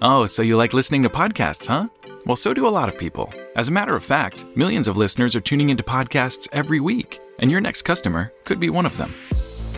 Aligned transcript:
Oh, 0.00 0.26
so 0.26 0.42
you 0.42 0.56
like 0.56 0.74
listening 0.74 1.02
to 1.02 1.08
podcasts, 1.08 1.66
huh? 1.66 1.88
Well, 2.24 2.36
so 2.36 2.54
do 2.54 2.68
a 2.68 2.70
lot 2.70 2.88
of 2.88 2.96
people. 2.96 3.32
As 3.56 3.66
a 3.68 3.72
matter 3.72 3.96
of 3.96 4.04
fact, 4.04 4.46
millions 4.54 4.86
of 4.86 4.96
listeners 4.96 5.34
are 5.34 5.40
tuning 5.40 5.70
into 5.70 5.82
podcasts 5.82 6.46
every 6.52 6.78
week, 6.78 7.18
and 7.40 7.50
your 7.50 7.60
next 7.60 7.82
customer 7.82 8.32
could 8.44 8.60
be 8.60 8.70
one 8.70 8.86
of 8.86 8.96
them. 8.96 9.12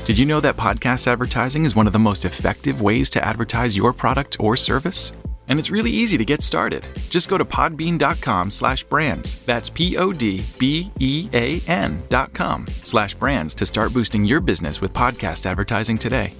Did 0.04 0.18
you 0.18 0.26
know 0.26 0.40
that 0.40 0.58
podcast 0.58 1.06
advertising 1.06 1.64
is 1.64 1.74
one 1.74 1.86
of 1.86 1.94
the 1.94 1.98
most 1.98 2.26
effective 2.26 2.82
ways 2.82 3.08
to 3.10 3.24
advertise 3.24 3.76
your 3.76 3.94
product 3.94 4.36
or 4.40 4.58
service? 4.58 5.12
And 5.48 5.58
it's 5.58 5.70
really 5.70 5.90
easy 5.90 6.18
to 6.18 6.24
get 6.24 6.42
started. 6.42 6.84
Just 7.08 7.28
go 7.28 7.38
to 7.38 7.44
podbean.com 7.44 8.50
slash 8.50 8.84
brands. 8.84 9.38
That's 9.40 9.70
P-O-D-B-E-A-N 9.70 10.02
dot 12.08 12.32
com 12.34 12.66
slash 12.68 13.14
brands 13.14 13.54
to 13.56 13.66
start 13.66 13.92
boosting 13.94 14.24
your 14.24 14.40
business 14.40 14.80
with 14.80 14.92
podcast 14.92 15.46
advertising 15.46 15.98
today. 15.98 16.34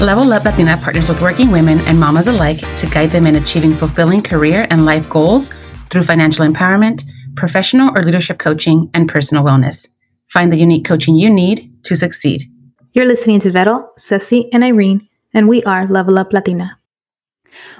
Level 0.00 0.32
Up 0.32 0.44
Latina 0.44 0.76
partners 0.76 1.08
with 1.08 1.20
working 1.20 1.50
women 1.50 1.80
and 1.80 1.98
mamas 1.98 2.28
alike 2.28 2.60
to 2.76 2.86
guide 2.86 3.10
them 3.10 3.26
in 3.26 3.34
achieving 3.34 3.74
fulfilling 3.74 4.22
career 4.22 4.64
and 4.70 4.84
life 4.84 5.10
goals 5.10 5.50
through 5.90 6.04
financial 6.04 6.46
empowerment, 6.46 7.02
professional 7.34 7.90
or 7.98 8.04
leadership 8.04 8.38
coaching, 8.38 8.88
and 8.94 9.08
personal 9.08 9.42
wellness. 9.42 9.88
Find 10.28 10.52
the 10.52 10.56
unique 10.56 10.84
coaching 10.84 11.16
you 11.16 11.28
need 11.28 11.68
to 11.82 11.96
succeed. 11.96 12.44
You're 12.92 13.06
listening 13.06 13.40
to 13.40 13.50
Vettel, 13.50 13.88
Ceci, 13.98 14.48
and 14.52 14.62
Irene, 14.62 15.08
and 15.34 15.48
we 15.48 15.64
are 15.64 15.88
Level 15.88 16.16
Up 16.16 16.32
Latina. 16.32 16.78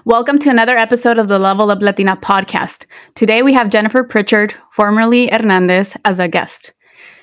Welcome 0.05 0.41
to 0.41 0.51
another 0.51 0.77
episode 0.77 1.19
of 1.19 1.29
the 1.29 1.39
Level 1.39 1.71
Up 1.71 1.83
Latina 1.83 2.17
podcast. 2.17 2.87
Today 3.15 3.43
we 3.43 3.53
have 3.53 3.71
Jennifer 3.71 4.03
Pritchard, 4.03 4.57
formerly 4.73 5.29
Hernandez, 5.29 5.97
as 6.05 6.19
a 6.19 6.27
guest. 6.27 6.73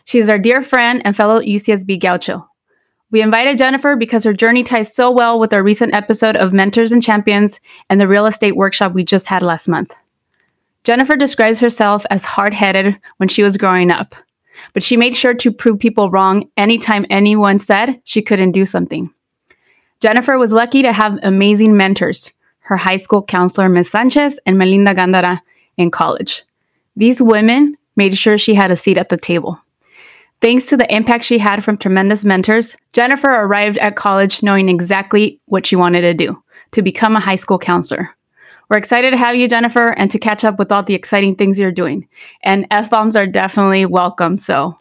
She 0.05 0.20
is 0.20 0.30
our 0.30 0.39
dear 0.39 0.61
friend 0.61 1.02
and 1.03 1.17
fellow 1.17 1.42
UCSB 1.42 2.00
Gaucho. 2.00 2.48
We 3.11 3.22
invited 3.22 3.58
Jennifer 3.58 3.95
because 3.95 4.23
her 4.23 4.34
journey 4.34 4.64
ties 4.64 4.94
so 4.94 5.11
well 5.11 5.39
with 5.39 5.53
our 5.53 5.64
recent 5.64 5.94
episode 5.94 6.36
of 6.36 6.53
Mentors 6.53 6.92
and 6.92 7.03
Champions 7.03 7.59
and 7.89 8.02
the 8.02 8.08
real 8.08 8.25
estate 8.25 8.56
workshop 8.56 8.94
we 8.94 9.03
just 9.03 9.28
had 9.28 9.44
last 9.44 9.67
month. 9.67 9.95
Jennifer 10.84 11.16
describes 11.16 11.59
herself 11.59 12.06
as 12.09 12.26
hard 12.26 12.53
headed 12.53 12.98
when 13.17 13.30
she 13.30 13.44
was 13.44 13.58
growing 13.58 13.92
up, 13.92 14.16
but 14.73 14.83
she 14.83 14.98
made 14.98 15.16
sure 15.16 15.33
to 15.33 15.52
prove 15.52 15.80
people 15.80 16.09
wrong 16.09 16.50
anytime 16.58 17.06
anyone 17.09 17.59
said 17.59 18.02
she 18.03 18.22
couldn't 18.22 18.52
do 18.52 18.66
something. 18.66 19.11
Jennifer 20.00 20.38
was 20.38 20.52
lucky 20.52 20.81
to 20.81 20.92
have 20.92 21.20
amazing 21.23 21.78
mentors, 21.78 22.31
her 22.59 22.78
high 22.78 22.98
school 22.98 23.23
counselor, 23.23 23.70
Ms. 23.70 23.89
Sanchez, 23.89 24.39
and 24.45 24.58
Melinda 24.58 24.94
Gandara 24.94 25.42
in 25.78 25.89
college. 25.89 26.44
These 26.95 27.22
women 27.22 27.78
made 27.95 28.17
sure 28.17 28.38
she 28.38 28.56
had 28.56 28.72
a 28.72 28.76
seat 28.76 28.98
at 28.98 29.09
the 29.09 29.17
table. 29.17 29.59
Thanks 30.46 30.68
to 30.68 30.78
the 30.78 30.96
impact 30.96 31.24
she 31.24 31.40
had 31.40 31.64
from 31.64 31.76
tremendous 31.76 32.24
mentors, 32.24 32.76
Jennifer 32.94 33.32
arrived 33.32 33.80
at 33.80 33.96
college 33.96 34.44
knowing 34.44 34.70
exactly 34.70 35.42
what 35.46 35.66
she 35.66 35.76
wanted 35.76 36.02
to 36.02 36.14
do 36.14 36.40
to 36.70 36.84
become 36.84 37.16
a 37.16 37.20
high 37.20 37.36
school 37.36 37.58
counselor. 37.58 38.16
We're 38.70 38.78
excited 38.78 39.10
to 39.10 39.18
have 39.18 39.36
you, 39.36 39.48
Jennifer, 39.48 39.90
and 39.94 40.12
to 40.12 40.20
catch 40.20 40.44
up 40.44 40.60
with 40.60 40.72
all 40.72 40.84
the 40.84 40.94
exciting 40.94 41.36
things 41.36 41.58
you're 41.58 41.72
doing. 41.72 42.08
And 42.44 42.68
F 42.70 42.92
bombs 42.92 43.16
are 43.16 43.26
definitely 43.26 43.88
welcome. 43.88 44.38
So, 44.38 44.78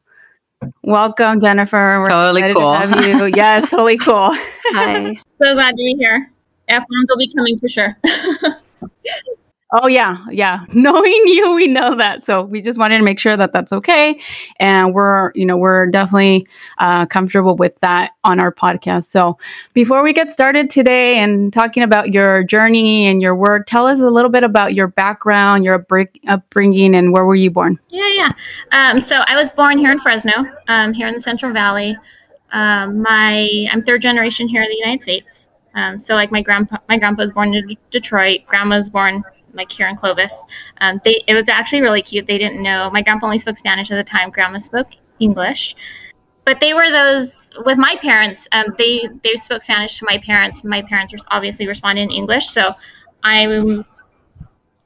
welcome, 0.82 1.40
Jennifer. 1.40 1.98
We're 1.98 2.10
totally 2.10 2.52
cool. 2.52 2.70
To 2.70 2.86
have 2.86 3.06
you. 3.06 3.32
yes, 3.34 3.70
totally 3.70 3.96
cool. 3.96 4.32
Hi. 4.34 5.18
So 5.42 5.54
glad 5.54 5.70
to 5.70 5.76
be 5.76 5.96
here. 5.98 6.30
F 6.68 6.84
bombs 6.90 7.06
will 7.08 7.16
be 7.16 7.32
coming 7.32 7.58
for 7.58 7.68
sure. 7.70 7.96
Oh 9.76 9.88
yeah, 9.88 10.24
yeah. 10.30 10.64
Knowing 10.72 11.22
you, 11.26 11.52
we 11.54 11.66
know 11.66 11.96
that. 11.96 12.22
So 12.22 12.42
we 12.42 12.62
just 12.62 12.78
wanted 12.78 12.98
to 12.98 13.02
make 13.02 13.18
sure 13.18 13.36
that 13.36 13.52
that's 13.52 13.72
okay, 13.72 14.20
and 14.60 14.94
we're, 14.94 15.32
you 15.34 15.44
know, 15.44 15.56
we're 15.56 15.86
definitely 15.86 16.46
uh, 16.78 17.06
comfortable 17.06 17.56
with 17.56 17.80
that 17.80 18.12
on 18.22 18.40
our 18.40 18.52
podcast. 18.52 19.06
So 19.06 19.36
before 19.72 20.04
we 20.04 20.12
get 20.12 20.30
started 20.30 20.70
today 20.70 21.18
and 21.18 21.52
talking 21.52 21.82
about 21.82 22.12
your 22.12 22.44
journey 22.44 23.06
and 23.06 23.20
your 23.20 23.34
work, 23.34 23.66
tell 23.66 23.88
us 23.88 23.98
a 23.98 24.10
little 24.10 24.30
bit 24.30 24.44
about 24.44 24.74
your 24.74 24.86
background, 24.86 25.64
your 25.64 25.84
upbringing, 26.28 26.94
and 26.94 27.12
where 27.12 27.24
were 27.24 27.34
you 27.34 27.50
born? 27.50 27.80
Yeah, 27.88 28.08
yeah. 28.10 28.30
Um, 28.70 29.00
so 29.00 29.24
I 29.26 29.34
was 29.34 29.50
born 29.50 29.78
here 29.78 29.90
in 29.90 29.98
Fresno, 29.98 30.44
um, 30.68 30.92
here 30.92 31.08
in 31.08 31.14
the 31.14 31.20
Central 31.20 31.52
Valley. 31.52 31.96
Um, 32.52 33.02
my 33.02 33.66
I'm 33.72 33.82
third 33.82 34.02
generation 34.02 34.46
here 34.46 34.62
in 34.62 34.68
the 34.68 34.76
United 34.76 35.02
States. 35.02 35.48
Um, 35.74 35.98
so 35.98 36.14
like 36.14 36.30
my 36.30 36.42
grandpa, 36.42 36.76
my 36.88 36.96
grandpa 36.96 37.22
was 37.22 37.32
born 37.32 37.52
in 37.54 37.76
Detroit. 37.90 38.42
Grandma 38.46 38.76
was 38.76 38.88
born 38.88 39.24
like 39.54 39.70
here 39.70 39.86
in 39.86 39.96
Clovis. 39.96 40.34
Um, 40.80 41.00
they 41.04 41.22
it 41.26 41.34
was 41.34 41.48
actually 41.48 41.80
really 41.80 42.02
cute. 42.02 42.26
They 42.26 42.38
didn't 42.38 42.62
know 42.62 42.90
my 42.90 43.02
grandpa 43.02 43.26
only 43.26 43.38
spoke 43.38 43.56
Spanish 43.56 43.90
at 43.90 43.96
the 43.96 44.04
time. 44.04 44.30
Grandma 44.30 44.58
spoke 44.58 44.88
English, 45.20 45.76
but 46.44 46.60
they 46.60 46.74
were 46.74 46.90
those 46.90 47.50
with 47.64 47.78
my 47.78 47.96
parents. 47.96 48.48
Um, 48.52 48.74
they 48.78 49.08
they 49.22 49.34
spoke 49.34 49.62
Spanish 49.62 49.98
to 49.98 50.06
my 50.06 50.18
parents. 50.18 50.64
My 50.64 50.82
parents 50.82 51.14
obviously 51.28 51.66
responded 51.66 52.02
in 52.02 52.10
English. 52.10 52.48
So 52.48 52.72
I'm 53.22 53.84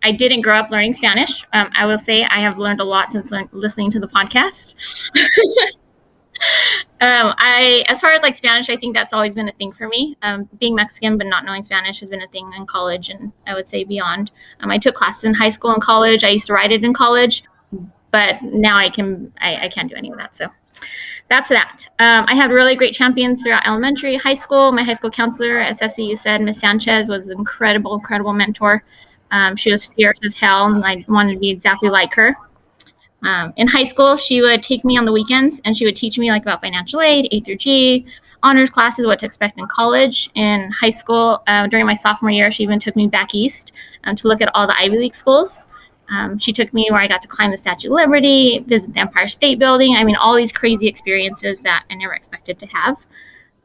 I 0.03 0.13
didn't 0.13 0.43
grow 0.43 0.55
up 0.55 0.71
learning 0.71 0.95
Spanish. 0.95 1.45
Um, 1.53 1.71
I 1.75 1.87
will 1.87 1.99
say 1.99 2.25
I 2.25 2.39
have 2.39 2.59
learned 2.59 2.81
a 2.81 2.85
lot 2.85 3.11
since 3.11 3.31
learn- 3.31 3.49
listening 3.53 3.91
to 3.93 4.01
the 4.01 4.09
podcast. 4.09 4.75
um, 7.01 7.35
I, 7.39 7.85
as 7.89 8.01
far 8.01 8.13
as 8.13 8.23
like 8.23 8.35
Spanish, 8.35 8.69
I 8.69 8.77
think 8.77 8.95
that's 8.95 9.15
always 9.15 9.35
been 9.35 9.49
a 9.49 9.53
thing 9.53 9.73
for 9.73 9.87
me. 9.89 10.17
Um, 10.23 10.49
being 10.59 10.75
Mexican 10.75 11.17
but 11.17 11.29
not 11.29 11.45
knowing 11.45 11.63
Spanish 11.63 12.01
has 12.01 12.11
been 12.11 12.23
a 12.23 12.29
thing 12.29 12.51
in 12.57 12.67
college, 12.67 13.09
and 13.09 13.33
I 13.47 13.55
would 13.55 13.69
say 13.69 13.85
beyond. 13.85 14.33
Um, 14.61 14.71
I 14.71 14.79
took 14.79 14.97
classes 14.97 15.25
in 15.25 15.35
high 15.35 15.51
school 15.51 15.71
and 15.73 15.81
college. 15.81 16.25
I 16.25 16.31
used 16.31 16.47
to 16.49 16.55
write 16.55 16.73
it 16.73 16.85
in 16.85 16.93
college, 16.93 17.45
but 18.11 18.43
now 18.43 18.77
I 18.77 18.91
can 18.91 19.33
I, 19.41 19.67
I 19.67 19.69
can't 19.69 19.89
do 19.89 19.97
any 19.97 20.11
of 20.11 20.19
that. 20.19 20.35
So 20.35 20.49
that's 21.29 21.51
that. 21.51 21.87
Um, 22.01 22.25
I 22.29 22.35
had 22.35 22.51
really 22.51 22.75
great 22.75 22.95
champions 22.95 23.43
throughout 23.43 23.67
elementary, 23.67 24.17
high 24.17 24.35
school. 24.35 24.73
My 24.73 24.83
high 24.83 24.95
school 24.95 25.11
counselor, 25.11 25.59
as 25.59 25.79
Ceci 25.79 26.17
said, 26.17 26.41
Miss 26.41 26.59
Sanchez, 26.59 27.09
was 27.09 27.27
an 27.27 27.33
incredible, 27.39 27.95
incredible 27.95 28.33
mentor. 28.33 28.83
Um, 29.31 29.55
she 29.57 29.71
was 29.71 29.87
fierce 29.87 30.19
as 30.25 30.35
hell, 30.35 30.67
and 30.67 30.85
I 30.85 31.05
wanted 31.07 31.35
to 31.35 31.39
be 31.39 31.51
exactly 31.51 31.91
like 31.91 32.15
her. 32.15 32.37
Um, 33.23 33.53
in 33.57 33.67
high 33.67 33.85
school, 33.85 34.17
she 34.17 34.41
would 34.41 34.63
take 34.63 34.85
me 34.85 34.97
on 34.97 35.05
the 35.05 35.13
weekends 35.13 35.61
and 35.65 35.77
she 35.77 35.85
would 35.85 35.97
teach 35.97 36.19
me 36.19 36.31
like 36.31 36.43
about 36.43 36.61
financial 36.61 37.01
aid, 37.01 37.29
A 37.33 37.41
through 37.41 37.57
G, 37.57 38.07
honors 38.43 38.71
classes, 38.71 39.07
what 39.07 39.19
to 39.21 39.27
expect 39.27 39.59
in 39.59 39.67
college. 39.67 40.31
In 40.35 40.71
high 40.71 40.91
school, 40.91 41.43
uh, 41.47 41.67
during 41.67 41.87
my 41.87 41.95
sophomore 41.95 42.31
year, 42.31 42.51
she 42.53 42.63
even 42.63 42.79
took 42.79 42.95
me 42.95 43.09
back 43.09 43.35
east 43.35 43.73
um, 44.05 44.15
to 44.17 44.29
look 44.29 44.41
at 44.41 44.51
all 44.55 44.67
the 44.67 44.81
Ivy 44.81 44.99
League 44.99 45.15
schools. 45.15 45.67
Um, 46.11 46.39
she 46.39 46.53
took 46.53 46.73
me 46.73 46.89
where 46.91 47.01
I 47.01 47.09
got 47.09 47.21
to 47.23 47.29
climb 47.29 47.51
the 47.51 47.57
Statue 47.57 47.89
of 47.89 47.93
Liberty, 47.93 48.61
visit 48.67 48.95
the 48.95 49.01
Empire 49.01 49.29
State 49.29 49.59
Building. 49.59 49.97
I 49.97 50.05
mean, 50.05 50.17
all 50.17 50.35
these 50.35 50.53
crazy 50.53 50.87
experiences 50.87 51.61
that 51.61 51.85
I 51.91 51.95
never 51.97 52.15
expected 52.15 52.59
to 52.61 52.67
have. 52.67 53.07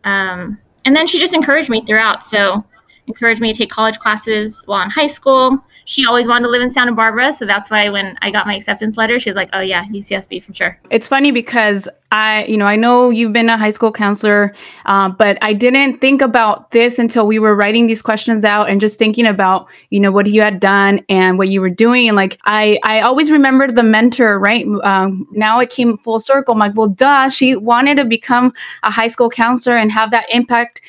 Um, 0.04 0.60
and 0.84 0.96
then 0.96 1.08
she 1.08 1.20
just 1.20 1.34
encouraged 1.34 1.70
me 1.70 1.86
throughout. 1.86 2.26
So, 2.26 2.66
encouraged 3.08 3.42
me 3.42 3.52
to 3.52 3.58
take 3.58 3.70
college 3.70 3.98
classes 4.00 4.64
while 4.66 4.82
in 4.82 4.90
high 4.90 5.08
school 5.08 5.64
she 5.86 6.06
always 6.06 6.28
wanted 6.28 6.44
to 6.44 6.50
live 6.50 6.62
in 6.62 6.70
Santa 6.70 6.94
Barbara. 6.94 7.34
So 7.34 7.46
that's 7.46 7.70
why 7.70 7.90
when 7.90 8.18
I 8.22 8.32
got 8.32 8.48
my 8.48 8.56
acceptance 8.56 8.98
letter, 8.98 9.20
she 9.20 9.30
was 9.30 9.36
like, 9.36 9.50
oh, 9.54 9.60
yeah, 9.60 9.86
UCSB 9.86 10.44
for 10.44 10.54
sure. 10.54 10.80
It's 10.90 11.08
funny 11.08 11.32
because 11.32 11.88
I, 12.12 12.46
you 12.46 12.58
know, 12.58 12.66
I 12.66 12.76
know 12.76 13.10
you've 13.10 13.34
been 13.34 13.50
a 13.50 13.58
high 13.58 13.72
school 13.72 13.92
counselor, 13.92 14.54
uh, 14.86 15.10
but 15.10 15.38
I 15.42 15.54
didn't 15.54 16.00
think 16.00 16.22
about 16.22 16.70
this 16.72 17.00
until 17.00 17.26
we 17.26 17.40
were 17.40 17.56
writing 17.56 17.88
these 17.88 18.04
questions 18.04 18.46
out 18.46 18.70
and 18.70 18.80
just 18.80 19.00
thinking 19.00 19.26
about, 19.26 19.68
you 19.90 20.00
know, 20.00 20.12
what 20.12 20.28
you 20.28 20.42
had 20.42 20.60
done 20.60 21.04
and 21.10 21.40
what 21.40 21.50
you 21.50 21.60
were 21.60 21.72
doing. 21.72 22.08
And 22.08 22.16
like, 22.16 22.38
I, 22.46 22.80
I 22.84 23.02
always 23.02 23.32
remembered 23.32 23.76
the 23.76 23.84
mentor, 23.84 24.38
right? 24.38 24.66
Um, 24.84 25.28
now 25.32 25.60
it 25.60 25.72
came 25.72 25.98
full 25.98 26.20
circle. 26.20 26.54
I'm 26.54 26.60
like, 26.60 26.76
well, 26.76 26.90
duh, 26.90 27.30
she 27.30 27.56
wanted 27.56 27.98
to 27.98 28.06
become 28.06 28.54
a 28.84 28.92
high 28.92 29.08
school 29.08 29.30
counselor 29.30 29.76
and 29.78 29.92
have 29.92 30.12
that 30.12 30.28
impact 30.32 30.82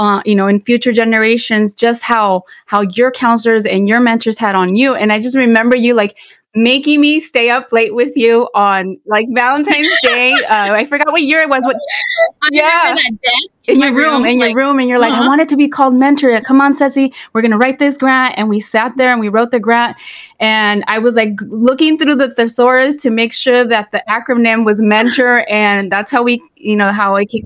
uh, 0.00 0.22
you 0.24 0.34
know, 0.34 0.46
in 0.46 0.60
future 0.60 0.92
generations, 0.92 1.74
just 1.74 2.02
how 2.02 2.42
how 2.64 2.80
your 2.80 3.10
counselors 3.10 3.66
and 3.66 3.86
your 3.86 4.00
mentors 4.00 4.38
had 4.38 4.54
on 4.54 4.74
you. 4.74 4.94
And 4.94 5.12
I 5.12 5.20
just 5.20 5.36
remember 5.36 5.76
you 5.76 5.92
like 5.92 6.16
making 6.54 7.00
me 7.02 7.20
stay 7.20 7.48
up 7.50 7.70
late 7.70 7.94
with 7.94 8.16
you 8.16 8.48
on 8.54 8.98
like 9.04 9.28
Valentine's 9.32 9.90
Day. 10.02 10.32
Uh, 10.32 10.72
I 10.72 10.86
forgot 10.86 11.12
what 11.12 11.22
year 11.22 11.42
it 11.42 11.50
was. 11.50 11.64
What? 11.66 11.76
yeah, 12.50 12.96
in, 12.96 13.18
in 13.66 13.80
your 13.80 13.92
room, 13.92 14.22
room, 14.22 14.24
in 14.24 14.38
like, 14.38 14.48
your 14.52 14.58
room, 14.58 14.78
and 14.78 14.88
you're 14.88 14.98
like, 14.98 15.12
uh-huh. 15.12 15.24
I 15.24 15.26
want 15.26 15.42
it 15.42 15.50
to 15.50 15.56
be 15.56 15.68
called 15.68 15.94
Mentor. 15.94 16.40
Come 16.40 16.62
on, 16.62 16.74
Ceci, 16.74 17.12
we're 17.34 17.42
gonna 17.42 17.58
write 17.58 17.78
this 17.78 17.98
grant. 17.98 18.38
And 18.38 18.48
we 18.48 18.58
sat 18.58 18.96
there 18.96 19.12
and 19.12 19.20
we 19.20 19.28
wrote 19.28 19.50
the 19.50 19.60
grant. 19.60 19.98
And 20.38 20.82
I 20.88 20.98
was 20.98 21.14
like 21.14 21.38
looking 21.48 21.98
through 21.98 22.14
the 22.14 22.34
thesaurus 22.34 22.96
to 23.02 23.10
make 23.10 23.34
sure 23.34 23.66
that 23.66 23.92
the 23.92 24.02
acronym 24.08 24.64
was 24.64 24.80
Mentor, 24.80 25.44
and 25.46 25.92
that's 25.92 26.10
how 26.10 26.22
we, 26.22 26.42
you 26.56 26.78
know, 26.78 26.90
how 26.90 27.16
I 27.16 27.26
keep 27.26 27.44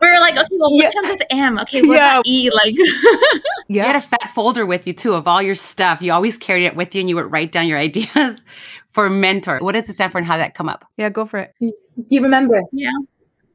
we 0.00 0.10
were 0.10 0.20
like, 0.20 0.36
okay, 0.36 0.56
well, 0.58 0.72
what 0.72 0.82
yeah. 0.82 0.90
comes 0.92 1.08
with 1.08 1.22
M? 1.30 1.58
Okay, 1.60 1.82
what 1.82 1.98
yeah. 1.98 2.12
about 2.14 2.26
E? 2.26 2.50
Like, 2.50 2.74
yeah. 3.68 3.82
You 3.82 3.82
had 3.82 3.96
a 3.96 4.00
fat 4.00 4.30
folder 4.34 4.66
with 4.66 4.86
you 4.86 4.92
too 4.92 5.14
of 5.14 5.26
all 5.26 5.42
your 5.42 5.54
stuff. 5.54 6.00
You 6.02 6.12
always 6.12 6.38
carried 6.38 6.66
it 6.66 6.76
with 6.76 6.94
you, 6.94 7.00
and 7.00 7.08
you 7.08 7.16
would 7.16 7.30
write 7.30 7.52
down 7.52 7.66
your 7.66 7.78
ideas 7.88 8.40
for 8.92 9.10
mentor. 9.10 9.58
What 9.60 9.72
does 9.72 9.88
it 9.88 9.94
stand 9.94 10.12
for, 10.12 10.18
and 10.18 10.26
how 10.26 10.36
did 10.36 10.42
that 10.42 10.54
come 10.54 10.68
up? 10.68 10.84
Yeah, 10.96 11.10
go 11.10 11.26
for 11.26 11.38
it. 11.38 11.54
Do 11.60 11.72
you 12.08 12.22
remember? 12.22 12.62
Yeah. 12.72 12.90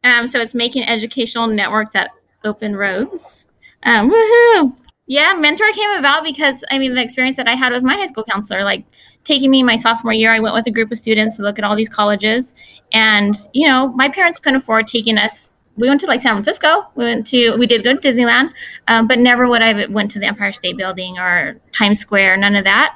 Um. 0.04 0.28
So 0.28 0.40
it's 0.40 0.54
making 0.54 0.84
educational 0.84 1.48
networks 1.48 1.92
that 1.92 2.12
open 2.44 2.76
roads. 2.76 3.46
Um. 3.84 4.10
Woohoo! 4.10 4.76
Yeah, 5.06 5.34
mentor 5.34 5.72
came 5.74 5.90
about 5.92 6.24
because 6.24 6.64
I 6.72 6.78
mean 6.78 6.94
the 6.94 7.02
experience 7.02 7.36
that 7.38 7.48
I 7.48 7.56
had 7.56 7.74
with 7.74 7.84
my 7.84 7.96
high 7.96 8.08
school 8.08 8.24
counselor, 8.24 8.64
like 8.64 8.86
taking 9.24 9.52
me 9.52 9.64
my 9.64 9.76
sophomore 9.76 10.14
year, 10.14 10.32
I 10.32 10.40
went 10.40 10.56
with 10.56 10.68
a 10.68 10.72
group 10.72 10.92
of 10.92 10.98
students 10.98 11.38
to 11.38 11.44
look 11.44 11.58
at 11.60 11.66
all 11.66 11.76
these 11.76 11.90
colleges, 11.90 12.56
and 12.94 13.36
you 13.54 13.68
know 13.68 13.90
my 13.90 14.10
parents 14.10 14.40
couldn't 14.40 14.58
afford 14.58 14.88
taking 14.88 15.18
us. 15.18 15.53
We 15.76 15.88
went 15.90 16.00
to 16.02 16.08
like 16.08 16.22
San 16.22 16.34
Francisco. 16.34 16.92
We 16.96 17.04
went 17.04 17.26
to 17.28 17.56
we 17.58 17.66
did 17.66 17.84
go 17.84 17.96
to 17.96 18.00
Disneyland, 18.00 18.52
um, 18.88 19.08
but 19.08 19.20
never 19.20 19.48
would 19.48 19.62
I 19.62 19.88
went 19.88 20.12
to 20.12 20.20
the 20.20 20.28
Empire 20.28 20.54
State 20.54 20.78
Building 20.78 21.18
or 21.18 21.58
Times 21.72 22.00
Square. 22.00 22.38
None 22.38 22.56
of 22.56 22.64
that. 22.64 22.96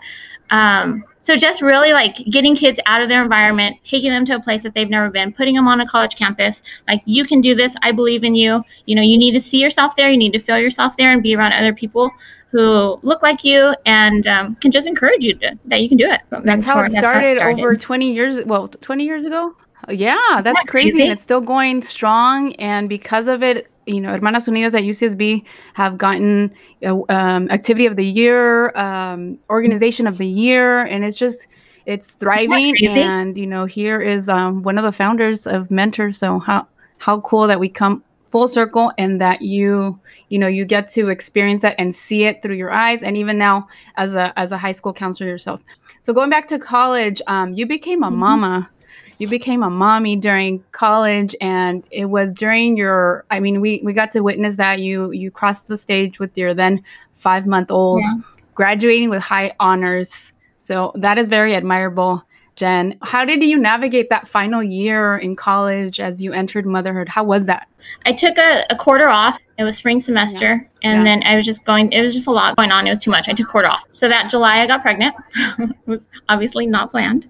Um, 0.49 1.03
so 1.27 1.35
just 1.35 1.61
really 1.61 1.91
like 1.91 2.15
getting 2.29 2.55
kids 2.55 2.79
out 2.85 3.01
of 3.01 3.09
their 3.09 3.21
environment, 3.21 3.75
taking 3.83 4.11
them 4.11 4.23
to 4.27 4.35
a 4.35 4.39
place 4.39 4.63
that 4.63 4.73
they've 4.73 4.89
never 4.89 5.09
been, 5.09 5.33
putting 5.33 5.55
them 5.55 5.67
on 5.67 5.81
a 5.81 5.85
college 5.85 6.15
campus. 6.15 6.63
Like 6.87 7.01
you 7.03 7.25
can 7.25 7.41
do 7.41 7.53
this. 7.53 7.75
I 7.81 7.91
believe 7.91 8.23
in 8.23 8.33
you. 8.33 8.63
You 8.85 8.95
know, 8.95 9.01
you 9.01 9.17
need 9.17 9.33
to 9.33 9.41
see 9.41 9.59
yourself 9.59 9.97
there. 9.97 10.09
You 10.09 10.17
need 10.17 10.31
to 10.33 10.39
feel 10.39 10.57
yourself 10.57 10.95
there 10.95 11.11
and 11.11 11.21
be 11.21 11.35
around 11.35 11.51
other 11.51 11.73
people 11.73 12.11
who 12.51 12.97
look 13.03 13.21
like 13.21 13.43
you 13.43 13.75
and 13.85 14.25
um, 14.25 14.55
can 14.55 14.71
just 14.71 14.87
encourage 14.87 15.25
you 15.25 15.33
to, 15.35 15.59
that 15.65 15.81
you 15.81 15.89
can 15.89 15.97
do 15.97 16.09
it. 16.09 16.21
That's, 16.29 16.65
how, 16.65 16.79
it, 16.79 16.93
that's 16.93 17.05
how 17.05 17.19
it 17.19 17.37
started 17.37 17.59
over 17.59 17.75
20 17.75 18.13
years. 18.13 18.45
Well, 18.45 18.69
20 18.69 19.03
years 19.03 19.25
ago. 19.25 19.53
Yeah, 19.89 20.41
that's, 20.43 20.63
crazy. 20.63 21.01
And 21.03 21.11
it's 21.11 21.23
still 21.23 21.41
going 21.41 21.81
strong. 21.81 22.53
And 22.55 22.89
because 22.89 23.27
of 23.27 23.41
it, 23.41 23.69
you 23.85 24.01
know, 24.01 24.09
Hermanas 24.11 24.47
Unidas 24.47 24.73
at 24.73 24.83
UCSB 24.83 25.43
have 25.73 25.97
gotten 25.97 26.53
uh, 26.85 26.99
um, 27.09 27.49
activity 27.49 27.85
of 27.85 27.95
the 27.95 28.05
year, 28.05 28.75
um, 28.77 29.39
organization 29.49 30.07
of 30.07 30.17
the 30.17 30.27
year, 30.27 30.81
and 30.81 31.05
it's 31.05 31.17
just 31.17 31.47
it's 31.85 32.15
thriving. 32.15 32.75
And 32.85 33.37
you 33.37 33.47
know, 33.47 33.63
here 33.63 34.01
is 34.01 34.27
um, 34.27 34.61
one 34.63 34.77
of 34.77 34.83
the 34.83 34.91
founders 34.91 35.47
of 35.47 35.71
Mentor. 35.71 36.11
So 36.11 36.39
how 36.39 36.67
how 36.97 37.21
cool 37.21 37.47
that 37.47 37.59
we 37.59 37.69
come 37.69 38.03
full 38.29 38.47
circle 38.47 38.91
and 38.97 39.21
that 39.21 39.41
you 39.41 39.97
you 40.29 40.37
know 40.37 40.47
you 40.47 40.65
get 40.65 40.87
to 40.89 41.09
experience 41.09 41.61
that 41.61 41.75
and 41.77 41.95
see 41.95 42.25
it 42.25 42.41
through 42.41 42.55
your 42.55 42.71
eyes 42.71 43.03
and 43.03 43.17
even 43.17 43.37
now 43.37 43.67
as 43.95 44.15
a 44.15 44.37
as 44.37 44.51
a 44.51 44.57
high 44.57 44.71
school 44.71 44.93
counselor 44.93 45.29
yourself 45.29 45.61
so 46.01 46.13
going 46.13 46.29
back 46.29 46.47
to 46.47 46.59
college 46.59 47.21
um, 47.27 47.53
you 47.53 47.65
became 47.65 48.03
a 48.03 48.07
mm-hmm. 48.07 48.17
mama 48.17 48.69
you 49.19 49.27
became 49.27 49.63
a 49.63 49.69
mommy 49.69 50.15
during 50.15 50.63
college 50.71 51.35
and 51.41 51.83
it 51.91 52.05
was 52.05 52.33
during 52.33 52.77
your 52.77 53.25
i 53.31 53.39
mean 53.39 53.61
we 53.61 53.81
we 53.83 53.93
got 53.93 54.11
to 54.11 54.21
witness 54.21 54.57
that 54.57 54.79
you 54.79 55.11
you 55.11 55.31
crossed 55.31 55.67
the 55.67 55.77
stage 55.77 56.19
with 56.19 56.37
your 56.37 56.53
then 56.53 56.83
five 57.17 57.45
month 57.45 57.71
old 57.71 58.01
yeah. 58.01 58.13
graduating 58.55 59.09
with 59.09 59.21
high 59.21 59.53
honors. 59.59 60.31
So 60.57 60.91
that 60.95 61.17
is 61.17 61.29
very 61.29 61.55
admirable 61.55 62.23
jen. 62.55 62.97
How 63.03 63.23
did 63.25 63.43
you 63.43 63.59
navigate 63.59 64.09
that 64.09 64.27
final 64.27 64.63
year 64.63 65.17
in 65.17 65.35
college 65.35 65.99
as 65.99 66.23
you 66.23 66.33
entered 66.33 66.65
motherhood? 66.65 67.09
How 67.09 67.23
was 67.23 67.45
that? 67.45 67.67
I 68.05 68.13
took 68.13 68.37
a, 68.37 68.65
a 68.69 68.75
quarter 68.75 69.07
off. 69.07 69.39
It 69.59 69.63
was 69.63 69.77
spring 69.77 70.01
semester 70.01 70.69
yeah. 70.81 70.89
and 70.89 70.99
yeah. 70.99 71.03
then 71.03 71.23
i 71.23 71.35
was 71.35 71.45
just 71.45 71.65
going 71.65 71.91
it 71.91 72.01
was 72.01 72.13
just 72.13 72.27
a 72.27 72.31
lot 72.31 72.55
going 72.55 72.71
on. 72.71 72.87
It 72.87 72.91
was 72.91 72.99
too 72.99 73.11
much. 73.11 73.27
I 73.27 73.33
took 73.33 73.47
quarter 73.47 73.67
off. 73.67 73.85
So 73.93 74.07
that 74.07 74.29
july 74.29 74.59
i 74.61 74.67
got 74.67 74.81
pregnant. 74.81 75.15
It 75.59 75.75
was 75.85 76.09
obviously 76.29 76.65
not 76.65 76.91
planned. 76.91 77.27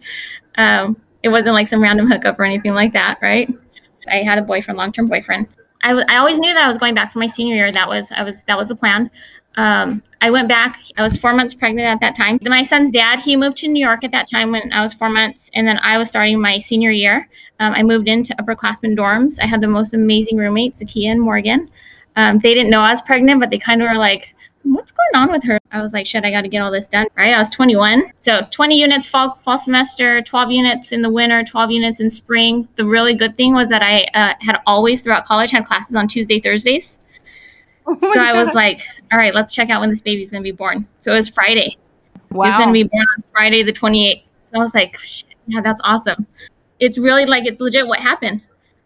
Um, 0.55 0.97
it 1.23 1.29
wasn't 1.29 1.53
like 1.53 1.67
some 1.67 1.81
random 1.81 2.07
hookup 2.07 2.39
or 2.39 2.43
anything 2.43 2.73
like 2.73 2.93
that, 2.93 3.19
right? 3.21 3.51
I 4.09 4.17
had 4.17 4.37
a 4.37 4.41
boyfriend, 4.41 4.77
long 4.77 4.91
term 4.91 5.07
boyfriend. 5.07 5.47
I, 5.83 5.89
w- 5.89 6.05
I 6.09 6.17
always 6.17 6.39
knew 6.39 6.53
that 6.53 6.63
I 6.63 6.67
was 6.67 6.77
going 6.77 6.95
back 6.95 7.13
for 7.13 7.19
my 7.19 7.27
senior 7.27 7.55
year. 7.55 7.71
That 7.71 7.87
was 7.87 8.11
I 8.11 8.23
was 8.23 8.43
that 8.43 8.57
was 8.57 8.69
the 8.69 8.75
plan. 8.75 9.11
Um, 9.55 10.03
I 10.21 10.29
went 10.29 10.47
back. 10.47 10.79
I 10.97 11.03
was 11.03 11.17
four 11.17 11.33
months 11.33 11.53
pregnant 11.53 11.87
at 11.87 11.99
that 12.01 12.15
time. 12.15 12.39
My 12.43 12.63
son's 12.63 12.91
dad, 12.91 13.19
he 13.19 13.35
moved 13.35 13.57
to 13.57 13.67
New 13.67 13.83
York 13.83 14.03
at 14.03 14.11
that 14.11 14.29
time 14.29 14.51
when 14.51 14.71
I 14.71 14.81
was 14.81 14.93
four 14.93 15.09
months, 15.09 15.49
and 15.53 15.67
then 15.67 15.79
I 15.79 15.97
was 15.97 16.09
starting 16.09 16.39
my 16.39 16.59
senior 16.59 16.91
year. 16.91 17.27
Um, 17.59 17.73
I 17.73 17.83
moved 17.83 18.07
into 18.07 18.35
upperclassmen 18.35 18.95
dorms. 18.95 19.39
I 19.41 19.47
had 19.47 19.61
the 19.61 19.67
most 19.67 19.93
amazing 19.93 20.37
roommates, 20.37 20.81
Zakia 20.81 21.11
and 21.11 21.21
Morgan. 21.21 21.69
Um, 22.15 22.39
they 22.39 22.53
didn't 22.53 22.69
know 22.69 22.81
I 22.81 22.91
was 22.91 23.01
pregnant, 23.01 23.39
but 23.39 23.49
they 23.49 23.59
kind 23.59 23.81
of 23.81 23.89
were 23.89 23.97
like, 23.97 24.35
what's 24.73 24.91
going 24.91 25.23
on 25.23 25.31
with 25.31 25.43
her? 25.43 25.59
I 25.71 25.81
was 25.81 25.93
like, 25.93 26.05
shit, 26.05 26.25
I 26.25 26.31
got 26.31 26.41
to 26.41 26.47
get 26.47 26.61
all 26.61 26.71
this 26.71 26.87
done, 26.87 27.07
right? 27.15 27.33
I 27.33 27.37
was 27.37 27.49
21. 27.49 28.11
So 28.19 28.41
20 28.51 28.79
units 28.79 29.07
fall, 29.07 29.35
fall 29.43 29.57
semester, 29.57 30.21
12 30.21 30.51
units 30.51 30.91
in 30.91 31.01
the 31.01 31.09
winter, 31.09 31.43
12 31.43 31.71
units 31.71 32.01
in 32.01 32.11
spring. 32.11 32.67
The 32.75 32.85
really 32.85 33.15
good 33.15 33.37
thing 33.37 33.53
was 33.53 33.69
that 33.69 33.81
I 33.81 34.07
uh, 34.13 34.33
had 34.39 34.59
always 34.65 35.01
throughout 35.01 35.25
college 35.25 35.51
had 35.51 35.65
classes 35.65 35.95
on 35.95 36.07
Tuesday, 36.07 36.39
Thursdays. 36.39 36.99
Oh 37.85 37.97
so 38.13 38.21
I 38.21 38.33
was 38.33 38.53
like, 38.53 38.81
all 39.11 39.17
right, 39.17 39.33
let's 39.33 39.53
check 39.53 39.69
out 39.69 39.79
when 39.79 39.89
this 39.89 40.01
baby's 40.01 40.29
going 40.29 40.43
to 40.43 40.47
be 40.47 40.55
born. 40.55 40.87
So 40.99 41.13
it 41.13 41.17
was 41.17 41.29
Friday. 41.29 41.77
Wow. 42.31 42.47
He's 42.47 42.55
going 42.57 42.67
to 42.69 42.73
be 42.73 42.83
born 42.83 43.05
on 43.17 43.23
Friday, 43.31 43.63
the 43.63 43.73
28th. 43.73 44.23
So 44.41 44.51
I 44.55 44.59
was 44.59 44.73
like, 44.73 44.97
yeah, 45.47 45.61
that's 45.61 45.81
awesome. 45.83 46.27
It's 46.79 46.97
really 46.97 47.25
like, 47.25 47.45
it's 47.45 47.61
legit 47.61 47.87
what 47.87 47.99
happened. 47.99 48.41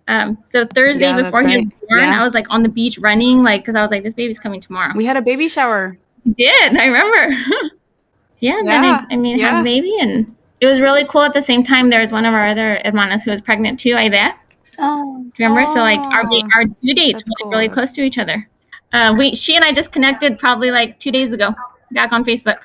Um, 0.08 0.38
so 0.46 0.66
Thursday 0.66 1.06
yeah, 1.06 1.22
before 1.22 1.48
he 1.48 1.58
was 1.58 1.66
born, 1.66 2.02
yeah. 2.02 2.20
I 2.20 2.24
was 2.24 2.34
like 2.34 2.48
on 2.50 2.64
the 2.64 2.70
beach 2.70 2.98
running, 2.98 3.44
like 3.44 3.62
because 3.62 3.76
I 3.76 3.82
was 3.82 3.92
like, 3.92 4.04
this 4.04 4.14
baby's 4.14 4.40
coming 4.40 4.60
tomorrow. 4.60 4.94
We 4.96 5.06
had 5.06 5.18
a 5.18 5.22
baby 5.22 5.48
shower. 5.48 5.98
We 6.26 6.34
did 6.34 6.78
I 6.78 6.86
remember? 6.88 7.36
yeah, 8.40 8.58
and 8.58 8.68
yeah. 8.68 8.82
then 8.82 8.86
I, 8.86 9.06
I 9.12 9.16
mean, 9.16 9.40
yeah. 9.40 9.52
had 9.52 9.62
a 9.62 9.64
baby, 9.64 9.96
and 10.00 10.36
it 10.60 10.66
was 10.66 10.82
really 10.82 11.06
cool. 11.06 11.22
At 11.22 11.34
the 11.34 11.42
same 11.42 11.64
time, 11.64 11.90
there 11.90 12.00
was 12.00 12.12
one 12.12 12.26
of 12.26 12.34
our 12.34 12.48
other 12.48 12.82
hermanas 12.84 13.24
who 13.24 13.32
was 13.32 13.42
pregnant 13.42 13.80
too, 13.80 13.96
Aide. 13.96 14.34
Oh, 14.80 15.26
remember? 15.38 15.62
Oh, 15.62 15.74
so 15.74 15.82
like 15.82 16.00
our 16.00 16.24
our 16.56 16.66
due 16.66 16.94
dates 16.94 17.24
were 17.24 17.32
cool. 17.44 17.52
really 17.52 17.70
close 17.70 17.94
to 17.96 18.02
each 18.02 18.18
other. 18.18 18.48
Uh, 18.94 19.16
we 19.18 19.36
she 19.36 19.56
and 19.56 19.64
I 19.64 19.74
just 19.74 19.92
connected 19.92 20.38
probably 20.40 20.72
like 20.72 21.00
two 21.00 21.12
days 21.12 21.34
ago, 21.34 21.54
back 21.92 22.12
on 22.12 22.26
Facebook. 22.26 22.60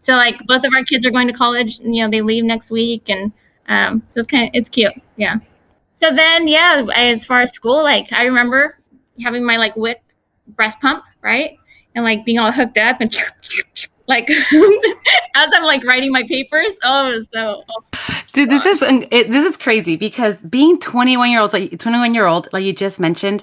So 0.00 0.14
like 0.14 0.38
both 0.46 0.64
of 0.64 0.72
our 0.76 0.84
kids 0.84 1.04
are 1.04 1.10
going 1.10 1.26
to 1.26 1.32
college, 1.32 1.80
and 1.80 1.94
you 1.94 2.04
know 2.04 2.10
they 2.10 2.22
leave 2.22 2.44
next 2.44 2.70
week, 2.70 3.08
and 3.08 3.32
um, 3.68 4.02
so 4.08 4.20
it's 4.20 4.26
kind 4.26 4.48
of 4.48 4.50
it's 4.54 4.68
cute, 4.68 4.92
yeah. 5.16 5.38
So 5.98 6.14
then, 6.14 6.46
yeah, 6.46 6.86
as 6.94 7.24
far 7.24 7.40
as 7.40 7.50
school, 7.50 7.82
like 7.82 8.12
I 8.12 8.24
remember 8.24 8.78
having 9.20 9.44
my 9.44 9.56
like 9.56 9.76
WIC 9.76 10.00
breast 10.46 10.78
pump, 10.80 11.02
right? 11.22 11.58
And 11.96 12.04
like 12.04 12.24
being 12.24 12.38
all 12.38 12.52
hooked 12.52 12.78
up 12.78 13.00
and 13.00 13.12
like 14.06 14.30
as 15.34 15.50
I'm 15.52 15.64
like 15.64 15.82
writing 15.84 16.12
my 16.12 16.22
papers. 16.22 16.78
Oh, 16.84 17.20
so. 17.22 17.64
Dude, 18.32 18.48
this 18.48 18.64
is 18.64 18.80
it, 19.10 19.30
this 19.30 19.44
is 19.44 19.56
crazy 19.56 19.96
because 19.96 20.38
being 20.38 20.78
21 20.78 21.32
year 21.32 21.40
olds, 21.40 21.52
like 21.52 21.76
21 21.76 22.14
year 22.14 22.26
old, 22.26 22.48
like 22.52 22.62
you 22.62 22.72
just 22.72 23.00
mentioned, 23.00 23.42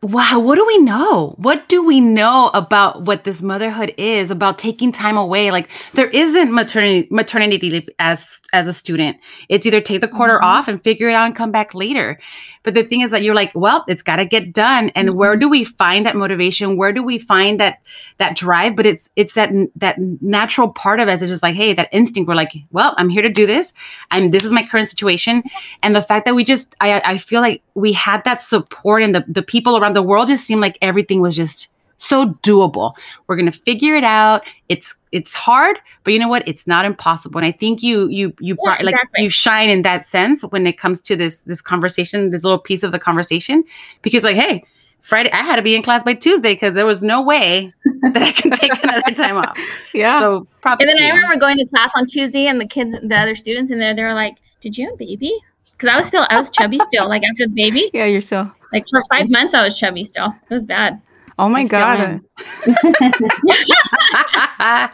wow, 0.00 0.38
what 0.38 0.54
do 0.54 0.64
we 0.64 0.78
know? 0.78 1.34
What 1.38 1.68
do 1.68 1.84
we 1.84 2.00
know 2.00 2.50
about 2.54 3.02
what 3.02 3.24
this 3.24 3.42
motherhood 3.42 3.92
is, 3.98 4.30
about 4.30 4.56
taking 4.56 4.92
time 4.92 5.16
away? 5.16 5.50
Like 5.50 5.68
there 5.94 6.08
isn't 6.08 6.54
maternity 6.54 7.08
maternity 7.10 7.58
leave 7.58 7.88
as 7.98 8.40
as 8.52 8.68
a 8.68 8.72
student. 8.72 9.18
It's 9.48 9.66
either 9.66 9.80
take 9.80 10.00
the 10.00 10.08
quarter 10.08 10.34
mm-hmm. 10.34 10.44
off 10.44 10.68
and 10.68 10.82
figure 10.82 11.08
it 11.08 11.14
out 11.14 11.26
and 11.26 11.34
come 11.34 11.50
back 11.50 11.74
later. 11.74 12.18
But 12.62 12.74
the 12.74 12.84
thing 12.84 13.00
is 13.00 13.10
that 13.10 13.22
you're 13.22 13.34
like, 13.34 13.50
well, 13.54 13.84
it's 13.88 14.02
got 14.02 14.16
to 14.16 14.24
get 14.24 14.52
done. 14.52 14.90
And 14.90 15.08
mm-hmm. 15.08 15.18
where 15.18 15.36
do 15.36 15.48
we 15.48 15.64
find 15.64 16.06
that 16.06 16.16
motivation? 16.16 16.76
Where 16.76 16.92
do 16.92 17.02
we 17.02 17.18
find 17.18 17.58
that 17.58 17.80
that 18.18 18.36
drive? 18.36 18.76
But 18.76 18.86
it's 18.86 19.10
it's 19.16 19.34
that 19.34 19.50
that 19.76 19.96
natural 19.98 20.68
part 20.68 21.00
of 21.00 21.08
us 21.08 21.22
is 21.22 21.30
just 21.30 21.42
like, 21.42 21.56
hey, 21.56 21.72
that 21.72 21.88
instinct. 21.90 22.28
We're 22.28 22.36
like, 22.36 22.52
well, 22.70 22.94
I'm 22.98 23.08
here 23.08 23.22
to 23.22 23.28
do 23.28 23.46
this. 23.46 23.74
I'm 24.12 24.30
this 24.30 24.44
is 24.44 24.52
my 24.52 24.62
current 24.62 24.86
situation. 24.86 25.42
And 25.82 25.96
the 25.96 26.02
fact 26.02 26.24
that 26.26 26.36
we 26.36 26.44
just 26.44 26.76
I 26.80 27.00
I 27.04 27.18
feel 27.18 27.40
like 27.40 27.62
we 27.74 27.92
had 27.92 28.22
that 28.24 28.42
support 28.42 29.02
and 29.02 29.12
the 29.12 29.24
the 29.26 29.42
people 29.42 29.76
around 29.76 29.87
the 29.94 30.02
world 30.02 30.28
just 30.28 30.44
seemed 30.44 30.60
like 30.60 30.78
everything 30.82 31.20
was 31.20 31.36
just 31.36 31.68
so 31.98 32.26
doable. 32.42 32.94
We're 33.26 33.36
going 33.36 33.50
to 33.50 33.58
figure 33.58 33.96
it 33.96 34.04
out. 34.04 34.46
It's 34.68 34.94
it's 35.12 35.34
hard, 35.34 35.78
but 36.04 36.12
you 36.12 36.18
know 36.18 36.28
what? 36.28 36.46
It's 36.46 36.66
not 36.66 36.84
impossible. 36.84 37.38
And 37.38 37.46
I 37.46 37.52
think 37.52 37.82
you 37.82 38.08
you 38.08 38.32
you 38.40 38.56
yeah, 38.64 38.70
like 38.82 38.94
exactly. 38.94 39.24
you 39.24 39.30
shine 39.30 39.68
in 39.68 39.82
that 39.82 40.06
sense 40.06 40.42
when 40.42 40.66
it 40.66 40.78
comes 40.78 41.00
to 41.02 41.16
this 41.16 41.42
this 41.42 41.60
conversation, 41.60 42.30
this 42.30 42.44
little 42.44 42.58
piece 42.58 42.82
of 42.82 42.92
the 42.92 42.98
conversation 42.98 43.64
because 44.02 44.24
like, 44.24 44.36
hey, 44.36 44.64
Friday 45.02 45.30
I 45.32 45.42
had 45.42 45.56
to 45.56 45.62
be 45.62 45.74
in 45.74 45.82
class 45.82 46.02
by 46.02 46.14
Tuesday 46.14 46.54
because 46.54 46.74
there 46.74 46.86
was 46.86 47.02
no 47.02 47.22
way 47.22 47.72
that 48.12 48.22
I 48.22 48.32
can 48.32 48.50
take 48.50 48.72
another 48.82 49.12
time 49.14 49.36
off. 49.36 49.58
Yeah. 49.94 50.20
So 50.20 50.46
probably 50.60 50.86
And 50.86 50.96
then 50.96 51.04
I 51.04 51.08
remember 51.14 51.36
going 51.36 51.56
to 51.56 51.66
class 51.66 51.90
on 51.96 52.06
Tuesday 52.06 52.46
and 52.46 52.60
the 52.60 52.66
kids 52.66 52.96
the 53.02 53.16
other 53.16 53.34
students 53.34 53.70
in 53.70 53.78
there 53.78 53.94
they 53.94 54.04
were 54.04 54.14
like, 54.14 54.36
"Did 54.60 54.78
you 54.78 54.84
have 54.86 54.94
a 54.94 54.96
baby?" 54.96 55.36
Cuz 55.78 55.88
I 55.88 55.96
was 55.96 56.06
still 56.06 56.26
I 56.30 56.38
was 56.38 56.50
chubby 56.50 56.78
still 56.86 57.08
like 57.08 57.22
after 57.24 57.46
the 57.46 57.54
baby. 57.54 57.90
Yeah, 57.92 58.04
you're 58.04 58.20
still 58.20 58.52
like 58.72 58.86
for 58.88 59.02
5 59.10 59.30
months 59.30 59.54
I 59.54 59.64
was 59.64 59.78
chubby 59.78 60.04
still. 60.04 60.34
It 60.50 60.54
was 60.54 60.64
bad. 60.64 61.00
Oh 61.38 61.48
my 61.48 61.64
god. 61.64 62.20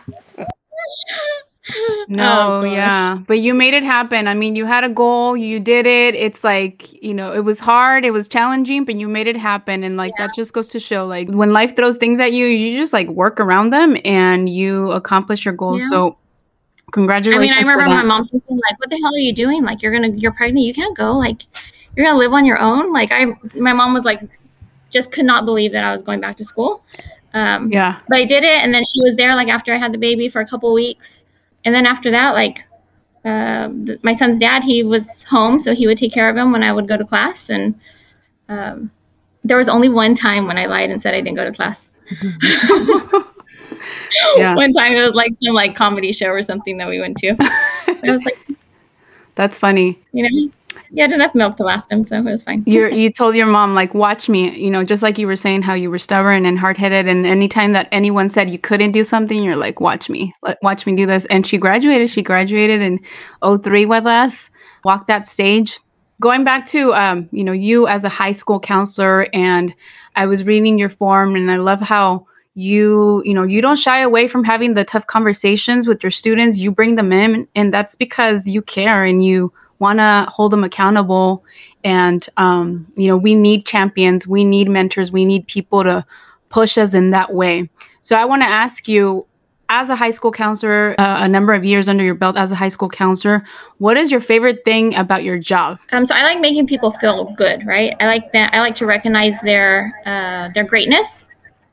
no, 2.08 2.60
oh, 2.60 2.64
yeah. 2.64 3.18
But 3.26 3.38
you 3.38 3.54
made 3.54 3.72
it 3.72 3.82
happen. 3.82 4.28
I 4.28 4.34
mean, 4.34 4.54
you 4.54 4.66
had 4.66 4.84
a 4.84 4.90
goal, 4.90 5.36
you 5.36 5.58
did 5.58 5.86
it. 5.86 6.14
It's 6.14 6.44
like, 6.44 6.92
you 7.02 7.14
know, 7.14 7.32
it 7.32 7.40
was 7.40 7.60
hard, 7.60 8.04
it 8.04 8.10
was 8.10 8.28
challenging, 8.28 8.84
but 8.84 8.96
you 8.96 9.08
made 9.08 9.26
it 9.26 9.36
happen. 9.36 9.82
And 9.82 9.96
like 9.96 10.12
yeah. 10.18 10.26
that 10.26 10.36
just 10.36 10.52
goes 10.52 10.68
to 10.68 10.78
show 10.78 11.06
like 11.06 11.28
when 11.30 11.52
life 11.52 11.74
throws 11.74 11.96
things 11.96 12.20
at 12.20 12.32
you, 12.32 12.46
you 12.46 12.78
just 12.78 12.92
like 12.92 13.08
work 13.08 13.40
around 13.40 13.70
them 13.70 13.96
and 14.04 14.48
you 14.48 14.90
accomplish 14.92 15.46
your 15.46 15.54
goals. 15.54 15.80
Yeah. 15.80 15.88
So 15.88 16.18
congratulations. 16.92 17.56
I 17.56 17.60
mean, 17.60 17.68
I 17.68 17.72
remember 17.72 17.96
my 17.96 18.02
mom 18.02 18.28
thinking 18.28 18.60
like, 18.68 18.78
what 18.78 18.90
the 18.90 18.98
hell 18.98 19.14
are 19.14 19.18
you 19.18 19.32
doing? 19.32 19.64
Like 19.64 19.80
you're 19.80 19.92
gonna 19.92 20.08
you're 20.08 20.32
pregnant, 20.32 20.66
you 20.66 20.74
can't 20.74 20.96
go. 20.96 21.12
Like 21.12 21.44
you're 21.96 22.06
gonna 22.06 22.18
live 22.18 22.32
on 22.32 22.44
your 22.44 22.58
own. 22.58 22.92
Like 22.92 23.10
I 23.12 23.26
my 23.54 23.72
mom 23.72 23.94
was 23.94 24.04
like 24.04 24.20
just 24.90 25.12
could 25.12 25.24
not 25.24 25.44
believe 25.44 25.72
that 25.72 25.84
I 25.84 25.92
was 25.92 26.02
going 26.02 26.20
back 26.20 26.36
to 26.36 26.44
school. 26.44 26.84
Um, 27.32 27.70
yeah. 27.72 27.98
But 28.08 28.18
I 28.18 28.24
did 28.24 28.44
it, 28.44 28.62
and 28.62 28.72
then 28.72 28.84
she 28.84 29.00
was 29.00 29.16
there 29.16 29.34
like 29.34 29.48
after 29.48 29.74
I 29.74 29.76
had 29.76 29.92
the 29.92 29.98
baby 29.98 30.28
for 30.28 30.40
a 30.40 30.46
couple 30.46 30.72
weeks, 30.72 31.26
and 31.64 31.74
then 31.74 31.86
after 31.86 32.10
that, 32.10 32.34
like 32.34 32.64
uh, 33.24 33.68
the, 33.68 33.98
my 34.02 34.14
son's 34.14 34.38
dad, 34.38 34.62
he 34.62 34.82
was 34.82 35.24
home, 35.24 35.58
so 35.58 35.74
he 35.74 35.86
would 35.86 35.98
take 35.98 36.12
care 36.12 36.30
of 36.30 36.36
him 36.36 36.52
when 36.52 36.62
I 36.62 36.72
would 36.72 36.86
go 36.86 36.96
to 36.96 37.04
class, 37.04 37.50
and 37.50 37.74
um, 38.48 38.90
there 39.42 39.56
was 39.56 39.68
only 39.68 39.88
one 39.88 40.14
time 40.14 40.46
when 40.46 40.58
I 40.58 40.66
lied 40.66 40.90
and 40.90 41.02
said 41.02 41.14
I 41.14 41.20
didn't 41.20 41.36
go 41.36 41.44
to 41.44 41.52
class. 41.52 41.92
Yeah. 44.36 44.54
One 44.54 44.72
time 44.72 44.92
it 44.92 45.02
was 45.02 45.14
like 45.14 45.32
some 45.42 45.54
like 45.54 45.74
comedy 45.74 46.12
show 46.12 46.28
or 46.28 46.42
something 46.42 46.76
that 46.78 46.88
we 46.88 47.00
went 47.00 47.16
to. 47.18 47.36
I 47.40 48.10
was 48.10 48.24
like, 48.24 48.38
That's 49.34 49.58
funny. 49.58 49.98
you 50.12 50.22
know, 50.28 50.52
he 50.92 51.00
had 51.00 51.12
enough 51.12 51.34
milk 51.34 51.56
to 51.56 51.64
last 51.64 51.90
him, 51.90 52.04
so 52.04 52.16
it 52.16 52.24
was 52.24 52.42
fine. 52.42 52.62
you 52.66 52.88
you 52.88 53.10
told 53.10 53.34
your 53.34 53.46
mom 53.46 53.74
like 53.74 53.94
watch 53.94 54.28
me 54.28 54.56
you 54.58 54.70
know 54.70 54.84
just 54.84 55.02
like 55.02 55.18
you 55.18 55.26
were 55.26 55.36
saying 55.36 55.62
how 55.62 55.74
you 55.74 55.90
were 55.90 55.98
stubborn 55.98 56.46
and 56.46 56.58
hard-headed 56.58 57.06
and 57.06 57.26
anytime 57.26 57.72
that 57.72 57.88
anyone 57.92 58.30
said 58.30 58.50
you 58.50 58.58
couldn't 58.58 58.92
do 58.92 59.04
something 59.04 59.42
you're 59.42 59.56
like 59.56 59.80
watch 59.80 60.08
me 60.08 60.32
let, 60.42 60.62
watch 60.62 60.86
me 60.86 60.94
do 60.94 61.06
this 61.06 61.24
and 61.26 61.46
she 61.46 61.58
graduated 61.58 62.10
she 62.10 62.22
graduated 62.22 62.80
in 62.80 63.00
03 63.42 63.86
with 63.86 64.06
us 64.06 64.50
walked 64.84 65.06
that 65.06 65.26
stage 65.26 65.80
going 66.20 66.44
back 66.44 66.66
to 66.66 66.92
um, 66.94 67.28
you 67.32 67.44
know 67.44 67.52
you 67.52 67.86
as 67.86 68.04
a 68.04 68.08
high 68.08 68.32
school 68.32 68.60
counselor 68.60 69.28
and 69.32 69.74
i 70.16 70.26
was 70.26 70.44
reading 70.44 70.78
your 70.78 70.88
form 70.88 71.34
and 71.34 71.50
i 71.50 71.56
love 71.56 71.80
how 71.80 72.26
you 72.54 73.22
you 73.24 73.34
know 73.34 73.42
you 73.42 73.60
don't 73.60 73.78
shy 73.78 73.98
away 73.98 74.28
from 74.28 74.44
having 74.44 74.74
the 74.74 74.84
tough 74.84 75.06
conversations 75.06 75.86
with 75.86 76.02
your 76.02 76.10
students 76.10 76.58
you 76.58 76.70
bring 76.70 76.94
them 76.94 77.12
in 77.12 77.48
and 77.56 77.74
that's 77.74 77.96
because 77.96 78.46
you 78.46 78.62
care 78.62 79.04
and 79.04 79.24
you 79.24 79.52
want 79.78 79.98
to 79.98 80.26
hold 80.30 80.52
them 80.52 80.64
accountable 80.64 81.44
and 81.82 82.28
um, 82.36 82.86
you 82.96 83.06
know 83.08 83.16
we 83.16 83.34
need 83.34 83.64
champions 83.64 84.26
we 84.26 84.44
need 84.44 84.68
mentors 84.68 85.10
we 85.12 85.24
need 85.24 85.46
people 85.46 85.82
to 85.82 86.04
push 86.48 86.78
us 86.78 86.94
in 86.94 87.10
that 87.10 87.34
way 87.34 87.68
so 88.00 88.16
i 88.16 88.24
want 88.24 88.42
to 88.42 88.48
ask 88.48 88.86
you 88.88 89.26
as 89.70 89.88
a 89.90 89.96
high 89.96 90.10
school 90.10 90.30
counselor 90.30 90.94
uh, 91.00 91.24
a 91.24 91.28
number 91.28 91.52
of 91.54 91.64
years 91.64 91.88
under 91.88 92.04
your 92.04 92.14
belt 92.14 92.36
as 92.36 92.52
a 92.52 92.54
high 92.54 92.68
school 92.68 92.88
counselor 92.88 93.42
what 93.78 93.96
is 93.96 94.10
your 94.10 94.20
favorite 94.20 94.64
thing 94.64 94.94
about 94.94 95.24
your 95.24 95.38
job 95.38 95.78
Um, 95.90 96.06
so 96.06 96.14
I 96.14 96.22
like 96.22 96.38
making 96.38 96.66
people 96.66 96.92
feel 96.92 97.32
good, 97.34 97.66
right? 97.66 97.96
I 98.00 98.06
like 98.06 98.32
that. 98.32 98.52
I 98.54 98.60
like 98.60 98.74
to 98.76 98.86
recognize 98.86 99.40
their 99.40 100.00
uh, 100.06 100.48
their 100.54 100.64
greatness 100.64 101.28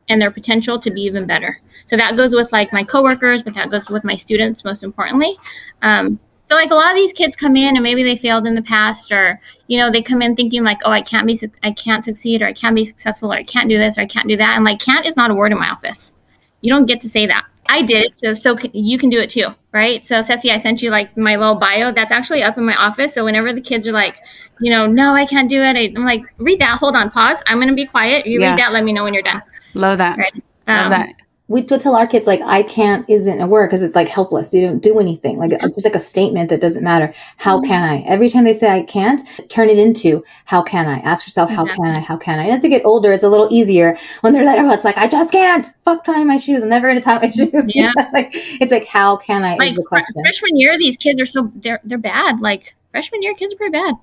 and 0.09 0.21
their 0.21 0.31
potential 0.31 0.79
to 0.79 0.89
be 0.89 1.01
even 1.01 1.27
better. 1.27 1.59
So 1.85 1.97
that 1.97 2.15
goes 2.15 2.33
with 2.33 2.51
like 2.51 2.71
my 2.71 2.83
coworkers, 2.83 3.43
but 3.43 3.53
that 3.55 3.69
goes 3.69 3.89
with 3.89 4.03
my 4.03 4.15
students 4.15 4.63
most 4.63 4.83
importantly. 4.83 5.37
Um, 5.81 6.19
so 6.51 6.55
like 6.57 6.69
a 6.71 6.75
lot 6.75 6.91
of 6.91 6.97
these 6.97 7.13
kids 7.13 7.37
come 7.37 7.55
in 7.55 7.77
and 7.77 7.81
maybe 7.81 8.03
they 8.03 8.17
failed 8.17 8.45
in 8.45 8.55
the 8.55 8.61
past, 8.61 9.09
or 9.09 9.39
you 9.67 9.77
know 9.77 9.89
they 9.89 10.01
come 10.01 10.21
in 10.21 10.35
thinking 10.35 10.65
like, 10.65 10.81
oh, 10.83 10.91
I 10.91 11.01
can't 11.01 11.25
be, 11.25 11.39
I 11.63 11.71
can't 11.71 12.03
succeed, 12.03 12.41
or 12.41 12.47
I 12.47 12.51
can't 12.51 12.75
be 12.75 12.83
successful, 12.83 13.31
or 13.31 13.37
I 13.37 13.43
can't 13.43 13.69
do 13.69 13.77
this, 13.77 13.97
or 13.97 14.01
I 14.01 14.05
can't 14.05 14.27
do 14.27 14.35
that, 14.35 14.57
and 14.57 14.65
like 14.65 14.79
can't 14.81 15.05
is 15.05 15.15
not 15.15 15.31
a 15.31 15.33
word 15.33 15.53
in 15.53 15.59
my 15.59 15.69
office. 15.69 16.13
You 16.59 16.73
don't 16.73 16.87
get 16.87 16.99
to 17.01 17.09
say 17.09 17.25
that. 17.25 17.45
I 17.69 17.83
did 17.83 18.03
it, 18.03 18.19
so 18.19 18.33
so 18.33 18.57
you 18.73 18.97
can 18.99 19.09
do 19.09 19.17
it 19.17 19.29
too, 19.29 19.47
right? 19.71 20.05
So 20.05 20.21
Ceci, 20.21 20.51
I 20.51 20.57
sent 20.57 20.81
you 20.81 20.89
like 20.89 21.15
my 21.15 21.37
little 21.37 21.55
bio. 21.55 21.93
That's 21.93 22.11
actually 22.11 22.43
up 22.43 22.57
in 22.57 22.65
my 22.65 22.75
office. 22.75 23.13
So 23.13 23.23
whenever 23.23 23.53
the 23.53 23.61
kids 23.61 23.87
are 23.87 23.93
like, 23.93 24.17
you 24.59 24.73
know, 24.73 24.85
no, 24.87 25.13
I 25.13 25.25
can't 25.25 25.49
do 25.49 25.61
it, 25.61 25.77
I, 25.77 25.93
I'm 25.95 26.03
like, 26.03 26.23
read 26.37 26.59
that. 26.59 26.79
Hold 26.79 26.97
on, 26.97 27.11
pause. 27.11 27.41
I'm 27.47 27.61
gonna 27.61 27.73
be 27.73 27.85
quiet. 27.85 28.25
You 28.25 28.41
Yeah. 28.41 28.49
read 28.51 28.59
that. 28.59 28.73
Let 28.73 28.83
me 28.83 28.91
know 28.91 29.05
when 29.05 29.13
you're 29.13 29.23
done. 29.23 29.41
love 29.73 29.99
that 29.99 30.17
Right. 30.17 30.33
love 30.67 30.85
Um, 30.85 30.89
that 30.89 31.15
we 31.47 31.61
would 31.63 31.81
tell 31.81 31.95
our 31.95 32.07
kids 32.07 32.27
like 32.27 32.39
I 32.45 32.63
can't 32.63 33.03
isn't 33.09 33.41
a 33.41 33.45
word 33.45 33.67
because 33.67 33.83
it's 33.83 33.95
like 33.95 34.07
helpless. 34.07 34.53
You 34.53 34.61
don't 34.61 34.79
do 34.81 34.99
anything. 34.99 35.37
Like 35.37 35.51
Mm-hmm. 35.51 35.65
it's 35.65 35.75
just 35.75 35.85
like 35.85 35.95
a 35.95 35.99
statement 35.99 36.49
that 36.49 36.61
doesn't 36.61 36.83
matter. 36.83 37.13
How 37.37 37.59
can 37.59 37.83
I? 37.83 38.01
Every 38.03 38.29
time 38.29 38.45
they 38.45 38.53
say 38.53 38.69
I 38.69 38.83
can't, 38.83 39.21
turn 39.49 39.69
it 39.69 39.77
into 39.77 40.23
how 40.45 40.61
can 40.61 40.87
I? 40.87 40.99
Ask 40.99 41.27
yourself 41.27 41.49
how 41.49 41.65
can 41.65 41.85
I? 41.87 41.99
How 41.99 42.15
can 42.15 42.39
I? 42.39 42.43
And 42.43 42.53
as 42.53 42.61
they 42.61 42.69
get 42.69 42.85
older, 42.85 43.11
it's 43.11 43.23
a 43.25 43.29
little 43.29 43.49
easier 43.51 43.97
when 44.21 44.31
they're 44.31 44.45
like, 44.45 44.59
oh, 44.59 44.71
it's 44.71 44.85
like 44.85 44.97
I 44.97 45.07
just 45.07 45.33
can't. 45.33 45.67
Fuck 45.83 46.05
tying 46.05 46.27
my 46.27 46.37
shoes. 46.37 46.63
I'm 46.63 46.69
never 46.69 46.87
gonna 46.87 47.01
tie 47.01 47.19
my 47.19 47.27
shoes. 47.37 47.75
Yeah. 47.75 47.91
like 48.13 48.29
it's 48.33 48.71
like 48.71 48.85
how 48.87 49.17
can 49.17 49.43
I? 49.43 49.55
like 49.55 49.71
is 49.71 49.75
the 49.75 49.81
fr- 49.83 49.87
question. 49.89 50.23
freshman 50.23 50.57
year, 50.57 50.77
these 50.77 50.95
kids 50.95 51.19
are 51.19 51.25
so 51.25 51.51
they're 51.55 51.81
they're 51.83 51.97
bad. 51.97 52.39
Like 52.39 52.75
freshman 52.91 53.21
year, 53.23 53.33
kids 53.35 53.53
are 53.53 53.57
pretty 53.57 53.73
bad, 53.73 53.95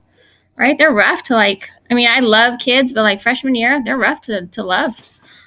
right? 0.58 0.76
They're 0.76 0.92
rough 0.92 1.22
to 1.24 1.34
like. 1.34 1.70
I 1.90 1.94
mean, 1.94 2.08
I 2.10 2.20
love 2.20 2.58
kids, 2.60 2.92
but 2.92 3.02
like 3.04 3.22
freshman 3.22 3.54
year, 3.54 3.80
they're 3.82 3.96
rough 3.96 4.20
to 4.22 4.46
to 4.48 4.62
love. 4.62 5.00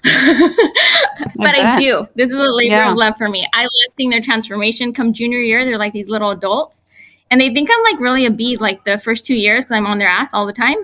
but 1.35 1.55
I, 1.55 1.75
do. 1.79 2.07
This 2.15 2.29
is 2.29 2.35
a 2.35 2.39
labor 2.39 2.75
Yeah. 2.75 2.91
of 2.91 2.97
love 2.97 3.17
for 3.17 3.29
me. 3.29 3.47
I 3.53 3.63
love 3.63 3.71
seeing 3.97 4.09
their 4.09 4.21
transformation. 4.21 4.93
Come 4.93 5.13
junior 5.13 5.39
year, 5.39 5.65
they're 5.65 5.77
like 5.77 5.93
these 5.93 6.07
little 6.07 6.31
adults, 6.31 6.85
and 7.29 7.39
they 7.39 7.53
think 7.53 7.69
I'm 7.71 7.83
like 7.93 7.99
really 8.01 8.25
a 8.25 8.31
beat 8.31 8.61
like 8.61 8.83
the 8.85 8.97
first 8.99 9.25
two 9.25 9.35
years 9.35 9.63
because 9.65 9.77
I'm 9.77 9.85
on 9.85 9.99
their 9.99 10.07
ass 10.07 10.29
all 10.33 10.45
the 10.45 10.53
time. 10.53 10.77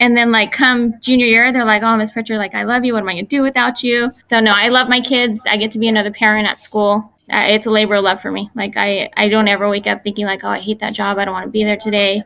And 0.00 0.16
then 0.16 0.32
like 0.32 0.50
come 0.50 0.94
junior 1.00 1.26
year, 1.26 1.52
they're 1.52 1.64
like, 1.64 1.82
"Oh, 1.82 1.96
Miss 1.96 2.10
Pritchard, 2.10 2.38
like 2.38 2.54
I 2.54 2.64
love 2.64 2.84
you. 2.84 2.94
What 2.94 3.02
am 3.02 3.08
I 3.08 3.12
gonna 3.14 3.26
do 3.26 3.42
without 3.42 3.82
you?" 3.82 4.10
So 4.28 4.40
no, 4.40 4.52
I 4.52 4.68
love 4.68 4.88
my 4.88 5.00
kids. 5.00 5.40
I 5.46 5.56
get 5.56 5.70
to 5.72 5.78
be 5.78 5.88
another 5.88 6.10
parent 6.10 6.48
at 6.48 6.60
school. 6.60 7.12
Uh, 7.32 7.44
it's 7.48 7.66
a 7.66 7.70
labor 7.70 7.94
of 7.94 8.02
love 8.04 8.20
for 8.20 8.30
me. 8.30 8.50
Like 8.54 8.76
I, 8.76 9.08
I 9.16 9.28
don't 9.28 9.48
ever 9.48 9.68
wake 9.70 9.86
up 9.86 10.02
thinking 10.02 10.26
like, 10.26 10.42
"Oh, 10.42 10.48
I 10.48 10.58
hate 10.58 10.80
that 10.80 10.94
job. 10.94 11.18
I 11.18 11.24
don't 11.24 11.32
want 11.34 11.46
to 11.46 11.50
be 11.50 11.64
there 11.64 11.76
today." 11.76 12.22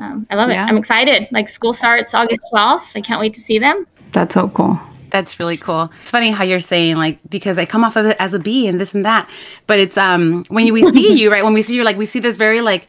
Um, 0.00 0.26
I 0.30 0.36
love 0.36 0.48
Yeah. 0.50 0.64
it. 0.64 0.68
I'm 0.68 0.76
excited. 0.76 1.26
Like 1.32 1.48
school 1.48 1.72
starts 1.74 2.14
August 2.14 2.46
12th. 2.52 2.92
I 2.94 3.00
can't 3.00 3.20
wait 3.20 3.34
to 3.34 3.40
see 3.40 3.58
them. 3.58 3.86
that's 4.12 4.34
so 4.34 4.48
cool 4.50 4.78
That's 5.10 5.38
really 5.40 5.56
cool. 5.56 5.90
It's 6.02 6.10
funny 6.10 6.30
how 6.30 6.44
you're 6.44 6.60
saying 6.60 6.96
like 6.96 7.18
because 7.28 7.58
I 7.58 7.66
come 7.66 7.84
off 7.84 7.96
of 7.96 8.06
it 8.06 8.16
as 8.18 8.34
a 8.34 8.38
B 8.38 8.66
and 8.66 8.80
this 8.80 8.94
and 8.94 9.04
that, 9.04 9.28
but 9.66 9.78
it's 9.78 9.96
um 9.96 10.44
when 10.48 10.72
we 10.72 10.90
see 10.92 11.12
you 11.20 11.30
right 11.30 11.44
when 11.44 11.54
we 11.54 11.62
see 11.62 11.74
you 11.74 11.84
like 11.84 11.96
we 11.96 12.06
see 12.06 12.20
this 12.20 12.36
very 12.36 12.60
like 12.60 12.88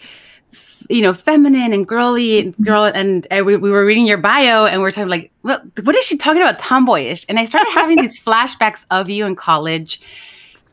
you 0.89 1.01
know 1.01 1.13
feminine 1.13 1.71
and 1.71 1.87
girly 1.87 2.39
and 2.39 2.57
girl 2.57 2.83
and, 2.83 3.27
and 3.29 3.45
we, 3.45 3.55
we 3.55 3.69
were 3.69 3.85
reading 3.85 4.05
your 4.05 4.17
bio 4.17 4.65
and 4.65 4.81
we 4.81 4.87
are 4.87 4.91
talking 4.91 5.09
like 5.09 5.31
what 5.41 5.63
what 5.83 5.95
is 5.95 6.05
she 6.05 6.17
talking 6.17 6.41
about? 6.41 6.59
Tomboyish. 6.59 7.25
And 7.29 7.39
I 7.39 7.45
started 7.45 7.71
having 7.71 8.01
these 8.01 8.19
flashbacks 8.23 8.85
of 8.91 9.09
you 9.09 9.25
in 9.25 9.35
college 9.35 10.01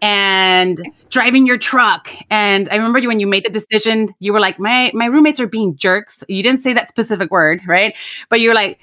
and 0.03 0.81
driving 1.11 1.47
your 1.47 1.59
truck. 1.59 2.11
And 2.31 2.69
I 2.69 2.77
remember 2.77 2.99
you 2.99 3.09
when 3.09 3.21
you 3.21 3.27
made 3.27 3.45
the 3.45 3.51
decision 3.51 4.15
you 4.19 4.33
were 4.33 4.41
like 4.41 4.59
my 4.59 4.91
my 4.95 5.07
roommates 5.07 5.39
are 5.39 5.47
being 5.47 5.77
jerks. 5.77 6.25
You 6.29 6.43
didn't 6.43 6.61
say 6.61 6.73
that 6.73 6.89
specific 6.89 7.31
word 7.31 7.63
right? 7.67 7.95
But 8.29 8.41
you're 8.41 8.55
like 8.55 8.79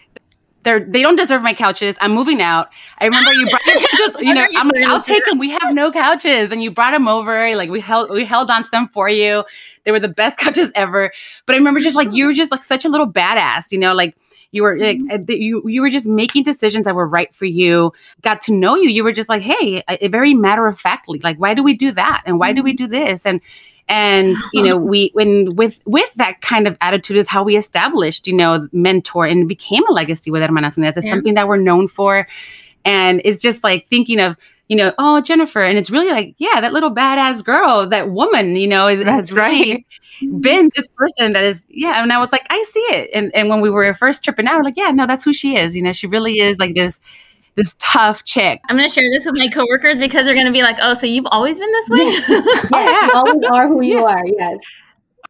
they're 0.63 0.79
they 0.79 1.01
don't 1.01 1.15
deserve 1.15 1.41
my 1.41 1.53
couches. 1.53 1.97
I'm 2.01 2.11
moving 2.11 2.41
out. 2.41 2.69
I 2.99 3.05
remember 3.05 3.33
you 3.33 3.47
brought 3.49 3.61
couches. 3.65 4.15
You 4.21 4.33
know, 4.33 4.47
I'm 4.55 4.67
like, 4.69 4.83
I'll 4.83 5.01
take 5.01 5.25
them. 5.25 5.37
We 5.37 5.51
have 5.51 5.73
no 5.73 5.91
couches, 5.91 6.51
and 6.51 6.63
you 6.63 6.71
brought 6.71 6.91
them 6.91 7.07
over. 7.07 7.55
Like 7.55 7.69
we 7.69 7.79
held 7.79 8.09
we 8.09 8.25
held 8.25 8.49
onto 8.49 8.69
them 8.69 8.87
for 8.87 9.09
you. 9.09 9.43
They 9.83 9.91
were 9.91 9.99
the 9.99 10.07
best 10.07 10.39
couches 10.39 10.71
ever. 10.75 11.11
But 11.45 11.55
I 11.55 11.57
remember 11.57 11.79
just 11.79 11.95
like 11.95 12.13
you 12.13 12.27
were 12.27 12.33
just 12.33 12.51
like 12.51 12.63
such 12.63 12.85
a 12.85 12.89
little 12.89 13.11
badass. 13.11 13.71
You 13.71 13.79
know, 13.79 13.93
like 13.93 14.15
you 14.51 14.63
were 14.63 14.77
like 14.77 14.99
uh, 15.11 15.19
you 15.27 15.67
you 15.67 15.81
were 15.81 15.89
just 15.89 16.07
making 16.07 16.43
decisions 16.43 16.85
that 16.85 16.95
were 16.95 17.07
right 17.07 17.33
for 17.35 17.45
you. 17.45 17.91
Got 18.21 18.41
to 18.41 18.53
know 18.53 18.75
you. 18.75 18.89
You 18.89 19.03
were 19.03 19.13
just 19.13 19.29
like, 19.29 19.41
hey, 19.41 19.83
a, 19.89 20.07
very 20.07 20.33
matter 20.33 20.67
of 20.67 20.79
factly, 20.79 21.19
like 21.19 21.37
why 21.37 21.53
do 21.53 21.63
we 21.63 21.73
do 21.73 21.91
that 21.91 22.23
and 22.25 22.39
why 22.39 22.53
do 22.53 22.63
we 22.63 22.73
do 22.73 22.87
this 22.87 23.25
and 23.25 23.41
and 23.89 24.37
you 24.53 24.63
know 24.63 24.77
we 24.77 25.09
when 25.13 25.55
with 25.55 25.79
with 25.85 26.13
that 26.15 26.41
kind 26.41 26.67
of 26.67 26.77
attitude 26.81 27.17
is 27.17 27.27
how 27.27 27.43
we 27.43 27.55
established 27.57 28.27
you 28.27 28.33
know 28.33 28.67
mentor 28.71 29.25
and 29.25 29.47
became 29.47 29.85
a 29.87 29.91
legacy 29.91 30.31
with 30.31 30.41
hermanas 30.41 30.75
unidas. 30.77 30.97
It's 30.97 31.05
Yeah. 31.05 31.11
something 31.13 31.33
that 31.35 31.47
we're 31.47 31.57
known 31.57 31.87
for. 31.87 32.27
And 32.85 33.21
it's 33.25 33.39
just 33.41 33.63
like 33.63 33.87
thinking 33.87 34.19
of 34.19 34.37
you 34.69 34.75
know 34.77 34.93
oh 34.97 35.21
jennifer. 35.21 35.61
And 35.63 35.77
it's 35.77 35.89
really 35.91 36.09
like 36.09 36.35
yeah 36.37 36.61
that 36.61 36.73
little 36.73 36.93
badass 36.93 37.43
girl 37.43 37.87
that 37.89 38.09
woman 38.11 38.55
you 38.55 38.67
know 38.67 38.87
is, 38.87 39.03
That's 39.03 39.31
has 39.31 39.33
really 39.33 39.85
been 40.39 40.69
this 40.75 40.87
person 40.95 41.33
that 41.33 41.43
is 41.43 41.65
yeah. 41.69 42.01
And 42.01 42.11
i 42.13 42.17
was 42.19 42.31
like 42.31 42.45
i 42.49 42.63
see 42.63 42.79
it. 42.91 43.09
And 43.13 43.33
and 43.35 43.49
when 43.49 43.61
we 43.61 43.69
were 43.69 43.93
first 43.93 44.23
tripping 44.23 44.47
out 44.47 44.57
we're 44.57 44.63
like 44.63 44.77
yeah 44.77 44.91
no 44.91 45.05
that's 45.05 45.23
who 45.25 45.33
she 45.33 45.57
is. 45.57 45.75
You 45.75 45.81
know 45.81 45.93
she 45.93 46.07
really 46.07 46.39
is 46.39 46.59
like 46.59 46.75
this 46.75 46.99
this 47.55 47.75
tough 47.79 48.23
chick. 48.23 48.61
I'm 48.69 48.75
gonna 48.75 48.89
share 48.89 49.09
this 49.11 49.25
with 49.25 49.35
my 49.37 49.47
coworkers 49.47 49.97
because 49.97 50.25
they're 50.25 50.35
gonna 50.35 50.51
be 50.51 50.61
like, 50.63 50.77
"Oh, 50.81 50.93
so 50.93 51.05
you've 51.05 51.27
always 51.31 51.59
been 51.59 51.71
this 51.71 51.89
way?" 51.89 51.99
Yes, 51.99 52.27
you 52.71 53.11
always 53.13 53.43
are 53.51 53.67
who 53.67 53.83
you 53.83 54.03
are. 54.05 54.25
Yes. 54.25 54.59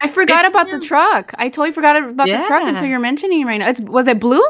i 0.01 0.07
forgot 0.07 0.45
It's- 0.45 0.49
about 0.49 0.71
the 0.71 0.85
truck. 0.85 1.33
I 1.37 1.49
totally 1.49 1.71
forgot 1.71 1.97
about 2.01 2.27
the 2.27 2.43
truck 2.47 2.63
until 2.67 2.85
you're 2.85 2.99
mentioning 2.99 3.41
it 3.41 3.45
right 3.45 3.57
now. 3.57 3.69
It's 3.69 3.81
was 3.81 4.07
it 4.07 4.19
blue? 4.19 4.43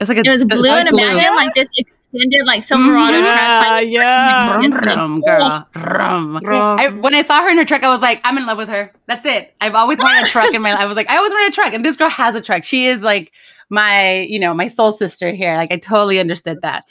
It's 0.00 0.08
like 0.08 0.18
a 0.18 0.22
it 0.22 0.28
was 0.28 0.44
blue 0.44 0.62
dark 0.64 0.80
and 0.80 0.88
imagine 0.88 1.34
like 1.34 1.54
this 1.54 1.68
extended 2.12 2.46
like 2.46 2.62
Silverado 2.62 3.18
Mhm. 3.18 3.24
track. 3.30 3.66
Like, 3.66 3.88
yeah 3.88 4.56
Rum, 4.60 4.72
rum, 4.72 5.20
girl. 5.20 5.66
Rum. 5.74 6.36
Rum. 6.42 6.78
I, 6.80 6.88
when 6.88 7.14
I 7.14 7.22
saw 7.22 7.40
her 7.42 7.48
in 7.50 7.56
her 7.58 7.64
truck, 7.64 7.82
I 7.84 7.90
was 7.90 8.00
like, 8.00 8.20
I'm 8.24 8.36
in 8.38 8.46
love 8.46 8.58
with 8.58 8.68
her. 8.68 8.92
That's 9.06 9.24
it. 9.26 9.54
I've 9.60 9.74
always 9.74 9.98
wanted 9.98 10.24
a 10.24 10.28
truck 10.28 10.52
in 10.54 10.62
my 10.62 10.72
life. 10.72 10.80
I 10.82 10.86
was 10.86 10.96
like, 10.96 11.08
I 11.10 11.16
always 11.16 11.32
wanted 11.32 11.52
a 11.52 11.54
truck. 11.54 11.72
And 11.72 11.84
this 11.84 11.96
girl 11.96 12.10
has 12.10 12.34
a 12.34 12.40
truck. 12.40 12.64
She 12.64 12.86
is 12.86 13.02
like 13.02 13.32
my, 13.72 14.20
you 14.20 14.38
know, 14.40 14.52
my 14.52 14.66
soul 14.66 14.90
sister 14.92 15.30
here. 15.30 15.54
Like 15.56 15.70
I 15.72 15.76
totally 15.78 16.18
understood 16.18 16.60
that. 16.62 16.84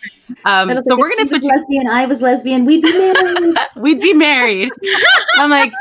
Um, 0.46 0.70
so 0.70 0.96
we're 0.98 1.10
going 1.10 1.18
to 1.18 1.24
she 1.24 1.28
switch. 1.28 1.44
lesbian. 1.44 1.88
I 1.88 2.06
was 2.06 2.22
lesbian. 2.22 2.66
We'd 2.66 2.82
be 2.82 2.92
married. 2.98 3.58
We'd 3.76 4.00
be 4.00 4.14
married. 4.14 4.70
I'm 5.38 5.50
like, 5.50 5.74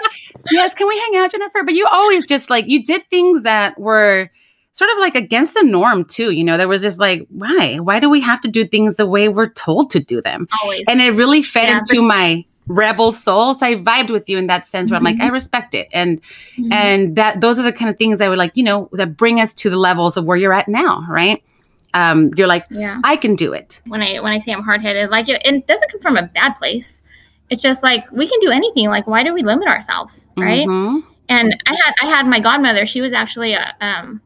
yes, 0.50 0.74
can 0.74 0.88
we 0.88 0.98
hang 0.98 1.16
out, 1.22 1.30
Jennifer? 1.30 1.62
But 1.64 1.74
you 1.74 1.86
always 1.90 2.26
just 2.26 2.50
like, 2.50 2.66
you 2.66 2.84
did 2.84 3.08
things 3.10 3.44
that 3.44 3.78
were 3.78 4.30
sort 4.78 4.90
of 4.92 4.98
like 4.98 5.14
against 5.16 5.54
the 5.54 5.62
norm 5.64 6.04
too. 6.04 6.30
You 6.30 6.44
know, 6.44 6.56
there 6.56 6.68
was 6.68 6.82
just 6.82 6.98
like, 7.00 7.26
why? 7.30 7.78
Why 7.78 7.98
do 8.00 8.08
we 8.08 8.20
have 8.20 8.40
to 8.42 8.48
do 8.48 8.66
things 8.66 8.96
the 8.96 9.06
way 9.06 9.28
we're 9.28 9.50
told 9.66 9.90
to 9.90 10.00
do 10.00 10.20
them? 10.22 10.46
always. 10.62 10.84
and 10.88 11.00
it 11.00 11.10
really 11.12 11.42
fed 11.42 11.68
Yeah, 11.68 11.78
into 11.78 12.00
my 12.02 12.44
rebel 12.70 13.12
soul 13.12 13.54
so 13.54 13.64
i 13.66 13.74
vibed 13.76 14.10
with 14.10 14.28
you 14.28 14.36
in 14.36 14.46
that 14.46 14.66
sense 14.66 14.90
where 14.90 14.98
i'm 14.98 15.02
like 15.02 15.18
i 15.20 15.28
respect 15.28 15.74
it 15.74 15.88
and 15.90 16.20
Mhm. 16.58 16.70
and 16.70 17.16
that 17.16 17.40
those 17.40 17.58
are 17.58 17.62
the 17.62 17.72
kind 17.72 17.90
of 17.90 17.96
things 17.96 18.20
i 18.20 18.28
would 18.28 18.36
like 18.36 18.52
you 18.54 18.62
know 18.62 18.90
that 18.92 19.16
bring 19.16 19.40
us 19.40 19.54
to 19.54 19.70
the 19.70 19.78
levels 19.78 20.18
of 20.18 20.26
where 20.26 20.36
you're 20.36 20.52
at 20.52 20.68
now 20.68 21.02
right 21.08 21.42
um 21.94 22.30
you're 22.36 22.46
like 22.46 22.66
yeah. 22.70 23.00
i 23.04 23.16
can 23.16 23.34
do 23.36 23.54
it 23.54 23.80
When 23.86 24.02
I 24.02 24.20
when 24.20 24.32
I 24.34 24.38
say 24.38 24.52
I'm 24.52 24.62
hard 24.62 24.82
headed, 24.82 25.08
like 25.08 25.30
it, 25.30 25.40
it 25.46 25.66
doesn't 25.66 25.90
come 25.92 26.02
from 26.02 26.18
a 26.18 26.24
bad 26.24 26.52
place. 26.60 27.02
It's 27.48 27.62
just 27.62 27.82
like 27.82 28.02
we 28.12 28.28
can 28.28 28.38
do 28.40 28.50
anything. 28.50 28.86
Like 28.96 29.06
why 29.06 29.22
do 29.24 29.32
we 29.32 29.42
limit 29.42 29.66
ourselves, 29.66 30.28
right? 30.36 30.68
Mhm. 30.68 31.02
And 31.30 31.56
I 31.66 31.74
had 31.82 31.94
I 32.02 32.06
had 32.14 32.26
my 32.26 32.40
godmother. 32.48 32.84
She 32.84 33.00
was 33.00 33.14
actually 33.14 33.54
a 33.54 33.74
um, 33.80 34.20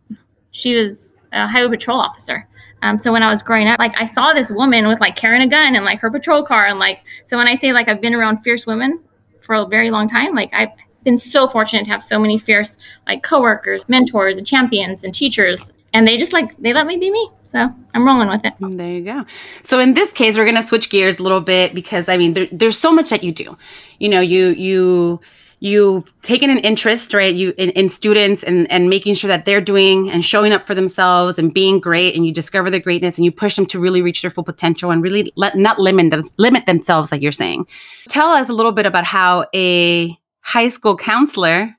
she 0.53 0.77
was 0.77 1.17
a 1.33 1.47
highway 1.47 1.71
patrol 1.77 1.99
officer. 1.99 2.47
Um, 2.83 2.99
so 2.99 3.13
when 3.13 3.23
I 3.23 3.31
was 3.31 3.43
growing 3.43 3.69
up, 3.69 3.79
like 3.79 3.93
I 3.97 4.05
saw 4.05 4.33
this 4.33 4.51
woman 4.51 4.89
with 4.89 5.01
like 5.01 5.17
carrying 5.17 5.43
a 5.43 5.49
gun 5.49 5.77
and 5.77 5.85
like 5.85 6.01
her 6.01 6.11
patrol 6.11 6.43
car, 6.43 6.67
and 6.67 6.79
like 6.79 7.01
so 7.27 7.37
when 7.37 7.49
I 7.49 7.55
say 7.55 7.73
like 7.73 7.89
I've 7.89 8.01
been 8.01 8.15
around 8.15 8.39
fierce 8.39 8.67
women 8.67 9.01
for 9.41 9.55
a 9.55 9.67
very 9.67 9.91
long 9.91 10.09
time, 10.09 10.35
like 10.35 10.51
I've 10.53 10.71
been 11.05 11.19
so 11.19 11.47
fortunate 11.47 11.85
to 11.85 11.91
have 11.91 12.03
so 12.03 12.19
many 12.19 12.39
fierce 12.39 12.79
like 13.07 13.23
coworkers, 13.23 13.89
mentors, 13.89 14.37
and 14.37 14.47
champions 14.47 15.05
and 15.05 15.15
teachers, 15.15 15.73
and 15.93 16.07
they 16.07 16.17
just 16.17 16.33
like 16.33 16.57
they 16.59 16.73
let 16.73 16.87
me 16.87 16.97
be 16.97 17.11
me. 17.11 17.31
So 17.45 17.69
I'm 17.95 18.07
rolling 18.07 18.29
with 18.29 18.45
it. 18.45 18.55
There 18.61 18.91
you 18.91 19.05
go. 19.05 19.25
So 19.63 19.79
in 19.79 19.95
this 19.95 20.13
case, 20.13 20.37
we're 20.37 20.47
gonna 20.47 20.63
switch 20.63 20.91
gears 20.91 21.19
a 21.19 21.23
little 21.23 21.41
bit 21.41 21.75
because 21.75 22.09
I 22.09 22.17
mean, 22.17 22.33
there, 22.33 22.47
there's 22.51 22.79
so 22.79 22.91
much 22.91 23.11
that 23.11 23.23
you 23.23 23.31
do. 23.31 23.57
You 24.01 24.09
know, 24.09 24.21
you 24.21 24.49
you 24.49 25.21
you've 25.63 26.13
taken 26.23 26.51
an 26.51 26.59
interest 26.59 27.15
right 27.15 27.37
you 27.37 27.55
in, 27.57 27.71
in, 27.71 27.89
students 27.89 28.43
and 28.43 28.69
and 28.69 28.91
making 28.91 29.15
sure 29.15 29.29
that 29.29 29.45
they're 29.45 29.61
doing 29.61 30.11
and 30.11 30.25
showing 30.25 30.53
up 30.53 30.67
for 30.67 30.75
themselves 30.75 31.39
and 31.39 31.55
being 31.55 31.79
great 31.79 32.17
and 32.17 32.27
you 32.27 32.33
discover 32.33 32.69
the 32.69 32.81
greatness 32.81 33.17
and 33.17 33.25
you 33.25 33.31
push 33.31 33.55
them 33.55 33.65
to 33.65 33.79
really 33.79 34.03
reach 34.03 34.23
their 34.23 34.31
full 34.31 34.43
potential 34.43 34.91
and 34.91 35.05
really 35.05 35.33
let 35.37 35.55
not 35.55 35.79
limit 35.79 36.11
them 36.11 36.25
limit 36.37 36.67
themselves 36.67 37.13
like 37.13 37.23
you're 37.23 37.31
saying. 37.31 37.65
Tell 38.09 38.31
us 38.31 38.49
a 38.49 38.53
little 38.53 38.73
bit 38.73 38.87
about 38.87 39.05
how 39.05 39.47
a 39.55 40.19
high 40.41 40.69
school 40.69 40.97
counselor 40.97 41.77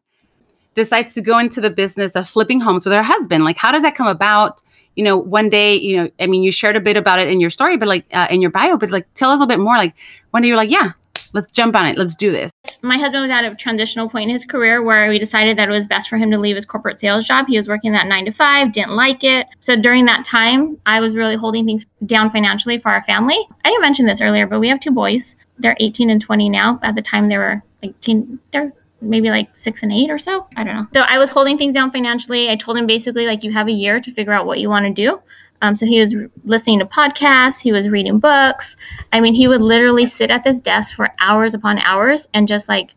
decides 0.76 1.14
to 1.16 1.22
go 1.22 1.38
into 1.38 1.60
the 1.60 1.70
business 1.70 2.16
of 2.16 2.30
flipping 2.30 2.62
homes 2.62 2.86
with 2.86 2.94
her 2.94 3.04
husband. 3.04 3.44
Like 3.44 3.58
how 3.58 3.74
does 3.74 3.84
that 3.84 3.96
come 3.96 4.08
about? 4.08 4.64
You 4.96 5.04
know 5.04 5.18
one 5.18 5.50
day 5.50 5.76
you 5.76 5.98
know 5.98 6.10
i 6.20 6.28
mean 6.28 6.44
you 6.44 6.52
shared 6.52 6.76
a 6.76 6.80
bit 6.80 6.98
about 6.98 7.18
it 7.18 7.28
in 7.28 7.42
your 7.42 7.50
story 7.50 7.78
but 7.78 7.88
like 7.88 8.06
uh, 8.14 8.28
in 8.30 8.42
your 8.42 8.52
bio 8.52 8.78
but 8.78 8.92
like 8.92 9.12
tell 9.16 9.32
us 9.32 9.38
a 9.38 9.40
little 9.40 9.48
bit 9.48 9.60
more. 9.60 9.76
Like 9.76 9.94
one 10.32 10.44
day 10.44 10.48
you're 10.48 10.56
like 10.56 10.70
yeah 10.70 10.92
let's 11.34 11.52
jump 11.52 11.76
on 11.76 11.86
it. 11.86 11.98
Let's 11.98 12.16
do 12.16 12.32
this. 12.32 12.52
My 12.82 12.98
husband 12.98 13.22
was 13.22 13.32
at 13.32 13.44
a 13.44 13.56
transitional 13.56 14.10
point 14.10 14.30
in 14.30 14.34
his 14.34 14.46
career 14.46 14.82
where 14.82 15.10
we 15.10 15.20
decided 15.20 15.58
that 15.58 15.70
it 15.70 15.72
was 15.72 15.88
best 15.88 16.10
for 16.10 16.18
him 16.18 16.32
to 16.32 16.38
leave 16.38 16.56
his 16.56 16.66
corporate 16.66 17.00
sales 17.00 17.26
job. 17.26 17.48
He 17.48 17.58
was 17.58 17.68
working 17.68 17.92
that 17.94 18.08
nine 18.08 18.26
to 18.26 18.32
five, 18.32 18.72
didn't 18.72 18.96
like 18.96 19.24
it. 19.24 19.48
So 19.60 19.76
during 19.76 20.06
that 20.06 20.26
time, 20.26 20.78
I 20.86 21.00
was 21.00 21.16
really 21.16 21.36
holding 21.36 21.66
things 21.66 21.86
down 22.06 22.32
financially 22.32 22.80
for 22.80 22.90
our 22.90 23.04
family. 23.04 23.48
I 23.66 23.70
didn't 23.70 23.82
mention 23.82 24.06
this 24.06 24.22
earlier, 24.22 24.48
but 24.48 24.60
we 24.60 24.70
have 24.70 24.80
two 24.80 24.92
boys. 24.92 25.36
They're 25.60 25.78
18 25.80 26.10
and 26.10 26.22
20 26.22 26.50
now. 26.50 26.80
At 26.84 26.96
the 26.96 27.02
time, 27.02 27.30
they 27.30 27.38
were 27.38 27.64
like 27.82 28.00
teen, 28.02 28.40
they're 28.52 28.74
maybe 29.02 29.30
like 29.30 29.56
six 29.56 29.84
and 29.84 29.92
eight 29.92 30.10
or 30.10 30.18
so. 30.18 30.48
I 30.56 30.64
don't 30.64 30.76
know. 30.76 30.88
So 30.94 31.02
I 31.02 31.18
was 31.18 31.30
holding 31.30 31.58
things 31.58 31.74
down 31.74 31.92
financially. 31.92 32.50
I 32.50 32.56
told 32.56 32.78
him 32.78 32.88
basically 32.88 33.26
like 33.26 33.44
you 33.44 33.52
have 33.52 33.68
a 33.68 33.72
year 33.72 34.00
to 34.00 34.12
figure 34.12 34.34
out 34.34 34.46
what 34.46 34.60
you 34.60 34.70
want 34.70 34.86
to 34.86 34.94
do. 34.94 35.22
Um, 35.64 35.78
so 35.78 35.86
he 35.86 36.00
was 36.00 36.14
listening 36.44 36.80
to 36.80 36.86
podcasts, 36.86 37.62
he 37.62 37.72
was 37.72 37.88
reading 37.88 38.20
books. 38.20 38.76
I 39.14 39.22
mean, 39.22 39.34
he 39.34 39.48
would 39.48 39.62
literally 39.62 40.06
sit 40.06 40.30
at 40.30 40.44
this 40.44 40.60
desk 40.60 40.94
for 40.94 41.10
hours 41.20 41.54
upon 41.54 41.80
hours 41.80 42.28
and 42.34 42.50
just 42.50 42.68
like, 42.68 42.94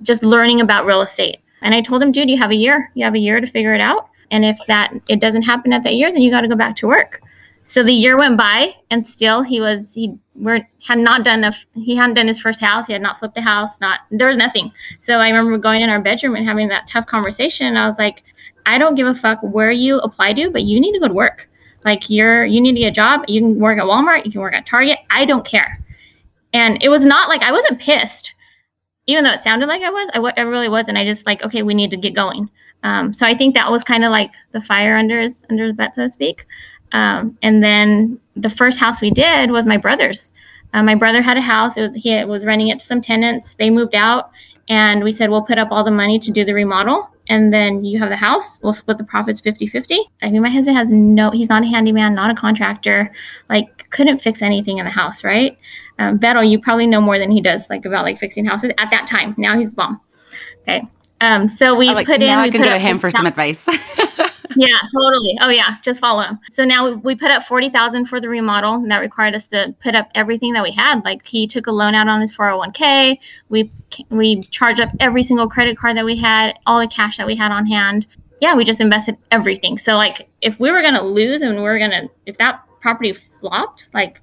just 0.00 0.22
learning 0.22 0.60
about 0.60 0.86
real 0.86 1.00
estate. 1.02 1.38
And 1.60 1.74
I 1.74 1.80
told 1.80 2.02
him, 2.02 2.12
dude, 2.12 2.30
you 2.30 2.38
have 2.38 2.52
a 2.52 2.56
year. 2.56 2.90
You 2.94 3.04
have 3.04 3.14
a 3.14 3.18
year 3.18 3.40
to 3.40 3.46
figure 3.48 3.74
it 3.74 3.80
out. 3.80 4.08
And 4.30 4.44
if 4.44 4.58
that 4.68 4.92
it 5.08 5.20
doesn't 5.20 5.42
happen 5.42 5.72
at 5.72 5.82
that 5.82 5.96
year, 5.96 6.12
then 6.12 6.22
you 6.22 6.30
got 6.30 6.42
to 6.42 6.48
go 6.48 6.54
back 6.54 6.76
to 6.76 6.86
work. 6.86 7.20
So 7.62 7.82
the 7.82 7.92
year 7.92 8.16
went 8.16 8.38
by, 8.38 8.74
and 8.90 9.08
still 9.08 9.42
he 9.42 9.60
was 9.60 9.94
he 9.94 10.14
were 10.34 10.60
had 10.86 10.98
not 10.98 11.24
done 11.24 11.42
a 11.42 11.52
he 11.72 11.96
hadn't 11.96 12.14
done 12.14 12.28
his 12.28 12.38
first 12.38 12.60
house. 12.60 12.86
He 12.86 12.92
had 12.92 13.02
not 13.02 13.18
flipped 13.18 13.38
a 13.38 13.40
house. 13.40 13.80
Not 13.80 14.00
there 14.10 14.28
was 14.28 14.36
nothing. 14.36 14.70
So 14.98 15.18
I 15.18 15.30
remember 15.30 15.58
going 15.58 15.82
in 15.82 15.88
our 15.88 16.00
bedroom 16.00 16.36
and 16.36 16.46
having 16.46 16.68
that 16.68 16.86
tough 16.86 17.06
conversation. 17.06 17.66
And 17.66 17.78
I 17.78 17.86
was 17.86 17.98
like, 17.98 18.22
I 18.66 18.78
don't 18.78 18.94
give 18.94 19.06
a 19.06 19.14
fuck 19.14 19.40
where 19.42 19.72
you 19.72 19.98
apply 19.98 20.34
to, 20.34 20.50
but 20.50 20.62
you 20.62 20.78
need 20.78 20.92
to 20.92 21.00
go 21.00 21.08
to 21.08 21.14
work. 21.14 21.48
Like 21.84 22.08
you're 22.08 22.44
you 22.44 22.60
need 22.60 22.74
to 22.74 22.80
get 22.80 22.88
a 22.88 22.92
job. 22.92 23.24
You 23.28 23.40
can 23.40 23.58
work 23.58 23.78
at 23.78 23.84
Walmart. 23.84 24.24
You 24.24 24.32
can 24.32 24.40
work 24.40 24.54
at 24.54 24.66
Target. 24.66 24.98
I 25.10 25.24
don't 25.24 25.44
care. 25.44 25.80
And 26.52 26.82
it 26.82 26.88
was 26.88 27.04
not 27.04 27.28
like 27.28 27.42
I 27.42 27.52
wasn't 27.52 27.80
pissed, 27.80 28.32
even 29.06 29.24
though 29.24 29.32
it 29.32 29.42
sounded 29.42 29.66
like 29.66 29.82
I 29.82 29.90
was. 29.90 30.10
I, 30.10 30.16
w- 30.16 30.34
I 30.36 30.42
really 30.42 30.68
wasn't. 30.68 30.98
I 30.98 31.04
just 31.04 31.26
like 31.26 31.42
okay, 31.42 31.62
we 31.62 31.74
need 31.74 31.90
to 31.90 31.96
get 31.96 32.14
going. 32.14 32.48
Um, 32.82 33.14
so 33.14 33.26
I 33.26 33.34
think 33.34 33.54
that 33.54 33.70
was 33.70 33.82
kind 33.82 34.04
of 34.04 34.10
like 34.10 34.32
the 34.52 34.60
fire 34.60 34.96
under 34.96 35.20
his 35.20 35.44
under 35.50 35.64
his 35.64 35.72
butt, 35.74 35.94
so 35.94 36.02
to 36.02 36.08
speak. 36.08 36.46
Um, 36.92 37.36
and 37.42 37.62
then 37.62 38.20
the 38.36 38.50
first 38.50 38.78
house 38.78 39.00
we 39.00 39.10
did 39.10 39.50
was 39.50 39.66
my 39.66 39.76
brother's. 39.76 40.32
Uh, 40.72 40.82
my 40.82 40.94
brother 40.94 41.22
had 41.22 41.36
a 41.36 41.40
house. 41.40 41.76
It 41.76 41.82
was 41.82 41.94
he 41.94 42.24
was 42.24 42.44
renting 42.44 42.68
it 42.68 42.78
to 42.78 42.84
some 42.84 43.00
tenants. 43.00 43.54
They 43.54 43.70
moved 43.70 43.94
out, 43.94 44.30
and 44.68 45.04
we 45.04 45.12
said 45.12 45.30
we'll 45.30 45.42
put 45.42 45.58
up 45.58 45.68
all 45.70 45.84
the 45.84 45.90
money 45.90 46.18
to 46.18 46.30
do 46.30 46.44
the 46.44 46.54
remodel 46.54 47.08
and 47.28 47.52
then 47.52 47.84
you 47.84 47.98
have 47.98 48.10
the 48.10 48.16
house. 48.16 48.58
We'll 48.62 48.72
split 48.72 48.98
the 48.98 49.04
profits 49.04 49.40
50 49.40 49.66
50. 49.66 50.00
I 50.22 50.30
mean, 50.30 50.42
my 50.42 50.50
husband 50.50 50.76
has 50.76 50.92
no, 50.92 51.30
he's 51.30 51.48
not 51.48 51.62
a 51.62 51.66
handyman, 51.66 52.14
not 52.14 52.30
a 52.30 52.34
contractor, 52.34 53.12
like, 53.48 53.88
couldn't 53.90 54.18
fix 54.18 54.42
anything 54.42 54.78
in 54.78 54.84
the 54.84 54.90
house, 54.90 55.24
right? 55.24 55.56
Um, 55.98 56.18
Beto, 56.18 56.48
you 56.48 56.58
probably 56.58 56.86
know 56.86 57.00
more 57.00 57.18
than 57.18 57.30
he 57.30 57.40
does, 57.40 57.70
like, 57.70 57.84
about 57.84 58.04
like 58.04 58.18
fixing 58.18 58.44
houses 58.44 58.72
at 58.78 58.90
that 58.90 59.06
time. 59.06 59.34
Now 59.38 59.56
he's 59.58 59.70
the 59.70 59.76
bomb. 59.76 60.00
Okay. 60.62 60.82
Um, 61.20 61.48
so 61.48 61.74
we 61.76 61.90
like, 61.90 62.06
put 62.06 62.22
in, 62.22 62.30
I 62.30 62.44
we 62.44 62.50
can 62.50 62.62
to 62.62 62.78
him 62.78 62.98
for 62.98 63.10
some 63.10 63.26
advice. 63.26 63.66
yeah, 64.56 64.78
totally. 64.92 65.38
Oh 65.40 65.50
yeah, 65.50 65.76
just 65.82 66.00
follow 66.00 66.22
him. 66.22 66.38
So 66.50 66.64
now 66.64 66.88
we, 66.88 66.96
we 66.96 67.14
put 67.16 67.30
up 67.30 67.42
forty 67.42 67.70
thousand 67.70 68.06
for 68.06 68.20
the 68.20 68.28
remodel. 68.28 68.74
And 68.74 68.90
that 68.90 68.98
required 68.98 69.34
us 69.34 69.48
to 69.48 69.74
put 69.80 69.94
up 69.94 70.08
everything 70.14 70.52
that 70.52 70.62
we 70.62 70.70
had. 70.72 71.04
Like 71.04 71.26
he 71.26 71.46
took 71.46 71.66
a 71.66 71.72
loan 71.72 71.94
out 71.94 72.08
on 72.08 72.20
his 72.20 72.34
four 72.34 72.46
hundred 72.46 72.58
one 72.58 72.72
k. 72.72 73.20
We 73.48 73.70
we 74.10 74.42
charged 74.42 74.80
up 74.80 74.90
every 75.00 75.22
single 75.22 75.48
credit 75.48 75.76
card 75.76 75.96
that 75.96 76.04
we 76.04 76.16
had, 76.16 76.58
all 76.66 76.80
the 76.80 76.88
cash 76.88 77.16
that 77.16 77.26
we 77.26 77.36
had 77.36 77.52
on 77.52 77.66
hand. 77.66 78.06
Yeah, 78.40 78.54
we 78.54 78.64
just 78.64 78.80
invested 78.80 79.16
everything. 79.30 79.78
So 79.78 79.94
like, 79.94 80.28
if 80.42 80.60
we 80.60 80.70
were 80.70 80.82
gonna 80.82 81.02
lose 81.02 81.40
and 81.40 81.56
we 81.56 81.62
were 81.62 81.78
gonna, 81.78 82.08
if 82.26 82.36
that 82.38 82.62
property 82.80 83.12
flopped, 83.12 83.88
like 83.94 84.20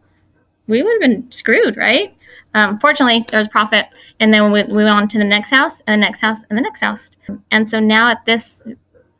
we 0.67 0.83
would 0.83 0.91
have 0.93 1.01
been 1.01 1.31
screwed, 1.31 1.77
right? 1.77 2.15
Um, 2.53 2.77
fortunately, 2.79 3.25
there 3.29 3.39
was 3.39 3.47
profit, 3.47 3.87
and 4.19 4.33
then 4.33 4.51
we, 4.51 4.63
we 4.63 4.73
went 4.73 4.89
on 4.89 5.07
to 5.07 5.17
the 5.17 5.23
next 5.23 5.49
house, 5.49 5.81
and 5.87 6.01
the 6.01 6.05
next 6.05 6.19
house, 6.19 6.43
and 6.49 6.57
the 6.57 6.61
next 6.61 6.81
house. 6.81 7.09
And 7.49 7.69
so 7.69 7.79
now 7.79 8.09
at 8.11 8.25
this 8.25 8.63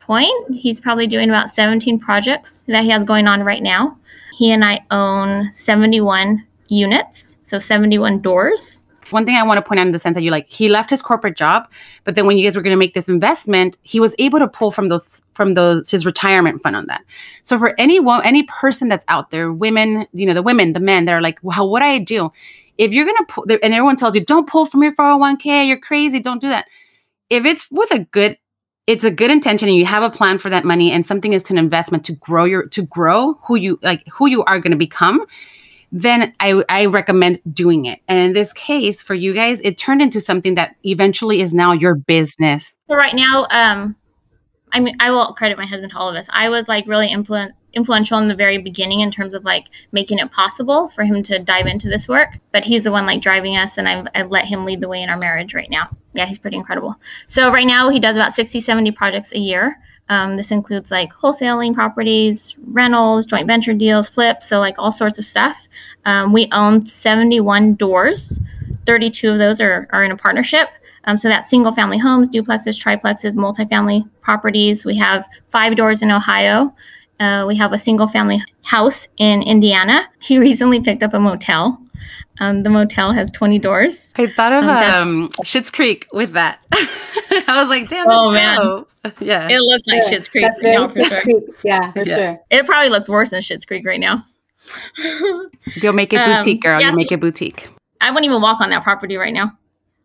point, 0.02 0.54
he's 0.54 0.80
probably 0.80 1.08
doing 1.08 1.30
about 1.30 1.50
17 1.50 2.00
projects 2.00 2.64
that 2.68 2.84
he 2.84 2.90
has 2.90 3.04
going 3.04 3.28
on 3.28 3.44
right 3.44 3.64
now. 3.64 3.98
He 4.38 4.52
and 4.52 4.66
I 4.66 4.82
own 4.92 5.52
71 5.54 6.46
units, 6.68 7.38
so 7.44 7.60
71 7.60 8.20
doors. 8.20 8.84
One 9.12 9.26
thing 9.26 9.36
I 9.36 9.44
want 9.44 9.58
to 9.58 9.62
point 9.62 9.80
out 9.80 9.86
in 9.88 9.92
the 9.92 10.00
sense 10.00 10.16
that 10.16 10.24
you 10.24 10.32
like, 10.32 10.48
he 10.48 10.70
left 10.70 10.90
his 10.90 11.02
corporate 11.02 11.36
job, 11.36 11.70
but 12.06 12.16
then 12.16 12.26
when 12.26 12.38
you 12.38 12.46
guys 12.46 12.56
were 12.56 12.62
going 12.62 12.74
to 12.74 12.80
make 12.80 12.94
this 12.94 13.10
investment, 13.10 13.78
he 13.82 14.00
was 14.00 14.16
able 14.20 14.40
to 14.40 14.48
pull 14.48 14.72
from 14.72 14.88
those 14.88 15.22
from 15.34 15.54
those 15.54 15.92
his 15.92 16.06
retirement 16.06 16.64
fund 16.64 16.76
on 16.76 16.88
that. 16.88 17.02
So 17.44 17.58
for 17.58 17.76
any 17.78 18.00
one 18.00 18.24
any 18.24 18.44
person 18.44 18.88
that's 18.88 19.06
out 19.10 19.30
there, 19.30 19.52
women, 19.52 20.08
you 20.14 20.26
know, 20.26 20.34
the 20.34 20.42
women, 20.42 20.74
the 20.74 20.80
men, 20.80 21.06
they're 21.06 21.22
like, 21.22 21.40
well, 21.44 21.70
what 21.70 21.82
do 21.82 21.86
I 21.86 21.98
do? 21.98 22.32
If 22.78 22.94
you're 22.94 23.06
gonna 23.06 23.26
pull, 23.28 23.44
and 23.50 23.74
everyone 23.74 23.98
tells 23.98 24.16
you, 24.16 24.24
don't 24.24 24.48
pull 24.48 24.66
from 24.66 24.82
your 24.82 24.96
401k, 24.96 25.68
you're 25.68 25.80
crazy, 25.80 26.22
don't 26.22 26.42
do 26.42 26.50
that. 26.50 26.68
If 27.30 27.46
it's 27.46 27.70
with 27.70 27.92
a 27.92 28.00
good 28.00 28.38
it's 28.88 29.04
a 29.04 29.12
good 29.12 29.32
intention 29.32 29.70
and 29.70 29.78
you 29.78 29.86
have 29.86 30.04
a 30.04 30.10
plan 30.10 30.38
for 30.38 30.50
that 30.50 30.66
money 30.66 30.92
and 30.92 31.06
something 31.06 31.34
is 31.34 31.44
to 31.44 31.54
an 31.54 31.58
investment 31.58 32.04
to 32.06 32.14
grow 32.14 32.46
your 32.46 32.68
to 32.68 32.84
grow 32.84 33.34
who 33.44 33.56
you 33.56 33.80
like 33.82 34.06
who 34.08 34.28
you 34.28 34.44
are 34.44 34.60
going 34.60 34.72
to 34.72 34.78
become 34.78 35.26
then 35.94 36.34
I, 36.40 36.64
I 36.70 36.86
recommend 36.86 37.42
doing 37.52 37.84
it. 37.84 38.00
And 38.08 38.18
in 38.18 38.32
this 38.32 38.54
case 38.54 39.02
for 39.02 39.14
you 39.14 39.34
guys 39.34 39.60
it 39.62 39.78
turned 39.78 40.02
into 40.02 40.22
something 40.22 40.56
that 40.56 40.76
eventually 40.84 41.42
is 41.42 41.54
now 41.54 41.74
your 41.74 41.96
business. 41.96 42.76
So 42.88 42.96
right 42.96 43.16
now 43.16 43.48
um 43.50 43.96
i 44.72 44.80
mean 44.80 44.96
i 45.00 45.12
will 45.12 45.34
credit 45.34 45.58
my 45.58 45.66
husband 45.66 45.92
to 45.92 45.98
all 45.98 46.10
of 46.10 46.16
this 46.16 46.30
i 46.32 46.50
was 46.50 46.68
like 46.68 46.88
really 46.88 47.08
influenced 47.08 47.56
influential 47.74 48.18
in 48.18 48.28
the 48.28 48.36
very 48.36 48.58
beginning 48.58 49.02
in 49.02 49.12
terms 49.12 49.34
of 49.34 49.44
like 49.44 49.68
making 49.92 50.20
it 50.20 50.32
possible 50.32 50.90
for 50.90 51.04
him 51.04 51.24
to 51.24 51.40
dive 51.40 51.68
into 51.68 51.90
this 51.90 52.08
work. 52.08 52.38
But 52.52 52.66
he's 52.66 52.84
the 52.84 52.92
one 52.92 53.06
like 53.06 53.22
driving 53.22 53.58
us, 53.58 53.78
and 53.78 53.88
I've, 53.88 54.08
I've 54.16 54.32
let 54.32 54.46
him 54.46 54.66
lead 54.66 54.82
the 54.82 54.88
way 54.88 55.02
in 55.02 55.10
our 55.10 55.18
marriage 55.18 55.54
right 55.54 55.70
now. 55.70 55.90
Yeah, 56.14 56.26
he's 56.26 56.40
pretty 56.40 56.58
incredible. 56.58 56.96
So 57.28 57.52
right 57.52 57.68
now 57.68 57.90
he 57.90 58.00
does 58.00 58.16
about 58.16 58.36
60, 58.36 58.60
70 58.60 58.92
projects 58.92 59.32
a 59.34 59.40
year. 59.40 59.78
Um, 60.10 60.36
this 60.36 60.52
includes 60.52 60.92
like 60.92 61.14
wholesaling 61.14 61.74
properties, 61.74 62.56
rentals, 62.68 63.26
joint 63.26 63.48
venture 63.48 63.74
deals, 63.74 64.10
flips, 64.10 64.50
so 64.50 64.60
like 64.60 64.76
all 64.78 64.92
sorts 64.92 65.18
of 65.18 65.26
stuff. 65.26 65.68
Um, 66.04 66.34
we 66.34 66.50
own 66.52 66.86
71 66.86 67.76
doors. 67.76 68.40
32 68.86 69.30
of 69.30 69.38
those 69.38 69.62
are, 69.62 69.88
are 69.92 70.04
in 70.04 70.12
a 70.12 70.18
partnership. 70.18 70.68
Um, 71.06 71.18
so 71.18 71.30
that's 71.30 71.50
single 71.50 71.72
family 71.72 71.98
homes, 71.98 72.30
duplexes, 72.30 72.80
triplexes, 72.80 73.36
multifamily 73.36 74.08
properties. 74.22 74.86
We 74.86 74.98
have 74.98 75.28
five 75.50 75.76
doors 75.76 76.02
in 76.02 76.12
Ohio. 76.12 76.76
Uh, 77.22 77.46
we 77.46 77.56
have 77.56 77.72
a 77.72 77.78
single 77.78 78.08
family 78.08 78.42
house 78.64 79.08
in 79.18 79.44
Indiana. 79.44 80.10
He 80.20 80.38
recently 80.50 80.82
picked 80.82 81.04
up 81.04 81.14
a 81.14 81.20
motel. 81.20 81.80
Um, 82.40 82.64
the 82.64 82.72
motel 82.72 83.12
has 83.12 83.30
20 83.30 83.60
doors. 83.60 84.12
I 84.18 84.26
thought 84.26 84.52
of 84.52 84.64
um, 84.64 85.24
um 85.26 85.30
Schitt's 85.44 85.70
Creek 85.70 86.08
with 86.12 86.34
that. 86.34 86.66
I 86.74 87.54
was 87.56 87.70
like, 87.70 87.88
damn, 87.90 88.08
oh 88.10 88.32
man, 88.32 88.86
yeah, 89.20 89.48
it 89.48 89.60
looks 89.60 89.86
like 89.86 90.02
yeah, 90.04 90.12
Schitt's 90.12 90.28
Creek 90.28 90.50
right 90.64 90.74
now 90.74 90.88
for 90.88 91.02
sure. 91.02 91.22
Creek. 91.22 91.44
Yeah, 91.64 91.92
for 91.92 92.04
yeah. 92.04 92.16
sure. 92.16 92.40
It 92.50 92.66
probably 92.66 92.90
looks 92.90 93.08
worse 93.08 93.30
than 93.30 93.42
Schitt's 93.42 93.66
Creek 93.66 93.86
right 93.86 94.00
now. 94.00 94.26
You'll 95.76 95.94
make 95.94 96.14
it 96.14 96.26
boutique, 96.26 96.62
girl. 96.62 96.76
Um, 96.76 96.82
yeah, 96.82 96.88
You'll 96.88 96.96
make 96.96 97.12
it 97.12 97.20
boutique. 97.20 97.70
I 98.00 98.10
wouldn't 98.10 98.26
even 98.26 98.42
walk 98.42 98.60
on 98.62 98.72
that 98.72 98.84
property 98.84 99.18
right 99.18 99.34
now. 99.34 99.56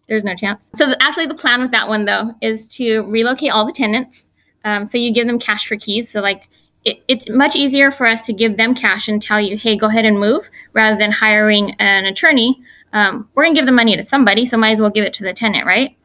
There's 0.06 0.24
no 0.24 0.34
chance. 0.34 0.70
So 0.74 0.86
the, 0.86 1.02
actually, 1.02 1.26
the 1.26 1.34
plan 1.34 1.62
with 1.62 1.70
that 1.70 1.88
one 1.88 2.04
though 2.04 2.34
is 2.42 2.68
to 2.76 3.00
relocate 3.04 3.52
all 3.52 3.64
the 3.64 3.72
tenants. 3.72 4.30
Um, 4.64 4.84
so 4.84 4.98
you 4.98 5.14
give 5.14 5.26
them 5.26 5.38
cash 5.38 5.66
for 5.66 5.76
keys. 5.76 6.10
So 6.10 6.20
like 6.20 6.48
it, 6.86 7.02
it's 7.08 7.28
much 7.28 7.54
easier 7.56 7.90
for 7.90 8.06
us 8.06 8.24
to 8.26 8.32
give 8.32 8.56
them 8.56 8.74
cash 8.74 9.08
and 9.08 9.22
tell 9.22 9.40
you, 9.40 9.58
hey, 9.58 9.76
go 9.76 9.88
ahead 9.88 10.04
and 10.04 10.18
move, 10.18 10.48
rather 10.72 10.96
than 10.96 11.12
hiring 11.12 11.74
an 11.78 12.06
attorney. 12.06 12.62
Um, 12.92 13.28
we're 13.34 13.44
gonna 13.44 13.54
give 13.54 13.66
the 13.66 13.72
money 13.72 13.96
to 13.96 14.02
somebody, 14.02 14.46
so 14.46 14.56
might 14.56 14.70
as 14.70 14.80
well 14.80 14.90
give 14.90 15.04
it 15.04 15.12
to 15.14 15.24
the 15.24 15.34
tenant, 15.34 15.66
right? 15.66 15.96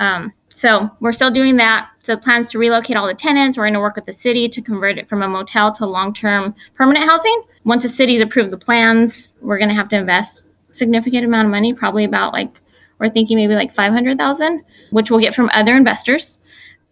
Um, 0.00 0.32
so 0.48 0.90
we're 1.00 1.12
still 1.12 1.30
doing 1.30 1.56
that. 1.56 1.88
So 2.02 2.16
plans 2.16 2.50
to 2.50 2.58
relocate 2.58 2.96
all 2.96 3.06
the 3.06 3.14
tenants. 3.14 3.56
We're 3.56 3.64
going 3.64 3.74
to 3.74 3.80
work 3.80 3.94
with 3.94 4.06
the 4.06 4.12
city 4.12 4.48
to 4.48 4.60
convert 4.60 4.98
it 4.98 5.08
from 5.08 5.22
a 5.22 5.28
motel 5.28 5.70
to 5.72 5.86
long-term 5.86 6.54
permanent 6.74 7.08
housing. 7.08 7.42
Once 7.64 7.84
the 7.84 7.88
city's 7.88 8.20
approved 8.20 8.50
the 8.50 8.58
plans, 8.58 9.36
we're 9.40 9.58
going 9.58 9.68
to 9.68 9.74
have 9.74 9.88
to 9.90 9.96
invest 9.96 10.42
significant 10.72 11.24
amount 11.24 11.46
of 11.46 11.52
money, 11.52 11.72
probably 11.74 12.04
about 12.04 12.32
like 12.32 12.60
we're 12.98 13.10
thinking 13.10 13.36
maybe 13.36 13.54
like 13.54 13.72
500,000, 13.72 14.64
which 14.90 15.10
we'll 15.10 15.20
get 15.20 15.34
from 15.34 15.50
other 15.54 15.76
investors. 15.76 16.40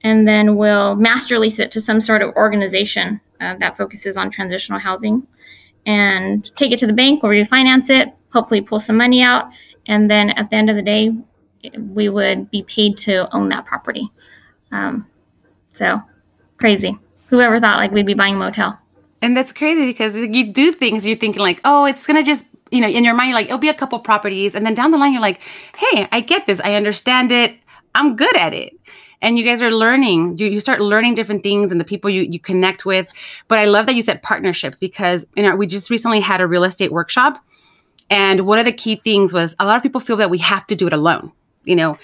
And 0.02 0.26
then 0.26 0.56
we'll 0.56 0.96
master 0.96 1.38
lease 1.38 1.58
it 1.58 1.70
to 1.72 1.80
some 1.80 2.00
sort 2.00 2.22
of 2.22 2.34
organization 2.34 3.20
uh, 3.40 3.56
that 3.56 3.76
focuses 3.76 4.16
on 4.16 4.30
transitional 4.30 4.78
housing 4.78 5.26
and 5.84 6.54
take 6.56 6.72
it 6.72 6.78
to 6.80 6.86
the 6.86 6.92
bank, 6.92 7.22
where 7.22 7.32
we'll 7.32 7.44
refinance 7.44 7.90
it, 7.90 8.12
hopefully 8.32 8.60
pull 8.60 8.80
some 8.80 8.96
money 8.96 9.22
out. 9.22 9.48
And 9.86 10.10
then 10.10 10.30
at 10.30 10.50
the 10.50 10.56
end 10.56 10.68
of 10.70 10.76
the 10.76 10.82
day, 10.82 11.12
we 11.78 12.08
would 12.08 12.50
be 12.50 12.62
paid 12.64 12.96
to 12.98 13.34
own 13.34 13.48
that 13.50 13.66
property. 13.66 14.10
Um, 14.72 15.06
so 15.72 16.00
crazy. 16.58 16.98
Whoever 17.28 17.58
thought 17.60 17.78
like 17.78 17.92
we'd 17.92 18.06
be 18.06 18.14
buying 18.14 18.34
a 18.36 18.38
motel? 18.38 18.78
And 19.22 19.36
that's 19.36 19.52
crazy 19.52 19.86
because 19.86 20.16
you 20.16 20.52
do 20.52 20.72
things 20.72 21.06
you're 21.06 21.16
thinking 21.16 21.42
like, 21.42 21.60
oh, 21.64 21.84
it's 21.84 22.06
gonna 22.06 22.22
just 22.22 22.46
you 22.70 22.80
know 22.80 22.88
in 22.88 23.04
your 23.04 23.14
mind 23.14 23.34
like 23.34 23.46
it'll 23.46 23.58
be 23.58 23.68
a 23.68 23.74
couple 23.74 23.98
properties, 23.98 24.54
and 24.54 24.64
then 24.64 24.74
down 24.74 24.90
the 24.90 24.98
line 24.98 25.12
you're 25.12 25.22
like, 25.22 25.40
hey, 25.76 26.08
I 26.12 26.20
get 26.20 26.46
this, 26.46 26.60
I 26.60 26.74
understand 26.74 27.32
it, 27.32 27.56
I'm 27.94 28.16
good 28.16 28.36
at 28.36 28.52
it. 28.54 28.74
And 29.22 29.38
you 29.38 29.44
guys 29.44 29.62
are 29.62 29.70
learning. 29.70 30.38
You, 30.38 30.46
you 30.46 30.60
start 30.60 30.80
learning 30.80 31.14
different 31.14 31.42
things 31.42 31.70
and 31.70 31.80
the 31.80 31.84
people 31.84 32.10
you, 32.10 32.22
you 32.22 32.38
connect 32.38 32.84
with. 32.84 33.10
But 33.48 33.58
I 33.58 33.64
love 33.64 33.86
that 33.86 33.94
you 33.94 34.02
said 34.02 34.22
partnerships 34.22 34.78
because 34.78 35.26
you 35.36 35.42
know 35.42 35.56
we 35.56 35.66
just 35.66 35.90
recently 35.90 36.20
had 36.20 36.40
a 36.40 36.46
real 36.46 36.64
estate 36.64 36.92
workshop, 36.92 37.42
and 38.10 38.46
one 38.46 38.58
of 38.58 38.64
the 38.64 38.72
key 38.72 38.96
things 38.96 39.32
was 39.32 39.56
a 39.58 39.64
lot 39.64 39.76
of 39.76 39.82
people 39.82 40.00
feel 40.00 40.16
that 40.16 40.30
we 40.30 40.38
have 40.38 40.66
to 40.68 40.76
do 40.76 40.86
it 40.86 40.92
alone. 40.92 41.32
You 41.64 41.76
know, 41.76 41.98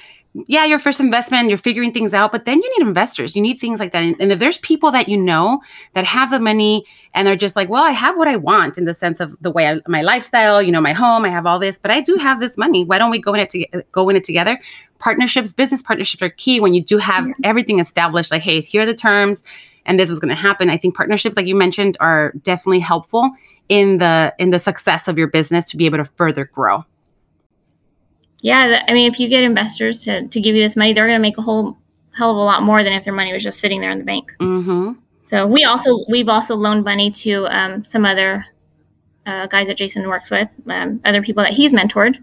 yeah, 0.46 0.64
your 0.64 0.78
first 0.78 0.98
investment, 0.98 1.50
you're 1.50 1.58
figuring 1.58 1.92
things 1.92 2.14
out, 2.14 2.32
but 2.32 2.46
then 2.46 2.62
you 2.62 2.78
need 2.78 2.86
investors. 2.86 3.36
You 3.36 3.42
need 3.42 3.60
things 3.60 3.78
like 3.78 3.92
that. 3.92 4.02
And, 4.02 4.32
if 4.32 4.38
there's 4.38 4.56
people 4.58 4.90
that 4.92 5.08
you 5.08 5.18
know 5.18 5.60
that 5.92 6.06
have 6.06 6.30
the 6.30 6.40
money 6.40 6.86
and 7.12 7.26
they're 7.26 7.36
just 7.36 7.54
like, 7.54 7.68
well, 7.68 7.82
I 7.82 7.90
have 7.90 8.16
what 8.16 8.28
I 8.28 8.36
want 8.36 8.78
in 8.78 8.86
the 8.86 8.94
sense 8.94 9.20
of 9.20 9.36
the 9.42 9.50
way 9.50 9.68
I, 9.68 9.80
my 9.86 10.00
lifestyle, 10.00 10.62
you 10.62 10.72
know, 10.72 10.80
my 10.80 10.94
home, 10.94 11.26
I 11.26 11.28
have 11.28 11.44
all 11.44 11.58
this, 11.58 11.78
but 11.78 11.90
I 11.90 12.00
do 12.00 12.16
have 12.16 12.40
this 12.40 12.56
money. 12.56 12.84
Why 12.84 12.98
don't 12.98 13.10
we 13.10 13.20
go 13.20 13.34
in 13.34 13.40
it 13.40 13.50
to 13.50 13.84
go 13.92 14.08
in 14.08 14.16
it 14.16 14.24
together? 14.24 14.58
Partnerships, 15.02 15.52
business 15.52 15.82
partnerships 15.82 16.22
are 16.22 16.30
key 16.30 16.60
when 16.60 16.74
you 16.74 16.82
do 16.82 16.98
have 16.98 17.26
everything 17.44 17.80
established. 17.80 18.30
Like, 18.30 18.42
hey, 18.42 18.60
here 18.60 18.82
are 18.82 18.86
the 18.86 18.94
terms, 18.94 19.42
and 19.84 19.98
this 19.98 20.08
was 20.08 20.20
going 20.20 20.28
to 20.28 20.40
happen. 20.40 20.70
I 20.70 20.76
think 20.76 20.94
partnerships, 20.94 21.36
like 21.36 21.46
you 21.46 21.56
mentioned, 21.56 21.96
are 22.00 22.32
definitely 22.42 22.80
helpful 22.80 23.30
in 23.68 23.98
the 23.98 24.34
in 24.38 24.50
the 24.50 24.58
success 24.58 25.08
of 25.08 25.18
your 25.18 25.26
business 25.26 25.66
to 25.70 25.76
be 25.76 25.86
able 25.86 25.98
to 25.98 26.04
further 26.04 26.44
grow 26.44 26.84
yeah, 28.42 28.82
I 28.88 28.92
mean, 28.92 29.10
if 29.10 29.20
you 29.20 29.28
get 29.28 29.44
investors 29.44 30.02
to, 30.02 30.26
to 30.26 30.40
give 30.40 30.56
you 30.56 30.62
this 30.62 30.76
money, 30.76 30.92
they're 30.92 31.06
going 31.06 31.16
to 31.16 31.22
make 31.22 31.38
a 31.38 31.42
whole 31.42 31.78
hell 32.14 32.32
of 32.32 32.36
a 32.36 32.40
lot 32.40 32.64
more 32.64 32.82
than 32.82 32.92
if 32.92 33.04
their 33.04 33.14
money 33.14 33.32
was 33.32 33.42
just 33.42 33.60
sitting 33.60 33.80
there 33.80 33.90
in 33.90 33.98
the 33.98 34.04
bank. 34.04 34.34
Mm-hmm. 34.40 34.92
So 35.22 35.46
we 35.46 35.64
also 35.64 35.96
we've 36.10 36.28
also 36.28 36.56
loaned 36.56 36.84
money 36.84 37.10
to 37.12 37.46
um, 37.46 37.84
some 37.84 38.04
other 38.04 38.44
uh, 39.24 39.46
guys 39.46 39.68
that 39.68 39.76
Jason 39.76 40.06
works 40.08 40.30
with, 40.30 40.48
um, 40.66 41.00
other 41.04 41.22
people 41.22 41.44
that 41.44 41.52
he's 41.52 41.72
mentored. 41.72 42.22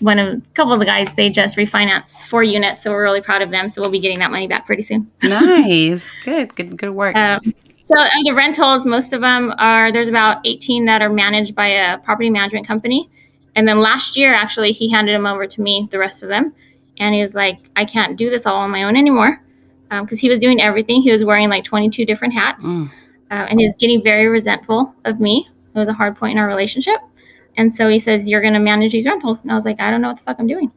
One 0.00 0.18
of 0.18 0.38
a 0.38 0.42
couple 0.54 0.72
of 0.72 0.80
the 0.80 0.86
guys 0.86 1.14
they 1.14 1.30
just 1.30 1.56
refinanced 1.56 2.22
four 2.26 2.42
units, 2.42 2.82
so 2.82 2.90
we're 2.90 3.02
really 3.02 3.20
proud 3.20 3.42
of 3.42 3.50
them. 3.50 3.68
So 3.68 3.80
we'll 3.80 3.90
be 3.90 4.00
getting 4.00 4.18
that 4.18 4.30
money 4.30 4.48
back 4.48 4.66
pretty 4.66 4.82
soon. 4.82 5.10
nice, 5.22 6.10
good, 6.24 6.54
good, 6.54 6.76
good 6.76 6.90
work. 6.90 7.16
Um, 7.16 7.54
so 7.84 7.96
the 8.24 8.32
rentals, 8.34 8.86
most 8.86 9.12
of 9.12 9.20
them 9.20 9.52
are 9.58 9.92
there's 9.92 10.08
about 10.08 10.46
18 10.46 10.84
that 10.84 11.02
are 11.02 11.10
managed 11.10 11.54
by 11.54 11.68
a 11.68 11.98
property 11.98 12.30
management 12.30 12.66
company 12.66 13.10
and 13.56 13.66
then 13.66 13.80
last 13.80 14.16
year, 14.16 14.32
actually, 14.32 14.72
he 14.72 14.90
handed 14.90 15.14
them 15.14 15.26
over 15.26 15.46
to 15.46 15.60
me, 15.60 15.88
the 15.90 15.98
rest 15.98 16.22
of 16.22 16.28
them. 16.28 16.54
And 16.98 17.14
he 17.14 17.22
was 17.22 17.34
like, 17.34 17.58
I 17.76 17.84
can't 17.84 18.16
do 18.16 18.30
this 18.30 18.46
all 18.46 18.56
on 18.56 18.70
my 18.70 18.84
own 18.84 18.96
anymore. 18.96 19.42
Because 19.90 20.12
um, 20.12 20.18
he 20.18 20.28
was 20.28 20.38
doing 20.38 20.60
everything. 20.60 21.02
He 21.02 21.10
was 21.10 21.24
wearing 21.24 21.48
like 21.48 21.64
22 21.64 22.04
different 22.06 22.32
hats. 22.32 22.64
Mm. 22.64 22.90
Uh, 23.30 23.46
and 23.48 23.58
he 23.58 23.66
was 23.66 23.74
getting 23.78 24.02
very 24.02 24.28
resentful 24.28 24.94
of 25.04 25.20
me. 25.20 25.48
It 25.74 25.78
was 25.78 25.88
a 25.88 25.92
hard 25.92 26.16
point 26.16 26.32
in 26.32 26.38
our 26.38 26.46
relationship. 26.46 27.00
And 27.56 27.74
so 27.74 27.88
he 27.88 27.98
says, 27.98 28.28
You're 28.28 28.40
going 28.40 28.54
to 28.54 28.60
manage 28.60 28.92
these 28.92 29.06
rentals. 29.06 29.42
And 29.42 29.52
I 29.52 29.54
was 29.54 29.64
like, 29.64 29.80
I 29.80 29.90
don't 29.90 30.00
know 30.00 30.08
what 30.08 30.18
the 30.18 30.22
fuck 30.24 30.36
I'm 30.38 30.46
doing. 30.46 30.70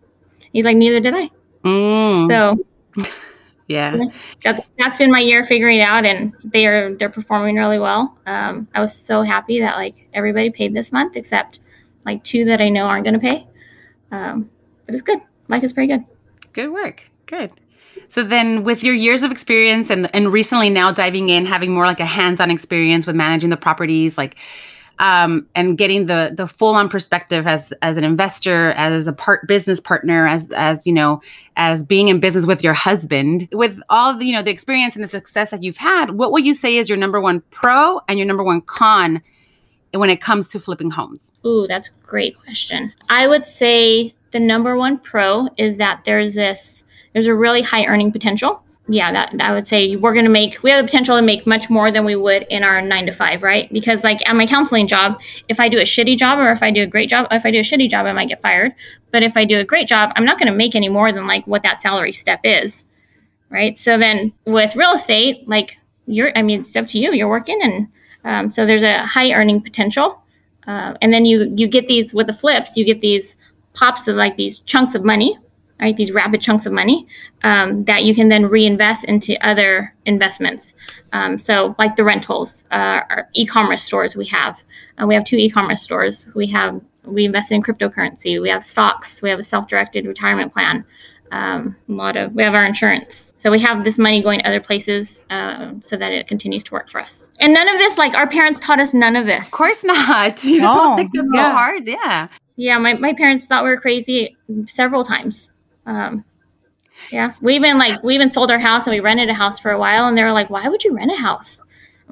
He's 0.52 0.66
like, 0.66 0.78
Neither 0.78 1.00
did 1.00 1.14
I. 1.16 1.30
Mm. 1.64 2.28
So. 2.28 3.06
yeah 3.68 3.96
that's 4.44 4.68
that's 4.78 4.98
been 4.98 5.10
my 5.10 5.22
year 5.22 5.46
figuring 5.46 5.80
it 5.80 5.84
out 5.84 6.04
and 6.04 6.34
they're 6.44 6.94
they're 6.96 7.10
performing 7.10 7.56
really 7.56 7.80
well 7.80 8.18
um, 8.26 8.68
i 8.76 8.82
was 8.82 8.94
so 8.94 9.22
happy 9.22 9.62
that 9.62 9.78
like 9.78 10.06
everybody 10.14 10.50
paid 10.50 10.74
this 10.74 10.92
month 10.92 11.16
except 11.16 11.62
like 12.06 12.24
two 12.24 12.46
that 12.46 12.62
I 12.62 12.70
know 12.70 12.86
aren't 12.86 13.06
going 13.06 13.14
to 13.14 13.20
pay. 13.20 13.48
Um, 14.12 14.50
but 14.86 14.96
it's 14.96 15.02
good. 15.02 15.20
Life 15.48 15.64
is 15.64 15.74
pretty 15.74 15.94
good. 15.94 16.06
Good 16.54 16.72
work. 16.72 17.04
Good. 17.26 17.52
So 18.10 18.24
then, 18.24 18.64
with 18.64 18.84
your 18.84 18.94
years 18.94 19.24
of 19.24 19.32
experience 19.32 19.90
and 19.90 20.14
and 20.14 20.32
recently 20.32 20.70
now 20.70 20.92
diving 20.92 21.30
in, 21.30 21.46
having 21.46 21.74
more 21.74 21.86
like 21.86 22.00
a 22.00 22.06
hands-on 22.06 22.52
experience 22.52 23.08
with 23.08 23.16
managing 23.16 23.50
the 23.50 23.58
properties, 23.58 24.18
like 24.18 24.36
um, 25.00 25.48
and 25.56 25.78
getting 25.78 26.06
the 26.06 26.34
the 26.36 26.48
full 26.48 26.76
on 26.76 26.90
perspective 26.90 27.48
as 27.48 27.74
as 27.82 27.98
an 27.98 28.04
investor, 28.04 28.72
as 28.72 29.08
a 29.08 29.14
part 29.14 29.48
business 29.48 29.80
partner, 29.80 30.28
as 30.28 30.50
as 30.52 30.86
you 30.86 30.94
know, 30.94 31.22
as 31.58 31.86
being 31.86 32.08
in 32.08 32.20
business 32.20 32.46
with 32.46 32.64
your 32.64 32.74
husband, 32.74 33.48
with 33.52 33.80
all 33.90 34.16
the 34.16 34.26
you 34.26 34.34
know 34.34 34.42
the 34.42 34.52
experience 34.52 34.96
and 34.96 35.04
the 35.04 35.10
success 35.10 35.52
that 35.52 35.64
you've 35.64 35.78
had, 35.78 36.12
what 36.12 36.32
would 36.32 36.46
you 36.46 36.54
say 36.54 36.78
is 36.78 36.90
your 36.90 36.98
number 36.98 37.20
one 37.20 37.42
pro 37.52 38.00
and 38.08 38.20
your 38.20 38.28
number 38.28 38.44
one 38.44 38.62
con 38.62 39.22
when 39.94 40.10
it 40.10 40.22
comes 40.22 40.48
to 40.50 40.60
flipping 40.60 40.92
homes? 40.92 41.34
Ooh, 41.46 41.68
that's 41.68 41.90
a 41.90 42.08
great 42.08 42.40
question. 42.40 42.94
I 43.10 43.28
would 43.28 43.46
say 43.46 44.14
the 44.32 44.40
number 44.40 44.76
one 44.76 44.98
pro 44.98 45.48
is 45.58 45.78
that 45.78 46.04
there's 46.06 46.34
this 46.34 46.84
there's 47.14 47.28
a 47.28 47.36
really 47.36 47.62
high 47.62 47.86
earning 47.86 48.12
potential. 48.12 48.64
Yeah, 48.88 49.14
that 49.14 49.34
I 49.40 49.54
would 49.54 49.66
say 49.66 49.96
we're 49.96 50.14
going 50.14 50.26
to 50.26 50.32
make 50.32 50.62
we 50.62 50.70
have 50.70 50.84
the 50.84 50.88
potential 50.88 51.16
to 51.16 51.22
make 51.22 51.48
much 51.48 51.70
more 51.70 51.90
than 51.90 52.04
we 52.04 52.18
would 52.18 52.46
in 52.50 52.64
our 52.64 52.82
9 52.82 53.06
to 53.06 53.14
5, 53.14 53.42
right? 53.42 53.72
Because 53.72 54.04
like 54.04 54.28
at 54.28 54.36
my 54.36 54.46
counseling 54.46 54.88
job, 54.88 55.22
if 55.48 55.60
I 55.60 55.70
do 55.70 55.78
a 55.78 55.84
shitty 55.84 56.18
job 56.18 56.38
or 56.38 56.52
if 56.52 56.62
I 56.62 56.70
do 56.70 56.84
a 56.84 56.88
great 56.88 57.10
job, 57.10 57.28
if 57.32 57.46
I 57.46 57.52
do 57.52 57.60
a 57.60 57.64
shitty 57.64 57.90
job, 57.90 58.06
I 58.06 58.12
might 58.12 58.28
get 58.28 58.42
fired. 58.42 58.74
But 59.12 59.24
if 59.24 59.38
I 59.38 59.46
do 59.46 59.58
a 59.58 59.64
great 59.64 59.88
job, 59.88 60.12
I'm 60.16 60.26
not 60.26 60.38
going 60.38 60.52
to 60.52 60.58
make 60.58 60.76
any 60.76 60.90
more 60.90 61.14
than 61.14 61.28
like 61.28 61.48
what 61.48 61.64
that 61.64 61.80
salary 61.80 62.12
step 62.12 62.42
is. 62.44 62.86
Right? 63.50 63.78
So 63.78 63.98
then 63.98 64.34
with 64.46 64.76
real 64.76 64.94
estate, 64.94 65.48
like 65.48 65.78
you're 66.06 66.38
I 66.38 66.42
mean, 66.42 66.62
it's 66.62 66.76
up 66.76 66.88
to 66.88 67.00
you. 67.00 67.14
You're 67.14 67.30
working 67.30 67.60
and 67.64 67.88
um, 68.26 68.50
so 68.50 68.66
there's 68.66 68.84
a 68.84 69.06
high 69.06 69.32
earning 69.32 69.62
potential. 69.62 70.22
Uh, 70.68 70.94
and 71.02 71.14
then 71.14 71.26
you 71.26 71.54
you 71.56 71.68
get 71.68 71.88
these 71.88 72.14
with 72.14 72.28
the 72.28 72.34
flips, 72.34 72.78
you 72.78 72.86
get 72.86 73.02
these 73.02 73.36
pops 73.74 74.08
of 74.08 74.16
like 74.16 74.38
these 74.38 74.60
chunks 74.60 74.96
of 74.96 75.04
money, 75.04 75.38
right? 75.80 75.96
These 75.96 76.12
rapid 76.12 76.42
chunks 76.42 76.66
of 76.66 76.74
money 76.74 77.08
um, 77.44 77.84
that 77.86 78.04
you 78.04 78.16
can 78.16 78.30
then 78.30 78.46
reinvest 78.46 79.06
into 79.06 79.38
other 79.46 79.94
investments. 80.06 80.74
Um, 81.12 81.38
so 81.38 81.76
like 81.80 81.96
the 81.96 82.04
rentals, 82.04 82.64
uh, 82.72 83.02
our 83.10 83.30
e-commerce 83.34 83.84
stores 83.84 84.16
we 84.16 84.26
have. 84.26 84.64
Uh, 85.02 85.08
we 85.08 85.14
have 85.14 85.24
two 85.24 85.38
e-commerce 85.38 85.82
stores. 85.82 86.28
We 86.36 86.48
have 86.48 86.82
we 87.06 87.26
invest 87.26 87.52
in 87.52 87.62
cryptocurrency. 87.62 88.42
We 88.42 88.50
have 88.50 88.64
stocks. 88.64 89.22
We 89.22 89.30
have 89.30 89.40
a 89.40 89.44
self-directed 89.44 90.06
retirement 90.06 90.54
plan 90.54 90.86
um, 91.34 91.76
a 91.90 91.92
lot 91.92 92.16
of 92.16 92.34
we 92.36 92.44
have 92.44 92.54
our 92.54 92.64
insurance 92.64 93.34
so 93.38 93.50
we 93.50 93.60
have 93.60 93.84
this 93.84 93.98
money 93.98 94.22
going 94.22 94.40
to 94.40 94.48
other 94.48 94.62
places 94.62 95.26
uh, 95.32 95.74
so 95.82 95.98
that 95.98 96.12
it 96.12 96.28
continues 96.28 96.64
to 96.64 96.72
work 96.74 96.90
for 96.90 97.02
us 97.02 97.30
and 97.40 97.54
none 97.54 97.68
of 97.68 97.78
this 97.80 97.98
like 97.98 98.14
our 98.14 98.28
parents 98.28 98.60
taught 98.60 98.80
us 98.80 98.94
none 98.94 99.16
of 99.16 99.26
this 99.26 99.48
of 99.48 99.52
course 99.52 99.84
not 99.84 100.44
you 100.44 100.62
know 100.62 100.76
no. 100.76 100.96
like 100.96 101.10
it's 101.12 101.30
yeah. 101.34 101.52
so 101.52 101.52
hard 101.52 101.88
yeah 101.88 102.28
yeah 102.56 102.78
my, 102.78 102.94
my 102.94 103.14
parents 103.14 103.48
thought 103.48 103.64
we 103.64 103.70
were 103.72 103.80
crazy 103.80 104.38
several 104.68 105.04
times 105.04 105.52
um, 105.86 106.24
yeah 107.12 107.34
we 107.42 107.56
even 107.56 107.78
like 107.78 108.02
we 108.04 108.16
even 108.16 108.32
sold 108.32 108.52
our 108.52 108.60
house 108.60 108.86
and 108.88 108.94
we 108.94 109.00
rented 109.00 109.30
a 109.30 109.34
house 109.34 109.60
for 109.60 109.72
a 109.72 109.80
while 109.80 110.08
and 110.08 110.18
they 110.18 110.24
were 110.24 110.32
like 110.32 110.50
why 110.50 110.68
would 110.68 110.84
you 110.84 110.96
rent 110.96 111.12
a 111.12 111.16
house 111.16 111.62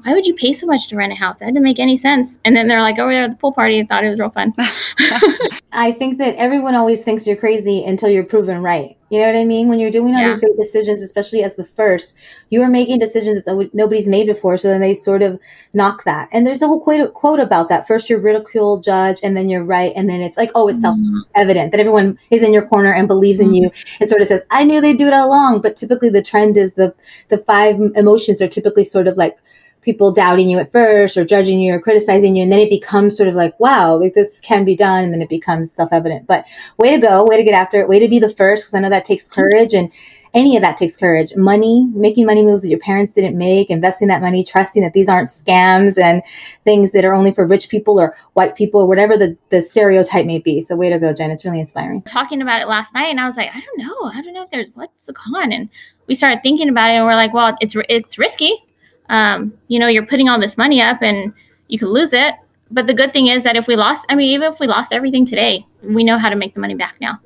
why 0.04 0.14
would 0.14 0.26
you 0.26 0.34
pay 0.34 0.54
so 0.54 0.66
much 0.68 0.88
to 0.88 0.96
rent 0.96 1.14
a 1.14 1.16
house? 1.16 1.40
That 1.40 1.48
didn't 1.48 1.64
make 1.64 1.80
any 1.80 1.98
sense. 1.98 2.40
And 2.44 2.56
then 2.56 2.68
they're 2.68 2.82
like 2.82 3.00
over 3.00 3.12
there 3.12 3.24
at 3.24 3.32
the 3.32 3.38
pool 3.38 3.54
party 3.54 3.80
and 3.80 3.88
thought 3.88 4.04
it 4.04 4.10
was 4.10 4.20
real 4.20 4.30
fun. 4.30 4.54
I 5.74 5.92
think 5.92 6.18
that 6.18 6.36
everyone 6.36 6.76
always 6.76 7.02
thinks 7.02 7.26
you're 7.26 7.38
crazy 7.38 7.84
until 7.84 8.10
you're 8.10 8.26
proven 8.26 8.62
right. 8.62 8.98
You 9.12 9.20
know 9.20 9.28
what 9.28 9.36
I 9.36 9.44
mean? 9.44 9.68
When 9.68 9.78
you're 9.78 9.92
doing 9.92 10.16
all 10.16 10.22
yeah. 10.22 10.30
these 10.30 10.40
great 10.40 10.56
decisions, 10.58 11.02
especially 11.02 11.44
as 11.44 11.56
the 11.56 11.66
first, 11.66 12.16
you 12.50 12.62
are 12.62 12.70
making 12.70 13.00
decisions 13.00 13.44
that 13.44 13.70
nobody's 13.74 14.08
made 14.08 14.26
before. 14.26 14.58
So 14.58 14.70
then 14.70 14.80
they 14.80 14.94
sort 14.94 15.22
of 15.22 15.38
knock 15.74 16.06
that. 16.06 16.30
And 16.32 16.48
there's 16.48 16.62
a 16.62 16.68
whole 16.68 16.80
quote, 16.80 17.14
quote 17.14 17.42
about 17.42 17.68
that. 17.68 17.88
First, 17.88 18.10
you're 18.10 18.22
ridicule, 18.22 18.80
judge, 18.80 19.20
and 19.22 19.36
then 19.36 19.50
you're 19.50 19.66
right. 19.66 19.92
And 19.98 20.10
then 20.10 20.22
it's 20.22 20.38
like, 20.38 20.52
oh, 20.56 20.70
it's 20.70 20.80
mm-hmm. 20.80 21.16
self 21.16 21.26
evident 21.36 21.72
that 21.72 21.82
everyone 21.82 22.18
is 22.30 22.42
in 22.42 22.54
your 22.54 22.66
corner 22.66 22.94
and 22.94 23.10
believes 23.10 23.40
mm-hmm. 23.40 23.50
in 23.50 23.64
you 23.64 23.72
and 24.00 24.10
sort 24.10 24.22
of 24.22 24.30
says, 24.30 24.46
I 24.50 24.64
knew 24.64 24.80
they'd 24.80 24.98
do 24.98 25.08
it 25.08 25.14
all 25.14 25.28
along. 25.28 25.60
But 25.62 25.76
typically 25.76 26.10
the 26.10 26.24
trend 26.24 26.56
is 26.56 26.76
the, 26.76 26.96
the 27.28 27.38
five 27.38 27.82
emotions 27.96 28.42
are 28.42 28.48
typically 28.48 28.86
sort 28.86 29.08
of 29.08 29.18
like, 29.18 29.38
people 29.82 30.12
doubting 30.12 30.50
you 30.50 30.60
at 30.60 30.72
first 30.72 31.18
or 31.18 31.26
judging 31.26 31.60
you 31.60 31.74
or 31.74 31.80
criticizing 31.80 32.36
you 32.36 32.44
and 32.44 32.52
then 32.52 32.60
it 32.60 32.70
becomes 32.70 33.16
sort 33.16 33.30
of 33.30 33.36
like 33.36 33.60
wow 33.60 33.96
like 33.96 34.14
this 34.14 34.40
can 34.42 34.64
be 34.64 34.76
done 34.76 35.04
and 35.04 35.14
then 35.14 35.22
it 35.22 35.30
becomes 35.30 35.72
self-evident. 35.72 36.28
But 36.28 36.46
way 36.78 36.92
to 36.92 36.98
go 36.98 37.26
way 37.26 37.38
to 37.38 37.44
get 37.44 37.54
after 37.54 37.80
it 37.80 37.88
way 37.88 38.00
to 38.00 38.08
be 38.08 38.20
the 38.20 38.30
first 38.30 38.66
because 38.66 38.74
i 38.74 38.80
know 38.80 38.90
that 38.90 39.06
takes 39.06 39.28
mm-hmm. 39.28 39.42
courage 39.42 39.74
and 39.74 39.92
any 40.34 40.56
of 40.56 40.62
that 40.62 40.78
takes 40.78 40.96
courage. 40.96 41.36
Money 41.36 41.90
making 41.94 42.26
money 42.26 42.44
moves 42.44 42.64
that 42.64 42.70
your 42.70 42.80
parents 42.80 43.12
didn't 43.12 43.38
make 43.38 43.70
investing 43.70 44.08
that 44.08 44.22
money 44.22 44.44
trusting 44.44 44.82
that 44.82 44.94
these 44.94 45.10
aren't 45.10 45.30
scams 45.30 46.02
and 46.02 46.24
things 46.64 46.94
that 46.94 47.04
are 47.04 47.14
only 47.14 47.34
for 47.34 47.46
rich 47.46 47.70
people 47.70 48.00
or 48.00 48.16
white 48.34 48.56
people 48.56 48.82
or 48.82 48.88
whatever 48.88 49.18
the, 49.18 49.38
the 49.50 49.62
stereotype 49.62 50.26
may 50.26 50.40
be. 50.40 50.62
So 50.62 50.76
way 50.76 50.90
to 50.90 51.00
go 51.00 51.14
jen. 51.14 51.32
It's 51.32 51.44
really 51.44 51.60
inspiring. 51.60 52.02
Talking 52.04 52.42
about 52.42 52.62
it 52.62 52.68
last 52.68 52.94
night 52.94 53.08
and 53.08 53.20
i 53.20 53.26
was 53.26 53.36
like 53.36 53.50
i 53.54 53.60
don't 53.60 53.78
know. 53.78 54.10
I 54.10 54.22
don't 54.22 54.34
know 54.34 54.44
if 54.44 54.52
there's 54.52 54.68
what's 54.74 55.06
the 55.06 55.14
con 55.14 55.52
and 55.52 55.70
we 56.08 56.16
started 56.16 56.42
thinking 56.44 56.70
about 56.70 56.90
it 56.90 56.96
and 56.96 57.06
we're 57.06 57.16
like, 57.16 57.34
well, 57.34 57.56
it's 57.62 57.76
it's 57.90 58.18
risky. 58.18 58.64
Um, 59.12 59.54
you 59.68 59.78
know, 59.78 59.88
you're 59.88 60.06
putting 60.06 60.28
all 60.30 60.40
this 60.40 60.58
money 60.58 60.82
up 60.82 61.02
and 61.04 61.34
you 61.68 61.78
could 61.78 61.90
lose 61.90 62.14
it. 62.14 62.34
But 62.72 62.88
the 62.88 62.94
good 62.94 63.12
thing 63.14 63.28
is 63.28 63.44
that 63.44 63.56
if 63.58 63.68
we 63.68 63.76
lost, 63.76 64.06
I 64.10 64.16
mean, 64.16 64.30
even 64.30 64.52
if 64.52 64.60
we 64.60 64.66
lost 64.68 64.94
everything 64.94 65.26
today, 65.26 65.66
we 65.84 66.04
know 66.04 66.18
how 66.18 66.30
to 66.30 66.36
make 66.38 66.54
the 66.54 66.62
money 66.62 66.76
back 66.76 66.96
now, 67.02 67.20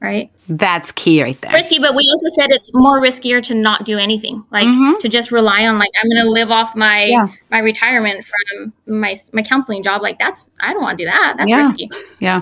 right? 0.00 0.30
That's 0.48 0.90
key 0.92 1.22
right 1.22 1.38
there. 1.42 1.52
Risky, 1.52 1.78
but 1.78 1.94
we 1.94 2.08
also 2.10 2.34
said 2.34 2.50
it's 2.50 2.70
more 2.72 3.00
riskier 3.02 3.42
to 3.42 3.54
not 3.54 3.84
do 3.84 3.98
anything, 3.98 4.42
like 4.50 4.66
Mhm. 4.66 4.98
to 5.00 5.08
just 5.10 5.30
rely 5.30 5.66
on 5.66 5.78
like 5.78 5.90
I'm 6.02 6.08
going 6.08 6.22
to 6.24 6.30
live 6.30 6.50
off 6.50 6.74
my 6.74 7.04
Yeah. 7.04 7.26
my 7.50 7.58
retirement 7.58 8.24
from 8.24 8.72
my 8.86 9.16
my 9.34 9.42
counseling 9.42 9.82
job. 9.82 10.00
Like 10.00 10.18
that's 10.18 10.50
I 10.60 10.72
don't 10.72 10.82
want 10.82 10.98
to 10.98 11.04
do 11.04 11.10
that. 11.10 11.34
That's 11.36 11.50
Yeah. 11.50 11.66
risky. 11.66 11.90
Yeah. 12.20 12.40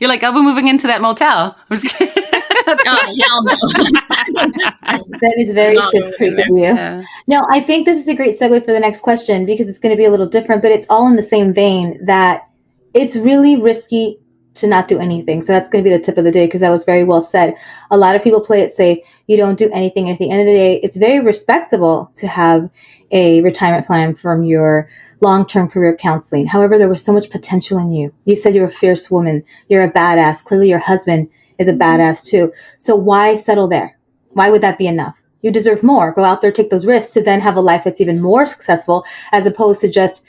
You're 0.00 0.08
like, 0.08 0.22
oh, 0.22 0.26
I'll 0.28 0.32
be 0.32 0.42
moving 0.42 0.68
into 0.68 0.86
that 0.86 1.00
motel. 1.00 1.56
I'm 1.70 1.76
just 1.76 1.96
kidding. 1.96 2.24
Oh 2.66 2.76
hell 2.86 3.44
no. 3.44 3.54
That 5.20 5.34
is 5.36 5.52
very 5.52 5.76
Schitt's 5.76 6.14
Creek 6.14 6.38
of 6.38 6.46
you. 6.46 6.62
Yeah. 6.62 7.02
No, 7.26 7.42
I 7.50 7.60
think 7.60 7.84
this 7.84 7.98
is 7.98 8.08
a 8.08 8.14
great 8.14 8.38
segue 8.38 8.64
for 8.64 8.72
the 8.72 8.80
next 8.80 9.00
question 9.00 9.44
because 9.44 9.68
it's 9.68 9.78
going 9.78 9.90
to 9.90 9.96
be 9.96 10.04
a 10.04 10.10
little 10.10 10.26
different, 10.26 10.62
but 10.62 10.70
it's 10.70 10.86
all 10.88 11.06
in 11.08 11.16
the 11.16 11.22
same 11.22 11.52
vein 11.52 12.02
that 12.06 12.48
it's 12.94 13.16
really 13.16 13.56
risky 13.56 14.18
to 14.54 14.66
not 14.66 14.88
do 14.88 14.98
anything. 14.98 15.42
So 15.42 15.52
that's 15.52 15.68
going 15.68 15.82
to 15.82 15.90
be 15.90 15.94
the 15.94 16.02
tip 16.02 16.16
of 16.16 16.24
the 16.24 16.30
day 16.30 16.46
because 16.46 16.60
that 16.60 16.70
was 16.70 16.84
very 16.84 17.04
well 17.04 17.22
said. 17.22 17.54
A 17.90 17.96
lot 17.96 18.16
of 18.16 18.22
people 18.22 18.40
play 18.40 18.60
it 18.60 18.72
safe. 18.72 18.98
You 19.26 19.36
don't 19.36 19.58
do 19.58 19.70
anything. 19.72 20.10
At 20.10 20.18
the 20.18 20.30
end 20.30 20.40
of 20.40 20.46
the 20.46 20.52
day, 20.52 20.80
it's 20.82 20.96
very 20.96 21.24
respectable 21.24 22.10
to 22.16 22.28
have 22.28 22.70
a 23.10 23.42
retirement 23.42 23.86
plan 23.86 24.14
from 24.14 24.44
your 24.44 24.88
long-term 25.20 25.68
career 25.68 25.96
counseling. 25.96 26.46
However, 26.46 26.78
there 26.78 26.88
was 26.88 27.04
so 27.04 27.12
much 27.12 27.30
potential 27.30 27.78
in 27.78 27.90
you. 27.92 28.12
You 28.24 28.36
said 28.36 28.54
you're 28.54 28.66
a 28.66 28.70
fierce 28.70 29.10
woman. 29.10 29.44
You're 29.68 29.84
a 29.84 29.92
badass. 29.92 30.44
Clearly 30.44 30.68
your 30.68 30.78
husband 30.78 31.28
is 31.58 31.68
a 31.68 31.72
badass 31.72 32.24
too. 32.24 32.52
So 32.78 32.96
why 32.96 33.36
settle 33.36 33.68
there? 33.68 33.98
Why 34.30 34.50
would 34.50 34.62
that 34.62 34.78
be 34.78 34.86
enough? 34.86 35.20
You 35.42 35.50
deserve 35.50 35.82
more. 35.82 36.10
Go 36.10 36.24
out 36.24 36.40
there, 36.40 36.50
take 36.50 36.70
those 36.70 36.86
risks 36.86 37.12
to 37.14 37.22
then 37.22 37.40
have 37.40 37.56
a 37.56 37.60
life 37.60 37.84
that's 37.84 38.00
even 38.00 38.22
more 38.22 38.46
successful 38.46 39.04
as 39.30 39.46
opposed 39.46 39.80
to 39.82 39.90
just 39.90 40.24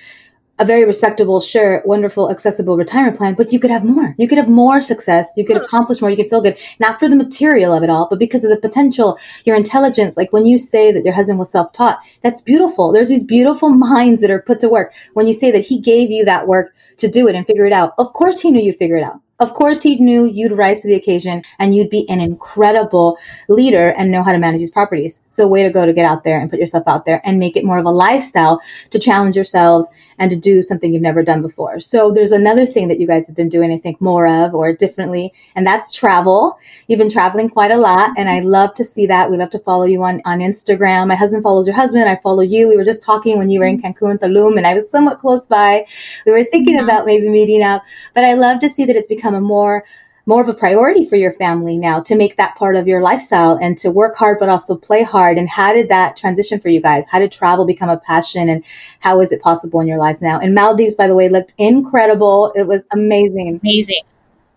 a 0.57 0.65
very 0.65 0.85
respectable, 0.85 1.41
sure, 1.41 1.81
wonderful, 1.85 2.31
accessible 2.31 2.77
retirement 2.77 3.17
plan, 3.17 3.33
but 3.33 3.51
you 3.51 3.59
could 3.59 3.71
have 3.71 3.83
more. 3.83 4.15
You 4.17 4.27
could 4.27 4.37
have 4.37 4.47
more 4.47 4.81
success. 4.81 5.33
You 5.35 5.45
could 5.45 5.57
accomplish 5.57 6.01
more. 6.01 6.09
You 6.09 6.15
could 6.15 6.29
feel 6.29 6.41
good, 6.41 6.57
not 6.79 6.99
for 6.99 7.09
the 7.09 7.15
material 7.15 7.73
of 7.73 7.83
it 7.83 7.89
all, 7.89 8.07
but 8.09 8.19
because 8.19 8.43
of 8.43 8.51
the 8.51 8.57
potential, 8.57 9.17
your 9.45 9.55
intelligence. 9.55 10.15
Like 10.15 10.31
when 10.31 10.45
you 10.45 10.57
say 10.57 10.91
that 10.91 11.03
your 11.03 11.13
husband 11.13 11.39
was 11.39 11.51
self 11.51 11.73
taught, 11.73 11.99
that's 12.21 12.41
beautiful. 12.41 12.91
There's 12.91 13.09
these 13.09 13.23
beautiful 13.23 13.69
minds 13.85 14.21
that 14.21 14.31
are 14.31 14.41
put 14.41 14.59
to 14.61 14.69
work. 14.69 14.93
When 15.13 15.27
you 15.27 15.33
say 15.33 15.51
that 15.51 15.65
he 15.65 15.79
gave 15.79 16.09
you 16.09 16.23
that 16.25 16.47
work 16.47 16.73
to 16.97 17.09
do 17.09 17.27
it 17.27 17.35
and 17.35 17.45
figure 17.45 17.65
it 17.65 17.73
out, 17.73 17.93
of 17.97 18.13
course 18.13 18.39
he 18.39 18.51
knew 18.51 18.61
you'd 18.61 18.77
figure 18.77 18.97
it 18.97 19.03
out. 19.03 19.19
Of 19.39 19.53
course 19.53 19.83
he 19.83 19.97
knew 19.97 20.23
you'd 20.23 20.53
rise 20.53 20.81
to 20.81 20.87
the 20.87 20.93
occasion 20.93 21.43
and 21.59 21.75
you'd 21.75 21.89
be 21.89 22.07
an 22.09 22.21
incredible 22.21 23.17
leader 23.49 23.89
and 23.89 24.09
know 24.09 24.23
how 24.23 24.31
to 24.31 24.39
manage 24.39 24.61
these 24.61 24.71
properties. 24.71 25.21
So 25.27 25.45
way 25.45 25.63
to 25.63 25.69
go 25.69 25.85
to 25.85 25.91
get 25.91 26.05
out 26.05 26.23
there 26.23 26.39
and 26.39 26.49
put 26.49 26.59
yourself 26.59 26.85
out 26.87 27.03
there 27.03 27.21
and 27.25 27.37
make 27.37 27.57
it 27.57 27.65
more 27.65 27.77
of 27.77 27.85
a 27.85 27.91
lifestyle 27.91 28.61
to 28.91 28.99
challenge 28.99 29.35
yourselves 29.35 29.89
and 30.17 30.31
to 30.31 30.37
do 30.37 30.63
something 30.63 30.93
you've 30.93 31.01
never 31.01 31.23
done 31.23 31.41
before. 31.41 31.79
So 31.79 32.11
there's 32.11 32.31
another 32.31 32.65
thing 32.65 32.87
that 32.87 32.99
you 32.99 33.07
guys 33.07 33.27
have 33.27 33.35
been 33.35 33.49
doing, 33.49 33.71
I 33.71 33.77
think, 33.77 33.99
more 33.99 34.27
of 34.27 34.53
or 34.53 34.73
differently, 34.73 35.33
and 35.55 35.65
that's 35.65 35.93
travel. 35.93 36.57
You've 36.87 36.99
been 36.99 37.09
traveling 37.09 37.49
quite 37.49 37.71
a 37.71 37.77
lot, 37.77 38.11
and 38.17 38.29
I 38.29 38.39
love 38.39 38.73
to 38.75 38.83
see 38.83 39.05
that. 39.07 39.29
We 39.29 39.37
love 39.37 39.49
to 39.51 39.59
follow 39.59 39.83
you 39.85 40.03
on, 40.03 40.21
on 40.25 40.39
Instagram. 40.39 41.07
My 41.07 41.15
husband 41.15 41.43
follows 41.43 41.67
your 41.67 41.75
husband. 41.75 42.09
I 42.09 42.17
follow 42.23 42.41
you. 42.41 42.67
We 42.67 42.77
were 42.77 42.85
just 42.85 43.03
talking 43.03 43.37
when 43.37 43.49
you 43.49 43.59
were 43.59 43.65
in 43.65 43.81
mm-hmm. 43.81 44.05
Cancun, 44.05 44.19
Tulum, 44.19 44.57
and 44.57 44.65
I 44.65 44.73
was 44.73 44.89
somewhat 44.89 45.19
close 45.19 45.47
by. 45.47 45.85
We 46.25 46.31
were 46.31 46.43
thinking 46.45 46.75
mm-hmm. 46.75 46.85
about 46.85 47.05
maybe 47.05 47.29
meeting 47.29 47.63
up, 47.63 47.83
but 48.13 48.23
I 48.23 48.33
love 48.33 48.59
to 48.59 48.69
see 48.69 48.85
that 48.85 48.95
it's 48.95 49.07
become 49.07 49.35
a 49.35 49.41
more 49.41 49.83
more 50.25 50.41
of 50.41 50.49
a 50.49 50.53
priority 50.53 51.05
for 51.05 51.15
your 51.15 51.33
family 51.33 51.77
now 51.77 51.99
to 52.01 52.15
make 52.15 52.35
that 52.35 52.55
part 52.55 52.75
of 52.75 52.87
your 52.87 53.01
lifestyle 53.01 53.57
and 53.61 53.77
to 53.77 53.91
work 53.91 54.15
hard 54.15 54.39
but 54.39 54.49
also 54.49 54.75
play 54.75 55.03
hard. 55.03 55.37
And 55.37 55.47
how 55.47 55.73
did 55.73 55.89
that 55.89 56.17
transition 56.17 56.59
for 56.59 56.69
you 56.69 56.81
guys? 56.81 57.07
How 57.07 57.19
did 57.19 57.31
travel 57.31 57.65
become 57.65 57.89
a 57.89 57.97
passion 57.97 58.49
and 58.49 58.63
how 58.99 59.21
is 59.21 59.31
it 59.31 59.41
possible 59.41 59.79
in 59.81 59.87
your 59.87 59.99
lives 59.99 60.21
now? 60.21 60.39
And 60.39 60.55
maldives 60.55 60.95
by 60.95 61.07
the 61.07 61.15
way 61.15 61.29
looked 61.29 61.53
incredible. 61.57 62.51
It 62.55 62.67
was 62.67 62.85
amazing. 62.91 63.59
Amazing. 63.61 64.03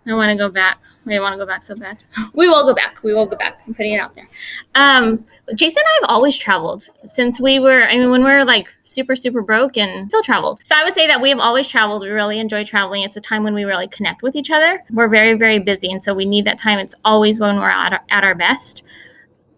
I 0.06 0.14
want 0.14 0.30
to 0.30 0.36
go 0.36 0.48
back. 0.48 0.78
I 1.06 1.20
want 1.20 1.32
to 1.32 1.38
go 1.38 1.46
back 1.46 1.62
so 1.62 1.74
bad. 1.74 1.98
We 2.34 2.48
will 2.48 2.64
go 2.64 2.74
back. 2.74 3.02
We 3.02 3.14
will 3.14 3.26
go 3.26 3.36
back. 3.36 3.62
I'm 3.66 3.74
putting 3.74 3.92
it 3.92 3.98
out 3.98 4.14
there. 4.14 4.28
Um, 4.74 5.24
Jason 5.54 5.80
and 5.80 5.86
I 5.86 6.06
have 6.06 6.14
always 6.14 6.36
traveled 6.36 6.88
since 7.06 7.40
we 7.40 7.58
were, 7.58 7.88
I 7.88 7.96
mean, 7.96 8.10
when 8.10 8.22
we 8.22 8.30
were 8.30 8.44
like 8.44 8.68
super, 8.84 9.16
super 9.16 9.40
broke 9.40 9.76
and 9.76 10.10
still 10.10 10.22
traveled. 10.22 10.60
So 10.64 10.74
I 10.76 10.84
would 10.84 10.94
say 10.94 11.06
that 11.06 11.20
we 11.20 11.30
have 11.30 11.38
always 11.38 11.66
traveled. 11.66 12.02
We 12.02 12.10
really 12.10 12.38
enjoy 12.38 12.64
traveling. 12.64 13.02
It's 13.02 13.16
a 13.16 13.20
time 13.20 13.42
when 13.42 13.54
we 13.54 13.64
really 13.64 13.88
connect 13.88 14.22
with 14.22 14.36
each 14.36 14.50
other. 14.50 14.84
We're 14.90 15.08
very, 15.08 15.34
very 15.34 15.58
busy. 15.58 15.90
And 15.90 16.02
so 16.02 16.12
we 16.12 16.26
need 16.26 16.44
that 16.44 16.58
time. 16.58 16.78
It's 16.78 16.94
always 17.04 17.40
when 17.40 17.56
we're 17.56 17.70
at 17.70 17.92
our, 17.94 18.00
at 18.10 18.24
our 18.24 18.34
best. 18.34 18.82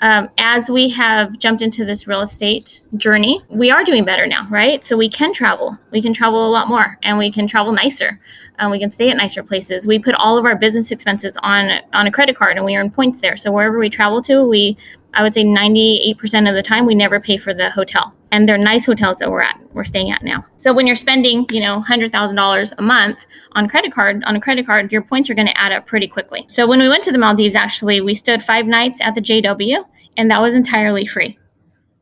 Um, 0.02 0.30
as 0.38 0.70
we 0.70 0.88
have 0.90 1.38
jumped 1.38 1.60
into 1.60 1.84
this 1.84 2.06
real 2.06 2.22
estate 2.22 2.82
journey, 2.96 3.42
we 3.50 3.70
are 3.70 3.84
doing 3.84 4.04
better 4.04 4.26
now, 4.26 4.48
right? 4.50 4.82
So 4.82 4.96
we 4.96 5.10
can 5.10 5.34
travel. 5.34 5.78
We 5.90 6.00
can 6.00 6.14
travel 6.14 6.46
a 6.46 6.48
lot 6.48 6.68
more 6.68 6.98
and 7.02 7.18
we 7.18 7.30
can 7.30 7.46
travel 7.46 7.72
nicer. 7.72 8.18
Um, 8.60 8.70
we 8.70 8.78
can 8.78 8.90
stay 8.90 9.10
at 9.10 9.16
nicer 9.16 9.42
places. 9.42 9.86
We 9.86 9.98
put 9.98 10.14
all 10.14 10.38
of 10.38 10.44
our 10.44 10.56
business 10.56 10.90
expenses 10.90 11.36
on 11.42 11.80
on 11.92 12.06
a 12.06 12.12
credit 12.12 12.36
card 12.36 12.56
and 12.56 12.64
we 12.64 12.76
earn 12.76 12.90
points 12.90 13.20
there. 13.20 13.36
So 13.36 13.50
wherever 13.50 13.78
we 13.78 13.90
travel 13.90 14.22
to, 14.22 14.46
we 14.46 14.76
I 15.14 15.22
would 15.22 15.34
say 15.34 15.44
98% 15.44 16.48
of 16.48 16.54
the 16.54 16.62
time 16.62 16.86
we 16.86 16.94
never 16.94 17.18
pay 17.20 17.36
for 17.36 17.52
the 17.52 17.70
hotel. 17.70 18.14
And 18.30 18.48
they're 18.48 18.56
nice 18.56 18.86
hotels 18.86 19.18
that 19.18 19.28
we're 19.28 19.42
at, 19.42 19.60
we're 19.72 19.82
staying 19.82 20.12
at 20.12 20.22
now. 20.22 20.44
So 20.56 20.72
when 20.72 20.86
you're 20.86 20.94
spending, 20.94 21.46
you 21.50 21.60
know, 21.60 21.82
$100,000 21.84 22.72
a 22.78 22.82
month 22.82 23.26
on 23.52 23.68
credit 23.68 23.92
card, 23.92 24.22
on 24.22 24.36
a 24.36 24.40
credit 24.40 24.66
card, 24.66 24.92
your 24.92 25.02
points 25.02 25.28
are 25.28 25.34
going 25.34 25.48
to 25.48 25.60
add 25.60 25.72
up 25.72 25.84
pretty 25.86 26.06
quickly. 26.06 26.44
So 26.46 26.64
when 26.68 26.78
we 26.78 26.88
went 26.88 27.02
to 27.04 27.12
the 27.12 27.18
Maldives, 27.18 27.56
actually, 27.56 28.00
we 28.00 28.14
stood 28.14 28.40
five 28.40 28.66
nights 28.66 29.00
at 29.00 29.16
the 29.16 29.20
JW 29.20 29.84
and 30.16 30.30
that 30.30 30.40
was 30.40 30.54
entirely 30.54 31.06
free. 31.06 31.39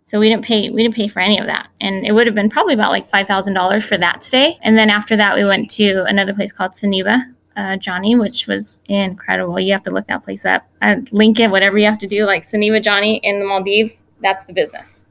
So 0.09 0.19
we 0.19 0.31
didn't 0.31 0.47
pay 0.47 0.71
we 0.71 0.83
didn't 0.83 0.95
pay 0.95 1.07
for 1.07 1.21
any 1.21 1.39
of 1.39 1.45
that. 1.47 1.69
And 1.83 2.07
it 2.07 2.13
would 2.13 2.27
have 2.27 2.35
been 2.35 2.49
probably 2.49 2.73
about 2.73 2.93
like 2.93 3.11
$5,000 3.11 3.83
for 3.83 3.99
that 3.99 4.25
stay. 4.25 4.59
And 4.63 4.79
then 4.79 4.89
after 4.89 5.17
that 5.17 5.37
we 5.37 5.45
went 5.45 5.71
to 5.73 6.05
another 6.05 6.33
place 6.33 6.51
called 6.51 6.73
Soneva, 6.73 7.25
uh, 7.59 7.77
Jani, 7.79 8.17
which 8.17 8.47
was 8.47 8.79
incredible. 8.87 9.61
You 9.61 9.73
have 9.73 9.83
to 9.83 9.91
look 9.91 10.07
that 10.07 10.25
place 10.25 10.47
up. 10.47 10.67
I 10.81 11.03
link 11.11 11.39
it, 11.39 11.51
whatever 11.51 11.77
you 11.77 11.85
have 11.85 11.99
to 11.99 12.07
do, 12.07 12.25
like 12.25 12.49
Soneva 12.49 12.83
Jani 12.83 13.21
in 13.23 13.39
the 13.39 13.45
Maldives. 13.45 14.03
That's 14.23 14.47
the 14.47 14.55
business. 14.55 15.05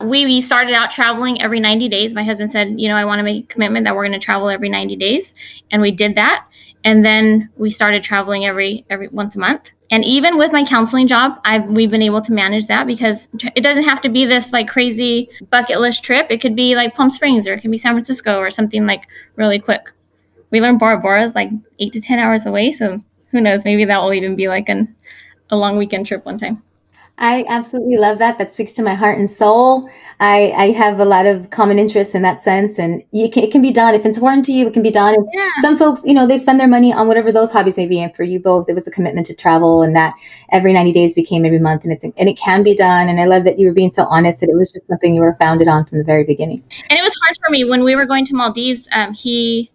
We, 0.00 0.24
we 0.24 0.40
started 0.40 0.72
out 0.72 0.90
traveling 0.90 1.42
every 1.42 1.60
90 1.60 1.90
days. 1.90 2.14
My 2.14 2.24
husband 2.24 2.52
said, 2.52 2.80
you 2.80 2.88
know, 2.88 2.96
I 2.96 3.04
want 3.04 3.18
to 3.18 3.24
make 3.24 3.44
a 3.44 3.46
commitment 3.48 3.84
that 3.84 3.94
we're 3.94 4.08
going 4.08 4.18
to 4.18 4.24
travel 4.24 4.48
every 4.48 4.70
90 4.70 4.96
days. 4.96 5.34
And 5.70 5.82
we 5.82 5.92
did 5.92 6.14
that. 6.14 6.46
And 6.84 7.04
then 7.04 7.50
we 7.56 7.70
started 7.70 8.02
traveling 8.02 8.46
every 8.46 8.86
every 8.88 9.08
once 9.08 9.36
a 9.36 9.38
month. 9.38 9.72
And 9.92 10.06
even 10.06 10.38
with 10.38 10.52
my 10.52 10.64
counseling 10.64 11.06
job, 11.06 11.38
I've 11.44 11.66
we've 11.66 11.90
been 11.90 12.00
able 12.00 12.22
to 12.22 12.32
manage 12.32 12.66
that 12.66 12.86
because 12.86 13.28
it 13.54 13.60
doesn't 13.60 13.84
have 13.84 14.00
to 14.00 14.08
be 14.08 14.24
this 14.24 14.50
like 14.50 14.66
crazy 14.66 15.28
bucket 15.50 15.80
list 15.80 16.02
trip. 16.02 16.26
It 16.30 16.40
could 16.40 16.56
be 16.56 16.74
like 16.74 16.94
Palm 16.94 17.10
Springs 17.10 17.46
or 17.46 17.52
it 17.52 17.60
could 17.60 17.70
be 17.70 17.76
San 17.76 17.92
Francisco 17.92 18.38
or 18.38 18.50
something 18.50 18.86
like 18.86 19.02
really 19.36 19.58
quick. 19.58 19.92
We 20.50 20.62
learned 20.62 20.78
Bora 20.78 20.98
Bora 20.98 21.22
is 21.22 21.34
like 21.34 21.50
eight 21.78 21.92
to 21.92 22.00
ten 22.00 22.18
hours 22.18 22.46
away, 22.46 22.72
so 22.72 23.04
who 23.32 23.40
knows? 23.42 23.66
Maybe 23.66 23.84
that 23.84 24.02
will 24.02 24.14
even 24.14 24.34
be 24.34 24.48
like 24.48 24.70
an 24.70 24.96
a 25.50 25.56
long 25.58 25.76
weekend 25.76 26.06
trip 26.06 26.24
one 26.24 26.38
time. 26.38 26.62
I 27.22 27.44
absolutely 27.48 27.98
love 27.98 28.18
that. 28.18 28.36
That 28.38 28.50
speaks 28.50 28.72
to 28.72 28.82
my 28.82 28.94
heart 28.94 29.16
and 29.16 29.30
soul. 29.30 29.88
I, 30.18 30.52
I 30.56 30.66
have 30.72 30.98
a 30.98 31.04
lot 31.04 31.24
of 31.24 31.50
common 31.50 31.78
interests 31.78 32.16
in 32.16 32.22
that 32.22 32.42
sense, 32.42 32.80
and 32.80 33.00
you 33.12 33.30
can, 33.30 33.44
it 33.44 33.52
can 33.52 33.62
be 33.62 33.70
done. 33.70 33.94
If 33.94 34.04
it's 34.04 34.16
important 34.16 34.44
to 34.46 34.52
you, 34.52 34.66
it 34.66 34.72
can 34.74 34.82
be 34.82 34.90
done. 34.90 35.14
And 35.14 35.28
Yeah. 35.32 35.48
some 35.60 35.78
folks, 35.78 36.02
you 36.04 36.14
know, 36.14 36.26
they 36.26 36.36
spend 36.36 36.58
their 36.58 36.66
money 36.66 36.92
on 36.92 37.06
whatever 37.06 37.30
those 37.30 37.52
hobbies 37.52 37.76
may 37.76 37.86
be. 37.86 38.00
And 38.00 38.14
for 38.14 38.24
you 38.24 38.40
both, 38.40 38.68
it 38.68 38.74
was 38.74 38.88
a 38.88 38.90
commitment 38.90 39.26
to 39.28 39.34
travel, 39.34 39.82
and 39.82 39.94
that 39.94 40.14
every 40.50 40.72
90 40.72 40.92
days 40.92 41.14
became 41.14 41.44
every 41.44 41.60
month, 41.60 41.84
and 41.84 41.92
it's 41.92 42.04
and 42.04 42.28
it 42.28 42.36
can 42.36 42.64
be 42.64 42.74
done. 42.74 43.08
And 43.08 43.20
I 43.20 43.26
love 43.26 43.44
that 43.44 43.56
you 43.58 43.68
were 43.68 43.72
being 43.72 43.92
so 43.92 44.04
honest 44.06 44.40
that 44.40 44.50
it 44.50 44.56
was 44.56 44.72
just 44.72 44.88
something 44.88 45.14
you 45.14 45.20
were 45.20 45.36
founded 45.40 45.68
on 45.68 45.86
from 45.86 45.98
the 45.98 46.04
very 46.04 46.24
beginning. 46.24 46.62
and 46.90 46.98
it 46.98 47.02
was 47.02 47.16
hard 47.22 47.36
for 47.44 47.50
me 47.50 47.64
when 47.64 47.84
we 47.84 47.94
were 47.94 48.06
going 48.06 48.26
to 48.26 48.34
Maldives. 48.34 48.88
Um, 48.90 49.12
he, 49.14 49.70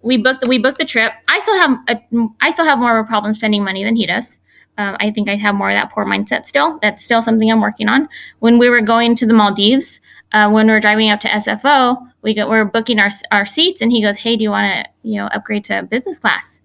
we 0.00 0.16
booked 0.16 0.40
the 0.40 0.48
we 0.48 0.58
booked 0.58 0.78
the 0.78 0.86
trip. 0.86 1.12
I 1.28 1.40
still 1.40 1.58
have 1.58 1.78
a, 1.88 2.28
I 2.40 2.52
still 2.52 2.64
have 2.64 2.78
more 2.78 2.98
of 2.98 3.04
a 3.04 3.06
problem 3.06 3.34
spending 3.34 3.62
money 3.62 3.84
than 3.84 3.96
he 3.96 4.06
does. 4.06 4.40
Um, 4.78 4.96
I 5.00 5.10
think 5.10 5.28
I 5.28 5.36
have 5.36 5.54
more 5.54 5.70
of 5.70 5.74
that 5.74 5.90
poor 5.90 6.04
mindset 6.04 6.46
still. 6.46 6.78
That's 6.82 7.04
still 7.04 7.22
something 7.22 7.50
I'm 7.50 7.60
working 7.60 7.88
on. 7.88 8.08
When 8.40 8.58
we 8.58 8.68
were 8.68 8.82
going 8.82 9.14
to 9.16 9.26
the 9.26 9.32
Maldives, 9.32 10.00
uh, 10.32 10.50
when 10.50 10.66
we 10.66 10.72
were 10.72 10.80
driving 10.80 11.10
up 11.10 11.20
to 11.20 11.28
SFO, 11.28 12.06
we 12.22 12.34
got 12.34 12.50
we 12.50 12.56
are 12.56 12.64
booking 12.64 12.98
our 12.98 13.10
our 13.30 13.46
seats, 13.46 13.80
and 13.80 13.90
he 13.90 14.02
goes, 14.02 14.18
"Hey, 14.18 14.36
do 14.36 14.42
you 14.42 14.50
want 14.50 14.84
to 14.84 14.90
you 15.08 15.16
know 15.16 15.26
upgrade 15.28 15.64
to 15.64 15.82
business 15.84 16.18
class?" 16.18 16.62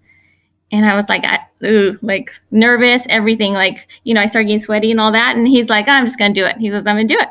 And 0.72 0.86
I 0.86 0.96
was 0.96 1.06
like, 1.08 1.22
I, 1.24 1.38
ooh, 1.66 1.98
like 2.00 2.32
nervous, 2.50 3.04
everything. 3.10 3.52
Like, 3.52 3.86
you 4.04 4.14
know, 4.14 4.22
I 4.22 4.26
started 4.26 4.46
getting 4.46 4.62
sweaty 4.62 4.90
and 4.90 4.98
all 4.98 5.12
that. 5.12 5.36
And 5.36 5.46
he's 5.46 5.68
like, 5.68 5.86
I'm 5.86 6.06
just 6.06 6.18
to 6.18 6.30
do 6.30 6.46
it. 6.46 6.56
He 6.56 6.70
says, 6.70 6.86
I'm 6.86 6.96
to 6.96 7.04
do 7.04 7.20
it. 7.20 7.28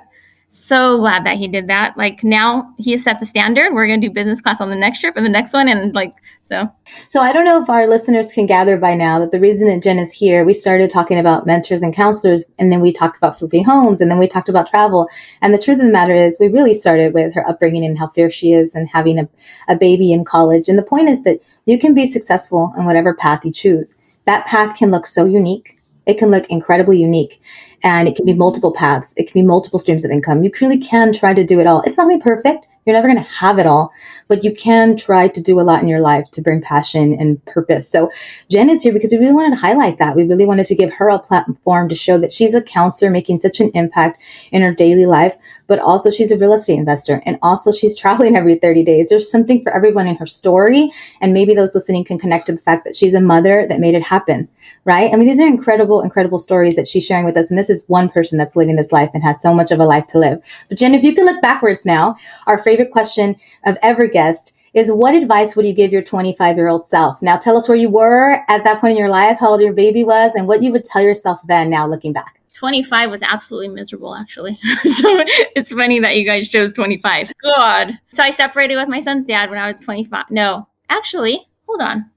So 0.54 0.98
glad 0.98 1.26
that 1.26 1.38
he 1.38 1.48
did 1.48 1.68
that. 1.68 1.96
Like, 1.96 2.26
now 2.26 2.74
he 2.78 2.92
has 2.92 3.06
set 3.06 3.22
the 3.22 3.26
standard. 3.26 3.74
We're 3.74 3.88
going 3.88 4.02
to 4.02 4.08
do 4.10 4.14
business 4.14 4.42
class 4.42 4.60
on 4.60 4.70
the 4.70 4.76
next 4.76 5.00
trip 5.00 5.16
and 5.16 5.26
the 5.26 5.30
next 5.30 5.54
one. 5.54 5.70
And 5.70 5.96
like, 5.96 6.14
so 6.44 6.70
So 7.08 7.22
I 7.22 7.32
don't 7.32 7.46
know 7.46 7.64
if 7.64 7.70
our 7.70 7.88
listeners 7.88 8.34
can 8.34 8.48
gather 8.48 8.78
by 8.78 8.94
now 8.94 9.18
that 9.20 9.32
the 9.32 9.40
reason 9.40 9.70
that 9.70 9.82
Jen 9.82 9.98
is 9.98 10.12
here, 10.12 10.44
we 10.44 10.54
started 10.54 10.90
talking 10.90 11.18
about 11.18 11.46
mentors 11.46 11.82
and 11.82 11.94
counselors, 11.94 12.44
and 12.60 12.70
then 12.70 12.82
we 12.82 12.92
talked 12.92 13.16
about 13.16 13.40
flipping 13.40 13.64
homes, 13.64 14.02
and 14.02 14.12
then 14.12 14.20
we 14.20 14.28
talked 14.28 14.50
about 14.50 14.70
travel. 14.70 15.08
And 15.42 15.54
the 15.54 15.58
truth 15.58 15.80
of 15.80 15.86
the 15.86 15.92
matter 15.92 16.14
is, 16.14 16.36
we 16.38 16.50
really 16.50 16.74
started 16.74 17.14
with 17.14 17.34
her 17.34 17.48
upbringing 17.48 17.86
and 17.86 17.98
how 17.98 18.10
fierce 18.10 18.34
she 18.34 18.52
is, 18.52 18.76
and 18.76 18.90
having 18.90 19.20
a, 19.20 19.30
a 19.70 19.78
baby 19.78 20.12
in 20.12 20.26
college. 20.26 20.68
And 20.68 20.78
the 20.78 20.84
point 20.84 21.08
is 21.08 21.24
that 21.24 21.40
you 21.66 21.80
can 21.80 21.94
be 21.94 22.06
successful 22.06 22.74
in 22.78 22.84
whatever 22.84 23.16
path 23.16 23.46
you 23.46 23.54
choose. 23.54 23.98
That 24.26 24.48
path 24.48 24.78
can 24.78 24.92
look 24.92 25.06
so 25.06 25.24
unique. 25.24 25.78
It 26.06 26.18
can 26.18 26.30
look 26.30 26.46
incredibly 26.50 27.00
unique. 27.00 27.42
And 27.84 28.08
it 28.08 28.16
can 28.16 28.26
be 28.26 28.34
multiple 28.34 28.72
paths. 28.72 29.14
It 29.18 29.32
can 29.32 29.42
be 29.42 29.46
multiple 29.46 29.80
streams 29.80 30.06
of 30.06 30.12
income. 30.12 30.44
You 30.44 30.52
really 30.62 30.80
can 30.80 31.14
try 31.14 31.34
to 31.34 31.44
do 31.44 31.60
it 31.60 31.68
all. 31.68 31.82
It's 31.82 31.98
not 31.98 32.06
going 32.06 32.20
to 32.20 32.24
be 32.24 32.30
perfect. 32.30 32.68
You're 32.86 32.96
never 32.96 33.08
going 33.08 33.24
to 33.24 33.30
have 33.30 33.60
it 33.60 33.68
all, 33.68 33.92
but 34.28 34.44
you 34.44 34.56
can 34.56 34.98
try 34.98 35.28
to 35.28 35.42
do 35.42 35.60
a 35.60 35.62
lot 35.62 35.84
in 35.84 35.88
your 35.88 36.02
life 36.02 36.32
to 36.32 36.42
bring 36.42 36.62
passion 36.62 37.14
and 37.20 37.44
purpose. 37.46 37.88
So 37.88 38.10
Jen 38.50 38.70
is 38.70 38.82
here 38.82 38.92
because 38.92 39.12
we 39.12 39.20
really 39.20 39.34
wanted 39.34 39.56
to 39.56 39.62
highlight 39.62 40.00
that. 40.00 40.16
We 40.16 40.24
really 40.24 40.48
wanted 40.48 40.66
to 40.68 40.76
give 40.76 40.92
her 40.94 41.10
a 41.10 41.20
platform 41.20 41.90
to 41.90 41.96
show 41.96 42.18
that 42.18 42.32
she's 42.32 42.56
a 42.56 42.62
counselor 42.62 43.12
making 43.12 43.40
such 43.40 43.60
an 43.60 43.70
impact 43.76 44.24
in 44.52 44.64
her 44.64 44.74
daily 44.74 45.06
life, 45.06 45.36
but 45.68 45.80
also 45.80 46.10
she's 46.10 46.32
a 46.32 46.38
real 46.38 46.54
estate 46.54 46.80
investor 46.80 47.22
and 47.26 47.38
also 47.42 47.72
she's 47.72 47.98
traveling 48.00 48.36
every 48.36 48.56
30 48.56 48.84
days. 48.84 49.10
There's 49.10 49.30
something 49.30 49.62
for 49.64 49.76
everyone 49.76 50.08
in 50.08 50.16
her 50.16 50.28
story. 50.28 50.92
And 51.22 51.34
maybe 51.34 51.54
those 51.54 51.76
listening 51.76 52.04
can 52.04 52.18
connect 52.18 52.48
to 52.48 52.54
the 52.54 52.62
fact 52.62 52.84
that 52.86 52.96
she's 52.96 53.14
a 53.14 53.22
mother 53.22 53.68
that 53.68 53.80
made 53.80 53.94
it 53.94 54.04
happen, 54.04 54.48
right? 54.86 55.14
I 55.14 55.18
mean, 55.18 55.28
these 55.28 55.40
are 55.40 55.48
incredible, 55.48 56.02
incredible 56.02 56.40
stories 56.40 56.76
that 56.78 56.88
she's 56.88 57.06
sharing 57.06 57.26
with 57.26 57.38
us. 57.38 57.52
And 57.52 57.60
this 57.60 57.70
is 57.70 57.84
one 57.88 58.10
person 58.10 58.38
that's 58.38 58.56
living 58.56 58.76
this 58.76 58.92
life 58.92 59.12
and 59.14 59.24
has 59.24 59.40
so 59.40 59.54
much 59.54 59.72
of 59.72 59.80
a 59.80 59.86
life 59.86 60.08
to 60.08 60.20
live. 60.20 60.42
But 60.68 60.78
Jen, 60.80 60.96
if 60.96 61.04
you 61.04 61.14
can 61.14 61.26
look 61.26 61.42
backwards 61.42 61.86
now, 61.86 62.16
our 62.48 62.62
favorite 62.72 62.92
question 62.92 63.36
of 63.66 63.78
every 63.82 64.10
guest 64.10 64.54
is 64.74 64.92
what 64.92 65.14
advice 65.14 65.56
would 65.56 65.66
you 65.66 65.74
give 65.74 65.92
your 65.92 66.02
25 66.02 66.56
year 66.56 66.70
old 66.70 66.88
self? 66.88 67.22
Now 67.22 67.36
tell 67.36 67.58
us 67.58 67.68
where 67.68 67.78
you 67.78 67.90
were 67.90 68.44
at 68.48 68.64
that 68.64 68.80
point 68.80 68.92
in 68.92 68.98
your 68.98 69.10
life, 69.10 69.38
how 69.40 69.50
old 69.50 69.62
your 69.62 69.74
baby 69.74 70.06
was, 70.06 70.34
and 70.36 70.48
what 70.48 70.64
you 70.64 70.72
would 70.72 70.86
tell 70.86 71.02
yourself 71.02 71.42
then 71.48 71.70
now 71.70 71.86
looking 71.86 72.14
back. 72.14 72.40
25 72.54 73.10
was 73.10 73.22
absolutely 73.24 73.68
miserable 73.70 74.16
actually. 74.16 74.58
so 74.84 75.24
it's 75.56 75.72
funny 75.74 76.00
that 76.00 76.16
you 76.16 76.26
guys 76.26 76.48
chose 76.48 76.72
25. 76.72 77.34
God. 77.44 77.98
So 78.14 78.24
I 78.24 78.30
separated 78.30 78.78
with 78.78 78.88
my 78.88 79.02
son's 79.02 79.26
dad 79.26 79.50
when 79.50 79.60
I 79.60 79.70
was 79.70 79.82
25. 79.82 80.26
No, 80.30 80.68
actually, 80.90 81.46
hold 81.68 81.82
on. 81.82 82.10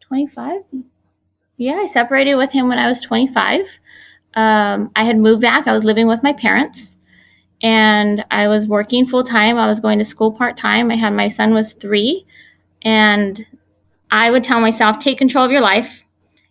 25? 0.00 0.62
Yeah, 1.58 1.74
I 1.74 1.86
separated 1.86 2.34
with 2.34 2.50
him 2.50 2.68
when 2.68 2.78
I 2.78 2.88
was 2.88 3.00
25. 3.00 3.60
Um, 4.34 4.90
I 4.96 5.04
had 5.04 5.18
moved 5.18 5.42
back. 5.42 5.68
I 5.68 5.72
was 5.72 5.84
living 5.84 6.08
with 6.08 6.22
my 6.24 6.32
parents 6.32 6.96
and 7.62 8.24
I 8.30 8.48
was 8.48 8.66
working 8.66 9.06
full 9.06 9.22
time. 9.22 9.56
I 9.56 9.66
was 9.66 9.80
going 9.80 9.98
to 9.98 10.04
school 10.04 10.32
part 10.32 10.56
time. 10.56 10.90
I 10.90 10.96
had 10.96 11.12
my 11.12 11.28
son 11.28 11.54
was 11.54 11.72
three, 11.72 12.26
and 12.82 13.46
I 14.10 14.30
would 14.30 14.42
tell 14.42 14.60
myself, 14.60 14.98
take 14.98 15.18
control 15.18 15.44
of 15.44 15.52
your 15.52 15.60
life. 15.60 16.04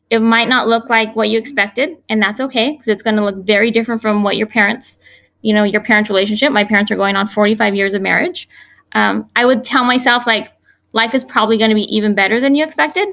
It 0.09 0.19
might 0.19 0.47
not 0.47 0.67
look 0.67 0.89
like 0.89 1.15
what 1.15 1.29
you 1.29 1.37
expected, 1.37 1.97
and 2.09 2.21
that's 2.21 2.39
okay 2.41 2.71
because 2.71 2.87
it's 2.87 3.03
going 3.03 3.17
to 3.17 3.23
look 3.23 3.45
very 3.45 3.71
different 3.71 4.01
from 4.01 4.23
what 4.23 4.37
your 4.37 4.47
parents, 4.47 4.99
you 5.41 5.53
know, 5.53 5.63
your 5.63 5.81
parents' 5.81 6.09
relationship. 6.09 6.51
My 6.51 6.63
parents 6.63 6.91
are 6.91 6.97
going 6.97 7.15
on 7.15 7.27
45 7.27 7.75
years 7.75 7.93
of 7.93 8.01
marriage. 8.01 8.47
Um, 8.93 9.29
I 9.35 9.45
would 9.45 9.63
tell 9.63 9.83
myself, 9.83 10.27
like, 10.27 10.51
life 10.93 11.13
is 11.13 11.23
probably 11.23 11.57
going 11.57 11.69
to 11.69 11.75
be 11.75 11.95
even 11.95 12.15
better 12.15 12.39
than 12.39 12.55
you 12.55 12.63
expected. 12.63 13.07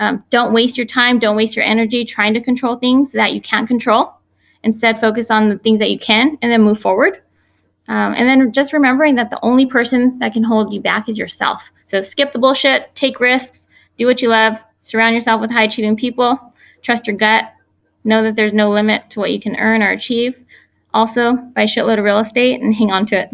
Um, 0.00 0.24
don't 0.30 0.52
waste 0.52 0.78
your 0.78 0.86
time, 0.86 1.18
don't 1.18 1.36
waste 1.36 1.54
your 1.54 1.64
energy 1.64 2.04
trying 2.04 2.32
to 2.34 2.40
control 2.40 2.76
things 2.76 3.12
that 3.12 3.32
you 3.32 3.40
can't 3.40 3.68
control. 3.68 4.14
Instead, 4.62 4.98
focus 4.98 5.30
on 5.30 5.48
the 5.48 5.58
things 5.58 5.78
that 5.78 5.90
you 5.90 5.98
can 5.98 6.38
and 6.42 6.50
then 6.50 6.62
move 6.62 6.80
forward. 6.80 7.22
Um, 7.90 8.14
and 8.16 8.28
then 8.28 8.52
just 8.52 8.72
remembering 8.72 9.16
that 9.16 9.30
the 9.30 9.40
only 9.42 9.66
person 9.66 10.16
that 10.20 10.32
can 10.32 10.44
hold 10.44 10.72
you 10.72 10.80
back 10.80 11.08
is 11.08 11.18
yourself. 11.18 11.72
So 11.86 12.02
skip 12.02 12.32
the 12.32 12.38
bullshit, 12.38 12.94
take 12.94 13.18
risks, 13.18 13.66
do 13.98 14.06
what 14.06 14.22
you 14.22 14.28
love, 14.28 14.62
surround 14.80 15.16
yourself 15.16 15.40
with 15.40 15.50
high 15.50 15.64
achieving 15.64 15.96
people, 15.96 16.38
trust 16.82 17.08
your 17.08 17.16
gut, 17.16 17.52
know 18.04 18.22
that 18.22 18.36
there's 18.36 18.52
no 18.52 18.70
limit 18.70 19.10
to 19.10 19.18
what 19.18 19.32
you 19.32 19.40
can 19.40 19.56
earn 19.56 19.82
or 19.82 19.90
achieve. 19.90 20.40
Also, 20.94 21.32
buy 21.32 21.62
a 21.62 21.66
shitload 21.66 21.98
of 21.98 22.04
real 22.04 22.20
estate 22.20 22.60
and 22.60 22.72
hang 22.76 22.92
on 22.92 23.06
to 23.06 23.22
it. 23.22 23.30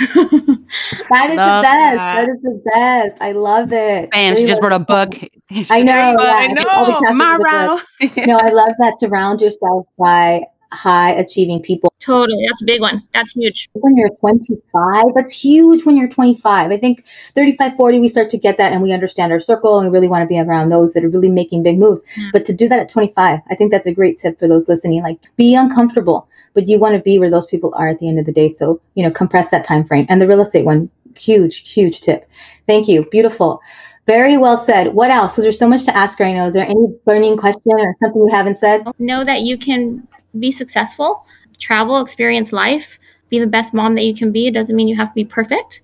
that 0.00 1.30
is 1.30 1.36
love 1.36 1.62
the 1.62 1.68
best. 1.68 1.96
That. 1.96 2.16
that 2.16 2.28
is 2.28 2.42
the 2.42 2.62
best. 2.64 3.22
I 3.22 3.30
love 3.30 3.72
it. 3.72 4.10
Bam, 4.10 4.32
really 4.32 4.42
she 4.42 4.48
just 4.48 4.60
wrote 4.60 4.72
a 4.72 4.80
book. 4.80 5.14
I 5.70 5.82
know. 5.82 6.16
Yeah, 6.18 6.34
I 6.34 6.46
know. 6.48 7.00
Tomorrow. 7.06 7.80
no, 8.26 8.38
I 8.38 8.50
love 8.50 8.72
that. 8.80 8.98
Surround 8.98 9.40
yourself 9.40 9.86
by 9.96 10.42
high 10.72 11.12
achieving 11.12 11.60
people. 11.60 11.92
Totally. 12.00 12.46
That's 12.48 12.62
a 12.62 12.64
big 12.64 12.80
one. 12.80 13.06
That's 13.12 13.32
huge. 13.32 13.68
When 13.72 13.96
you're 13.96 14.10
25, 14.20 15.04
that's 15.14 15.44
huge 15.44 15.84
when 15.84 15.96
you're 15.96 16.08
25. 16.08 16.70
I 16.70 16.76
think 16.76 17.04
35, 17.34 17.76
40, 17.76 18.00
we 18.00 18.08
start 18.08 18.28
to 18.30 18.38
get 18.38 18.56
that 18.58 18.72
and 18.72 18.82
we 18.82 18.92
understand 18.92 19.32
our 19.32 19.40
circle 19.40 19.78
and 19.78 19.88
we 19.88 19.92
really 19.92 20.08
want 20.08 20.22
to 20.22 20.26
be 20.26 20.38
around 20.38 20.70
those 20.70 20.92
that 20.94 21.04
are 21.04 21.08
really 21.08 21.28
making 21.28 21.62
big 21.62 21.78
moves. 21.78 22.04
Mm. 22.16 22.32
But 22.32 22.44
to 22.46 22.54
do 22.54 22.68
that 22.68 22.78
at 22.78 22.88
25, 22.88 23.40
I 23.50 23.54
think 23.54 23.70
that's 23.70 23.86
a 23.86 23.94
great 23.94 24.18
tip 24.18 24.38
for 24.38 24.48
those 24.48 24.68
listening. 24.68 25.02
Like 25.02 25.18
be 25.36 25.54
uncomfortable, 25.54 26.28
but 26.54 26.68
you 26.68 26.78
want 26.78 26.94
to 26.94 27.02
be 27.02 27.18
where 27.18 27.30
those 27.30 27.46
people 27.46 27.72
are 27.76 27.88
at 27.88 27.98
the 27.98 28.08
end 28.08 28.18
of 28.18 28.26
the 28.26 28.32
day. 28.32 28.48
So, 28.48 28.80
you 28.94 29.02
know, 29.02 29.10
compress 29.10 29.50
that 29.50 29.64
time 29.64 29.84
frame. 29.84 30.06
And 30.08 30.20
the 30.22 30.28
real 30.28 30.40
estate 30.40 30.64
one, 30.64 30.90
huge, 31.16 31.70
huge 31.70 32.00
tip. 32.00 32.28
Thank 32.66 32.88
you. 32.88 33.04
Beautiful. 33.10 33.60
Very 34.06 34.36
well 34.36 34.56
said. 34.56 34.94
What 34.94 35.10
else? 35.10 35.32
Because 35.32 35.44
there's 35.44 35.58
so 35.58 35.68
much 35.68 35.84
to 35.84 35.96
ask 35.96 36.18
right 36.18 36.34
now. 36.34 36.46
Is 36.46 36.54
there 36.54 36.66
any 36.66 36.86
burning 37.04 37.36
question 37.36 37.72
or 37.72 37.94
something 38.02 38.22
you 38.22 38.30
haven't 38.30 38.58
said? 38.58 38.86
Know 38.98 39.24
that 39.24 39.42
you 39.42 39.56
can 39.56 40.06
be 40.38 40.50
successful, 40.50 41.24
travel, 41.58 42.00
experience 42.00 42.52
life, 42.52 42.98
be 43.28 43.38
the 43.38 43.46
best 43.46 43.72
mom 43.72 43.94
that 43.94 44.04
you 44.04 44.14
can 44.14 44.32
be. 44.32 44.48
It 44.48 44.54
doesn't 44.54 44.74
mean 44.74 44.88
you 44.88 44.96
have 44.96 45.10
to 45.10 45.14
be 45.14 45.24
perfect. 45.24 45.82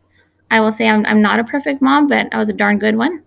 I 0.50 0.60
will 0.60 0.72
say 0.72 0.88
I'm, 0.88 1.04
I'm 1.06 1.22
not 1.22 1.38
a 1.38 1.44
perfect 1.44 1.82
mom, 1.82 2.06
but 2.06 2.28
I 2.32 2.38
was 2.38 2.48
a 2.48 2.52
darn 2.52 2.78
good 2.78 2.96
one. 2.96 3.22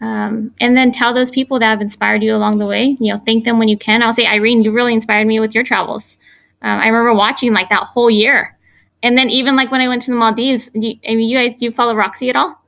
Um, 0.00 0.54
and 0.60 0.76
then 0.76 0.92
tell 0.92 1.12
those 1.12 1.30
people 1.30 1.58
that 1.58 1.66
have 1.66 1.80
inspired 1.80 2.22
you 2.22 2.34
along 2.34 2.58
the 2.58 2.66
way. 2.66 2.96
You 3.00 3.12
know, 3.12 3.20
thank 3.24 3.44
them 3.44 3.58
when 3.58 3.68
you 3.68 3.76
can. 3.76 4.02
I'll 4.02 4.12
say, 4.12 4.26
Irene, 4.26 4.62
you 4.62 4.72
really 4.72 4.94
inspired 4.94 5.26
me 5.26 5.40
with 5.40 5.54
your 5.54 5.64
travels. 5.64 6.18
Um, 6.62 6.80
I 6.80 6.86
remember 6.86 7.14
watching 7.14 7.52
like 7.52 7.68
that 7.70 7.84
whole 7.84 8.10
year. 8.10 8.56
And 9.02 9.16
then 9.16 9.30
even 9.30 9.56
like 9.56 9.70
when 9.70 9.80
I 9.80 9.88
went 9.88 10.02
to 10.02 10.10
the 10.10 10.16
Maldives, 10.16 10.70
do 10.70 10.88
you, 10.88 10.98
I 11.08 11.14
mean, 11.14 11.28
you 11.28 11.38
guys, 11.38 11.54
do 11.56 11.64
you 11.64 11.70
follow 11.70 11.94
Roxy 11.94 12.30
at 12.30 12.36
all? 12.36 12.60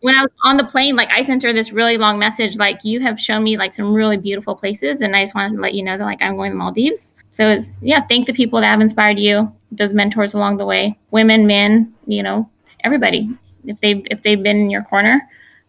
When 0.00 0.14
I 0.14 0.22
was 0.22 0.30
on 0.44 0.56
the 0.56 0.64
plane, 0.64 0.96
like 0.96 1.12
I 1.12 1.22
sent 1.22 1.42
her 1.42 1.52
this 1.52 1.72
really 1.72 1.98
long 1.98 2.18
message, 2.18 2.56
like 2.56 2.84
you 2.84 3.00
have 3.00 3.20
shown 3.20 3.44
me 3.44 3.56
like 3.56 3.74
some 3.74 3.92
really 3.92 4.16
beautiful 4.16 4.54
places, 4.54 5.00
and 5.00 5.14
I 5.14 5.22
just 5.22 5.34
wanted 5.34 5.56
to 5.56 5.62
let 5.62 5.74
you 5.74 5.82
know 5.82 5.98
that 5.98 6.04
like 6.04 6.22
I'm 6.22 6.36
going 6.36 6.52
to 6.52 6.56
Maldives. 6.56 7.14
So 7.32 7.48
it's 7.48 7.78
yeah, 7.82 8.02
thank 8.06 8.26
the 8.26 8.32
people 8.32 8.60
that 8.60 8.66
have 8.66 8.80
inspired 8.80 9.18
you, 9.18 9.52
those 9.70 9.92
mentors 9.92 10.34
along 10.34 10.56
the 10.56 10.66
way, 10.66 10.98
women, 11.10 11.46
men, 11.46 11.92
you 12.06 12.22
know, 12.22 12.48
everybody. 12.82 13.28
If 13.64 13.80
they 13.80 14.02
if 14.10 14.22
they've 14.22 14.42
been 14.42 14.56
in 14.56 14.70
your 14.70 14.82
corner, 14.82 15.20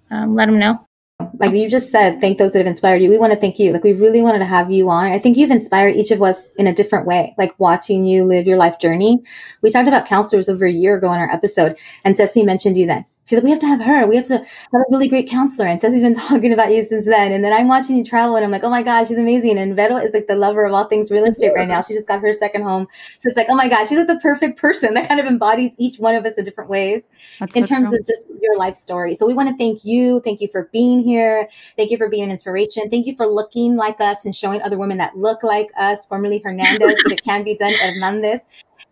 um, 0.09 0.35
let 0.35 0.45
them 0.45 0.59
know. 0.59 0.85
Like 1.37 1.51
you 1.51 1.69
just 1.69 1.91
said, 1.91 2.19
thank 2.19 2.39
those 2.39 2.53
that 2.53 2.59
have 2.59 2.67
inspired 2.67 3.01
you. 3.01 3.09
We 3.09 3.19
want 3.19 3.31
to 3.31 3.37
thank 3.37 3.59
you. 3.59 3.71
Like 3.73 3.83
we 3.83 3.93
really 3.93 4.23
wanted 4.23 4.39
to 4.39 4.45
have 4.45 4.71
you 4.71 4.89
on. 4.89 5.11
I 5.11 5.19
think 5.19 5.37
you've 5.37 5.51
inspired 5.51 5.95
each 5.95 6.09
of 6.09 6.21
us 6.21 6.47
in 6.57 6.65
a 6.65 6.73
different 6.73 7.05
way. 7.05 7.35
Like 7.37 7.53
watching 7.59 8.05
you 8.05 8.23
live 8.23 8.47
your 8.47 8.57
life 8.57 8.79
journey. 8.79 9.21
We 9.61 9.69
talked 9.69 9.87
about 9.87 10.07
counselors 10.07 10.49
over 10.49 10.65
a 10.65 10.71
year 10.71 10.97
ago 10.97 11.13
in 11.13 11.19
our 11.19 11.29
episode, 11.29 11.77
and 12.05 12.17
Ceci 12.17 12.43
mentioned 12.43 12.77
you 12.77 12.87
then 12.87 13.05
she's 13.25 13.37
like, 13.37 13.43
we 13.43 13.49
have 13.49 13.59
to 13.59 13.67
have 13.67 13.81
her. 13.81 14.07
We 14.07 14.15
have 14.15 14.25
to 14.27 14.37
have 14.37 14.47
a 14.73 14.83
really 14.89 15.07
great 15.07 15.29
counselor. 15.29 15.67
And 15.67 15.79
Ceci's 15.79 16.01
been 16.01 16.13
talking 16.29 16.53
about 16.53 16.73
you 16.73 16.83
since 16.83 17.05
then. 17.05 17.31
And 17.31 17.43
then 17.43 17.53
I'm 17.53 17.67
watching 17.67 17.97
you 17.97 18.03
travel 18.03 18.35
and 18.35 18.45
I'm 18.45 18.51
like, 18.51 18.63
oh 18.63 18.69
my 18.69 18.83
God, 18.83 19.07
she's 19.07 19.17
amazing. 19.17 19.57
And 19.57 19.75
Vero 19.75 19.97
is 19.97 20.13
like 20.13 20.27
the 20.27 20.35
lover 20.35 20.65
of 20.65 20.73
all 20.73 20.85
things 20.85 21.11
real 21.11 21.25
estate 21.25 21.53
right 21.55 21.67
now. 21.67 21.81
She 21.81 21.93
just 21.93 22.07
got 22.07 22.21
her 22.21 22.33
second 22.33 22.63
home. 22.63 22.87
So 23.19 23.29
it's 23.29 23.37
like, 23.37 23.47
oh 23.49 23.55
my 23.55 23.69
God, 23.69 23.85
she's 23.87 23.97
like 23.97 24.07
the 24.07 24.19
perfect 24.19 24.59
person 24.59 24.93
that 24.95 25.07
kind 25.07 25.19
of 25.19 25.25
embodies 25.25 25.75
each 25.77 25.99
one 25.99 26.15
of 26.15 26.25
us 26.25 26.37
in 26.37 26.45
different 26.45 26.69
ways 26.69 27.03
That's 27.39 27.55
in 27.55 27.65
so 27.65 27.75
terms 27.75 27.89
true. 27.89 27.97
of 27.97 28.05
just 28.05 28.27
your 28.41 28.57
life 28.57 28.75
story. 28.75 29.15
So 29.15 29.25
we 29.25 29.33
want 29.33 29.49
to 29.49 29.57
thank 29.57 29.85
you. 29.85 30.21
Thank 30.21 30.41
you 30.41 30.47
for 30.51 30.69
being 30.71 31.01
here. 31.01 31.49
Thank 31.77 31.91
you 31.91 31.97
for 31.97 32.09
being 32.09 32.23
an 32.23 32.31
inspiration. 32.31 32.89
Thank 32.89 33.05
you 33.05 33.15
for 33.15 33.27
looking 33.27 33.75
like 33.75 34.01
us 34.01 34.25
and 34.25 34.35
showing 34.35 34.61
other 34.61 34.77
women 34.77 34.97
that 34.97 35.17
look 35.17 35.43
like 35.43 35.69
us, 35.77 36.05
formerly 36.05 36.39
Hernandez, 36.39 36.79
that 36.79 37.11
it 37.11 37.23
can 37.23 37.43
be 37.43 37.55
done, 37.55 37.73
Hernandez. 37.73 38.41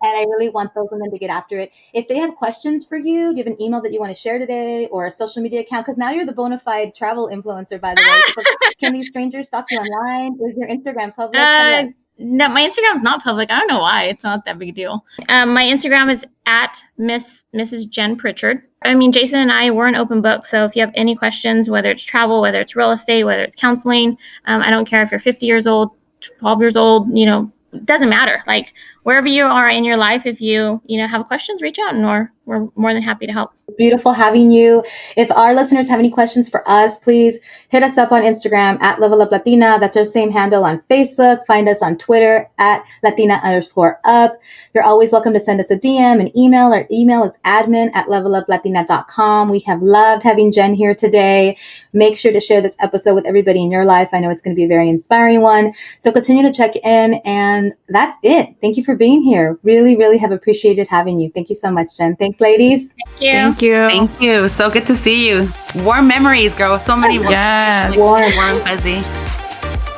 And 0.02 0.16
I 0.16 0.22
really 0.22 0.48
want 0.48 0.74
those 0.74 0.88
women 0.90 1.10
to 1.10 1.18
get 1.18 1.30
after 1.30 1.58
it. 1.58 1.72
If 1.92 2.08
they 2.08 2.18
have 2.18 2.34
questions 2.36 2.84
for 2.84 2.96
you, 2.96 3.32
do 3.32 3.38
you 3.38 3.44
have 3.44 3.52
an 3.52 3.60
email 3.60 3.80
that 3.82 3.92
you 3.92 4.00
want 4.00 4.10
to 4.14 4.20
share 4.20 4.38
today 4.38 4.86
or 4.86 5.06
a 5.06 5.10
social 5.10 5.42
media 5.42 5.60
account? 5.60 5.86
Because 5.86 5.98
now 5.98 6.10
you're 6.10 6.26
the 6.26 6.32
bona 6.32 6.58
fide 6.58 6.94
travel 6.94 7.28
influencer, 7.28 7.80
by 7.80 7.94
the 7.94 8.02
way. 8.02 8.20
So 8.30 8.42
can 8.78 8.92
these 8.92 9.08
strangers 9.08 9.48
stalk 9.48 9.66
you 9.70 9.78
online? 9.78 10.38
Is 10.46 10.56
your 10.56 10.68
Instagram 10.68 11.14
public? 11.14 11.40
Uh, 11.40 11.86
no, 12.22 12.48
my 12.48 12.60
Instagram 12.68 12.94
is 12.94 13.00
not 13.00 13.22
public. 13.22 13.50
I 13.50 13.58
don't 13.58 13.68
know 13.68 13.80
why. 13.80 14.04
It's 14.04 14.24
not 14.24 14.44
that 14.44 14.58
big 14.58 14.68
a 14.68 14.72
deal. 14.72 15.04
Um, 15.30 15.54
my 15.54 15.64
Instagram 15.64 16.10
is 16.12 16.26
at 16.44 16.82
Miss 16.98 17.46
Mrs. 17.54 17.88
Jen 17.88 18.14
Pritchard. 18.14 18.62
I 18.82 18.94
mean, 18.94 19.10
Jason 19.10 19.40
and 19.40 19.50
I 19.50 19.70
were 19.70 19.86
an 19.86 19.94
open 19.94 20.20
book. 20.20 20.44
So 20.44 20.64
if 20.64 20.76
you 20.76 20.80
have 20.82 20.92
any 20.94 21.16
questions, 21.16 21.70
whether 21.70 21.90
it's 21.90 22.02
travel, 22.02 22.42
whether 22.42 22.60
it's 22.60 22.76
real 22.76 22.90
estate, 22.90 23.24
whether 23.24 23.42
it's 23.42 23.56
counseling, 23.56 24.18
um, 24.44 24.60
I 24.60 24.70
don't 24.70 24.84
care 24.84 25.02
if 25.02 25.10
you're 25.10 25.20
50 25.20 25.46
years 25.46 25.66
old, 25.66 25.92
12 26.38 26.60
years 26.60 26.76
old, 26.76 27.08
you 27.16 27.24
know, 27.24 27.50
doesn't 27.84 28.08
matter. 28.08 28.42
Like 28.46 28.74
wherever 29.02 29.26
you 29.26 29.44
are 29.44 29.68
in 29.68 29.84
your 29.84 29.96
life, 29.96 30.26
if 30.26 30.40
you, 30.40 30.80
you 30.84 30.98
know, 30.98 31.06
have 31.06 31.26
questions, 31.26 31.62
reach 31.62 31.78
out 31.78 31.94
and 31.94 32.04
we're, 32.04 32.30
we're 32.44 32.68
more 32.76 32.92
than 32.92 33.02
happy 33.02 33.26
to 33.26 33.32
help. 33.32 33.52
Beautiful 33.78 34.12
having 34.12 34.50
you. 34.50 34.84
If 35.16 35.30
our 35.30 35.54
listeners 35.54 35.88
have 35.88 35.98
any 35.98 36.10
questions 36.10 36.48
for 36.48 36.68
us, 36.68 36.98
please 36.98 37.38
hit 37.68 37.82
us 37.82 37.96
up 37.96 38.12
on 38.12 38.22
Instagram 38.22 38.80
at 38.82 39.00
Level 39.00 39.22
Up 39.22 39.30
Latina. 39.30 39.78
That's 39.78 39.96
our 39.96 40.04
same 40.04 40.32
handle 40.32 40.64
on 40.64 40.82
Facebook. 40.90 41.46
Find 41.46 41.68
us 41.68 41.82
on 41.82 41.96
Twitter 41.96 42.50
at 42.58 42.84
Latina 43.02 43.40
underscore 43.44 44.00
up. 44.04 44.38
You're 44.74 44.84
always 44.84 45.12
welcome 45.12 45.32
to 45.34 45.40
send 45.40 45.60
us 45.60 45.70
a 45.70 45.78
DM, 45.78 46.20
an 46.20 46.36
email. 46.36 46.72
Our 46.72 46.86
email 46.90 47.24
is 47.24 47.38
admin 47.44 47.90
at 47.94 48.06
leveluplatina.com. 48.06 49.48
We 49.48 49.60
have 49.60 49.82
loved 49.82 50.22
having 50.22 50.50
Jen 50.50 50.74
here 50.74 50.94
today. 50.94 51.56
Make 51.92 52.16
sure 52.16 52.32
to 52.32 52.40
share 52.40 52.60
this 52.60 52.76
episode 52.80 53.14
with 53.14 53.26
everybody 53.26 53.62
in 53.62 53.70
your 53.70 53.84
life. 53.84 54.10
I 54.12 54.20
know 54.20 54.30
it's 54.30 54.42
going 54.42 54.54
to 54.54 54.58
be 54.58 54.64
a 54.64 54.68
very 54.68 54.88
inspiring 54.88 55.42
one. 55.42 55.72
So 56.00 56.10
continue 56.12 56.42
to 56.42 56.52
check 56.52 56.74
in. 56.76 57.14
And 57.24 57.74
that's 57.88 58.16
it. 58.22 58.56
Thank 58.60 58.76
you 58.76 58.84
for 58.84 58.89
being 58.96 59.22
here. 59.22 59.58
Really, 59.62 59.96
really 59.96 60.18
have 60.18 60.32
appreciated 60.32 60.88
having 60.88 61.18
you. 61.20 61.30
Thank 61.34 61.48
you 61.48 61.54
so 61.54 61.70
much, 61.70 61.96
Jen. 61.96 62.16
Thanks, 62.16 62.40
ladies. 62.40 62.92
Thank 62.92 63.20
you. 63.20 63.32
Thank 63.32 63.62
you. 63.62 63.74
Thank 63.88 64.20
you. 64.20 64.48
So 64.48 64.70
good 64.70 64.86
to 64.86 64.96
see 64.96 65.28
you. 65.28 65.48
Warm 65.76 66.08
memories, 66.08 66.54
girl. 66.54 66.78
So 66.78 66.96
many 66.96 67.18
warm, 67.18 67.30
yes. 67.30 67.90
like, 67.90 67.98
warm, 67.98 68.34
warm, 68.34 68.56
fuzzy. 68.60 69.02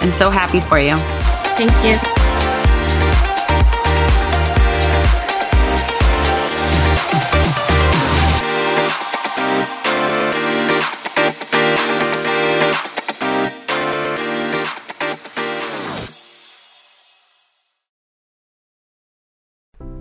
And 0.01 0.13
so 0.15 0.31
happy 0.31 0.61
for 0.61 0.79
you. 0.79 0.97
Thank 1.57 1.73
you. 1.85 2.12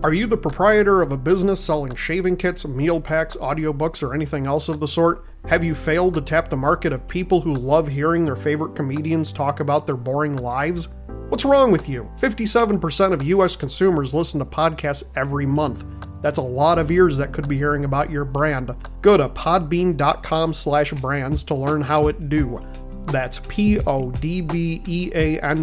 Are 0.04 0.16
you 0.16 0.26
the 0.26 0.36
proprietor 0.36 1.04
of 1.04 1.12
a 1.12 1.18
business 1.18 1.64
selling 1.64 1.94
shaving 1.96 2.36
kits, 2.36 2.66
meal 2.66 3.00
packs, 3.00 3.38
audiobooks, 3.38 4.02
or 4.02 4.16
anything 4.16 4.48
else 4.48 4.68
of 4.68 4.80
the 4.80 4.88
sort? 4.88 5.26
Have 5.46 5.64
you 5.64 5.76
failed 5.76 6.16
to 6.16 6.22
tap 6.22 6.50
the 6.50 6.58
market 6.58 6.92
of 6.92 7.08
people 7.08 7.40
who 7.40 7.54
love 7.54 7.88
hearing 7.88 8.26
their 8.26 8.36
favorite 8.36 8.76
comedians 8.76 9.32
talk 9.32 9.60
about 9.60 9.86
their 9.86 9.96
boring 9.96 10.38
lives? 10.38 10.88
What's 11.30 11.46
wrong 11.46 11.72
with 11.72 11.88
you? 11.88 12.10
57% 12.20 13.14
of 13.14 13.22
US 13.22 13.56
consumers 13.56 14.12
listen 14.12 14.40
to 14.40 14.46
podcasts 14.46 15.04
every 15.16 15.46
month. 15.46 15.86
That's 16.24 16.40
a 16.40 16.42
lot 16.42 16.80
of 16.80 16.90
ears 16.90 17.16
that 17.18 17.32
could 17.32 17.48
be 17.48 17.58
hearing 17.58 17.86
about 17.86 18.10
your 18.10 18.26
brand. 18.26 18.76
Go 19.04 19.18
to 19.18 19.30
podbean.com 19.30 20.54
slash 20.54 20.94
brands 20.94 21.44
to 21.44 21.54
learn 21.54 21.82
how 21.82 22.08
it 22.08 22.28
do. 22.28 22.60
That's 23.06 23.40
P-O-D-B-E-A-N 23.48 24.08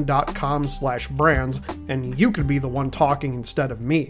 dot 0.04 0.34
com 0.34 0.68
slash 0.68 1.08
brands, 1.08 1.60
and 1.88 2.18
you 2.18 2.30
could 2.30 2.46
be 2.46 2.58
the 2.58 2.68
one 2.68 2.90
talking 2.90 3.34
instead 3.34 3.70
of 3.70 3.80
me. 3.80 4.06